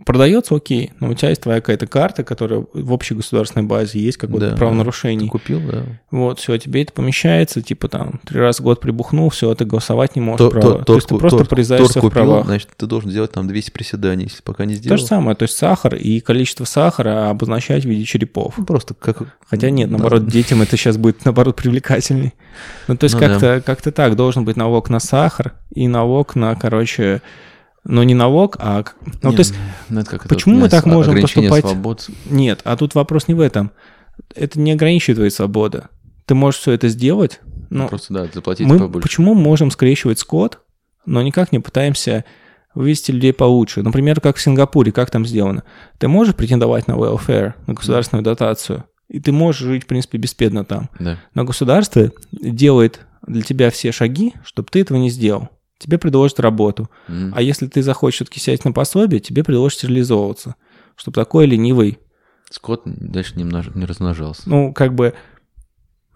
продается, 0.05 0.55
окей, 0.55 0.93
но 1.01 1.09
у 1.09 1.15
тебя 1.15 1.31
есть 1.31 1.43
твоя 1.43 1.61
какая-то 1.61 1.87
карта, 1.87 2.25
которая 2.25 2.65
в 2.73 2.93
общей 2.93 3.15
государственной 3.15 3.65
базе 3.65 3.99
есть 3.99 4.19
какое-то 4.19 4.51
да, 4.51 4.57
правонарушение. 4.57 5.27
Ты 5.27 5.31
купил, 5.31 5.61
да. 5.61 5.85
Вот, 6.11 6.39
все, 6.39 6.57
тебе 6.59 6.83
это 6.83 6.93
помещается, 6.93 7.63
типа 7.63 7.89
там 7.89 8.21
три 8.25 8.41
раза 8.41 8.63
в 8.63 8.65
год 8.65 8.81
прибухнул, 8.81 9.31
все, 9.31 9.55
ты 9.55 9.65
голосовать 9.65 10.17
не 10.17 10.23
можешь. 10.23 10.39
То, 10.39 10.51
право. 10.51 10.79
то, 10.79 10.85
то 10.85 10.95
есть 10.95 11.09
ты 11.09 11.17
просто 11.17 11.39
торт, 11.39 11.49
прорезаешься 11.51 11.95
торт 11.95 12.05
купил, 12.05 12.11
в 12.11 12.13
правах. 12.13 12.47
Значит, 12.47 12.69
ты 12.77 12.87
должен 12.87 13.11
сделать 13.11 13.33
там 13.33 13.49
200 13.49 13.71
приседаний, 13.71 14.25
если 14.25 14.43
пока 14.43 14.65
не 14.65 14.75
сделал. 14.75 14.97
То 14.97 15.03
же 15.03 15.07
самое, 15.07 15.37
то 15.37 15.45
есть 15.45 15.57
сахар 15.57 15.95
и 15.95 16.21
количество 16.21 16.65
сахара 16.65 17.31
обозначать 17.31 17.85
в 17.85 17.89
виде 17.89 18.05
черепов. 18.05 18.55
Ну, 18.57 18.65
просто 18.65 18.95
как... 18.95 19.37
Хотя 19.47 19.71
нет, 19.71 19.91
наоборот, 19.91 20.25
да. 20.25 20.31
детям 20.31 20.63
это 20.63 20.77
сейчас 20.77 20.97
будет, 20.97 21.25
наоборот, 21.25 21.57
привлекательней. 21.57 22.33
Ну, 22.89 22.97
то 22.97 23.05
есть 23.05 23.15
ну, 23.15 23.21
как-то 23.21 23.41
да. 23.41 23.61
как 23.61 23.83
так, 23.83 24.17
должен 24.17 24.45
быть 24.45 24.57
налог 24.57 24.89
на 24.91 25.01
сахар 25.01 25.55
и 25.75 25.89
налог 25.89 26.35
на, 26.35 26.55
короче, 26.55 27.23
но 27.85 28.03
не 28.05 28.15
налог, 28.15 28.57
а... 28.59 28.85
Ну, 29.23 29.31
не, 29.31 29.37
то 29.37 29.41
есть, 29.41 29.55
ну, 29.89 30.01
это 30.01 30.11
как 30.11 30.29
почему 30.29 30.57
это, 30.57 30.63
мы 30.63 30.69
так 30.69 30.87
можем 30.87 31.21
поступать? 31.21 31.65
Свобод. 31.65 32.09
Нет, 32.31 32.61
а 32.65 32.77
тут 32.77 32.95
вопрос 32.95 33.29
не 33.29 33.35
в 33.35 33.41
этом. 33.41 33.73
Это 34.35 34.61
не 34.61 34.73
ограничивает 34.73 35.17
твою 35.17 35.31
свободу. 35.31 35.85
Ты 36.27 36.35
можешь 36.35 36.61
все 36.61 36.73
это 36.73 36.89
сделать, 36.89 37.41
но... 37.71 37.89
Просто, 37.89 38.15
да, 38.15 38.29
заплатить 38.33 38.67
мы 38.67 38.79
побольше. 38.79 39.03
Почему 39.03 39.35
можем 39.35 39.71
скрещивать 39.71 40.19
скот, 40.19 40.61
но 41.07 41.23
никак 41.23 41.51
не 41.51 41.59
пытаемся 41.59 42.25
вывести 42.75 43.11
людей 43.11 43.33
получше? 43.33 43.83
Например, 43.83 44.21
как 44.21 44.37
в 44.37 44.43
Сингапуре, 44.43 44.93
как 44.93 45.11
там 45.11 45.27
сделано? 45.27 45.65
Ты 45.99 46.07
можешь 46.09 46.37
претендовать 46.37 46.87
на 46.87 46.93
welfare, 46.93 47.55
на 47.67 47.75
государственную 47.75 48.23
дотацию, 48.23 48.85
и 49.09 49.19
ты 49.19 49.33
можешь 49.33 49.63
жить, 49.63 49.85
в 49.85 49.87
принципе, 49.87 50.19
беспедно 50.19 50.65
там. 50.65 50.89
Да. 51.01 51.19
Но 51.35 51.45
государство 51.45 52.13
делает 52.31 53.01
для 53.27 53.43
тебя 53.43 53.71
все 53.71 53.91
шаги, 53.91 54.35
чтобы 54.45 54.69
ты 54.71 54.81
этого 54.81 54.99
не 54.99 55.11
сделал 55.11 55.49
тебе 55.83 55.99
предложат 55.99 56.41
работу. 56.41 56.89
Mm. 57.09 57.33
А 57.35 57.43
если 57.43 57.67
ты 57.67 57.83
захочешь 57.83 58.17
все-таки 58.17 58.41
сесть 58.41 58.65
на 58.65 58.73
пособие, 58.73 59.21
тебе 59.21 59.45
предложат 59.45 59.79
стерилизовываться, 59.79 60.55
чтобы 60.97 61.15
такой 61.15 61.47
ленивый... 61.47 61.99
Скот 62.51 62.83
дальше 62.85 63.35
не, 63.37 63.45
множ... 63.45 63.69
не 63.75 63.85
размножался. 63.85 64.43
Ну, 64.47 64.73
как 64.73 64.95
бы, 64.95 65.15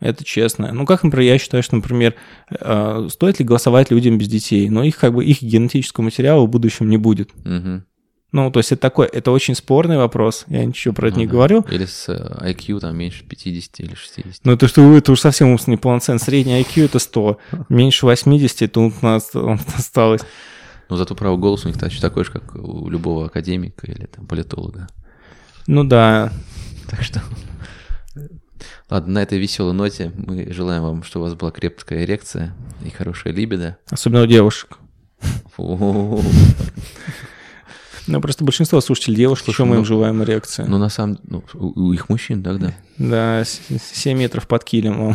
это 0.00 0.24
честно. 0.24 0.72
Ну, 0.72 0.84
как, 0.84 1.02
например, 1.02 1.32
я 1.32 1.38
считаю, 1.38 1.62
что, 1.62 1.76
например, 1.76 2.14
э, 2.50 3.08
стоит 3.10 3.38
ли 3.38 3.44
голосовать 3.44 3.90
людям 3.90 4.18
без 4.18 4.28
детей, 4.28 4.68
но 4.68 4.84
их, 4.84 4.98
как 4.98 5.14
бы, 5.14 5.24
их 5.24 5.42
генетического 5.42 6.04
материала 6.04 6.44
в 6.44 6.48
будущем 6.48 6.90
не 6.90 6.98
будет. 6.98 7.30
Угу. 7.44 7.82
Ну, 8.36 8.50
то 8.50 8.60
есть 8.60 8.70
это 8.70 8.82
такой, 8.82 9.06
это 9.06 9.30
очень 9.30 9.54
спорный 9.54 9.96
вопрос, 9.96 10.44
я 10.48 10.62
ничего 10.62 10.92
про 10.92 11.08
это 11.08 11.16
ну, 11.16 11.20
не 11.22 11.26
да. 11.26 11.32
говорю. 11.32 11.64
Или 11.70 11.86
с 11.86 12.06
э, 12.10 12.52
IQ 12.52 12.80
там 12.80 12.94
меньше 12.94 13.24
50 13.24 13.80
или 13.80 13.94
60. 13.94 14.44
Ну, 14.44 14.52
это 14.52 14.68
что, 14.68 14.94
это 14.94 15.10
уж 15.10 15.20
совсем 15.20 15.48
ум 15.48 15.58
неполноценный. 15.66 16.20
Средний 16.20 16.60
IQ 16.60 16.84
это 16.84 16.98
100, 16.98 17.38
меньше 17.70 18.04
80, 18.04 18.60
это 18.60 18.80
у 18.80 18.92
нас 19.00 19.30
осталось. 19.78 20.20
Ну, 20.90 20.96
зато 20.96 21.14
право 21.14 21.38
голоса 21.38 21.68
у 21.68 21.70
них 21.70 21.80
точно 21.80 22.02
такое 22.02 22.24
же, 22.24 22.30
как 22.30 22.54
у 22.56 22.90
любого 22.90 23.24
академика 23.24 23.90
или 23.90 24.04
там 24.04 24.26
политолога. 24.26 24.86
Ну 25.66 25.84
да. 25.84 26.30
Так 26.90 27.04
что... 27.04 27.22
Ладно, 28.90 29.14
на 29.14 29.22
этой 29.22 29.38
веселой 29.38 29.72
ноте 29.72 30.12
мы 30.14 30.52
желаем 30.52 30.82
вам, 30.82 31.02
чтобы 31.04 31.24
у 31.24 31.28
вас 31.30 31.38
была 31.38 31.52
крепкая 31.52 32.04
эрекция 32.04 32.54
и 32.84 32.90
хорошая 32.90 33.32
либидо. 33.32 33.78
Особенно 33.88 34.24
у 34.24 34.26
девушек. 34.26 34.76
Ну, 38.06 38.20
просто 38.20 38.44
большинство 38.44 38.80
слушателей 38.80 39.16
девушек, 39.16 39.52
что 39.52 39.64
мы 39.64 39.76
им 39.76 39.80
ну, 39.80 39.84
желаем 39.84 40.22
эрекции. 40.22 40.64
Ну, 40.66 40.78
на 40.78 40.88
самом 40.88 41.16
деле, 41.16 41.28
ну, 41.28 41.44
у 41.54 41.92
их 41.92 42.08
мужчин 42.08 42.42
тогда. 42.42 42.72
Да, 42.98 43.44
7 43.44 44.18
метров 44.18 44.46
под 44.46 44.64
килем. 44.64 45.14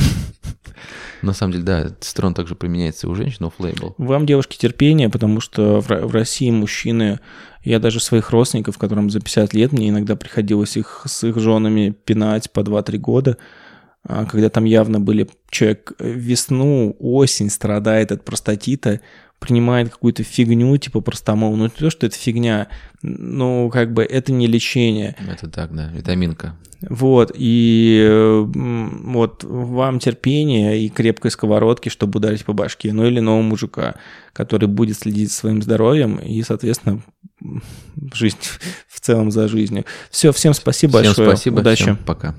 На 1.22 1.34
самом 1.34 1.54
деле, 1.54 1.64
да, 1.64 1.92
строн 2.00 2.34
также 2.34 2.56
применяется 2.56 3.08
у 3.08 3.16
женщин, 3.16 3.46
офф-лейбл. 3.46 3.94
Вам, 3.98 4.26
девушки, 4.26 4.58
терпение, 4.58 5.10
потому 5.10 5.40
что 5.40 5.80
в, 5.80 6.14
России 6.14 6.50
мужчины, 6.50 7.20
я 7.64 7.80
даже 7.80 8.00
своих 8.00 8.32
родственников, 8.32 8.78
которым 8.78 9.10
за 9.10 9.20
50 9.20 9.54
лет, 9.54 9.72
мне 9.72 9.90
иногда 9.90 10.16
приходилось 10.16 10.78
их 10.78 11.04
с 11.06 11.24
их 11.24 11.38
женами 11.38 11.96
пинать 12.06 12.52
по 12.52 12.62
2-3 12.62 12.98
года, 12.98 13.38
а, 14.04 14.26
когда 14.26 14.50
там 14.50 14.66
явно 14.66 15.00
были 15.00 15.30
человек 15.50 15.94
весну, 16.00 16.96
осень 17.00 17.52
страдает 17.52 18.12
от 18.12 18.26
простатита, 18.26 19.02
принимает 19.42 19.90
какую-то 19.90 20.24
фигню, 20.24 20.78
типа 20.78 21.02
простомол. 21.02 21.56
Ну, 21.56 21.64
не 21.64 21.70
то, 21.70 21.90
что 21.90 22.06
это 22.06 22.16
фигня, 22.16 22.68
ну, 23.02 23.72
как 23.74 23.92
бы 23.92 24.04
это 24.04 24.32
не 24.32 24.46
лечение. 24.46 25.16
Это 25.28 25.50
так, 25.50 25.76
да, 25.76 25.88
витаминка. 25.88 26.56
Вот, 26.88 27.32
и 27.36 28.44
вот 28.46 29.44
вам 29.44 30.00
терпение 30.00 30.80
и 30.84 30.90
крепкой 30.90 31.32
сковородки, 31.32 31.90
чтобы 31.90 32.18
ударить 32.18 32.46
по 32.46 32.54
башке, 32.54 32.94
ну 32.94 33.06
или 33.06 33.20
нового 33.20 33.42
мужика, 33.42 33.96
который 34.34 34.68
будет 34.68 35.00
следить 35.00 35.30
за 35.32 35.38
своим 35.38 35.62
здоровьем 35.62 36.18
и, 36.18 36.42
соответственно, 36.44 37.02
жизнь 38.14 38.38
в 38.88 39.00
целом 39.00 39.32
за 39.32 39.48
жизнью. 39.48 39.86
Все, 40.12 40.32
всем 40.32 40.54
спасибо 40.54 41.00
всем 41.00 41.10
большое. 41.10 41.30
спасибо, 41.30 41.60
Удачи. 41.60 41.84
Всем 41.84 41.98
пока. 41.98 42.36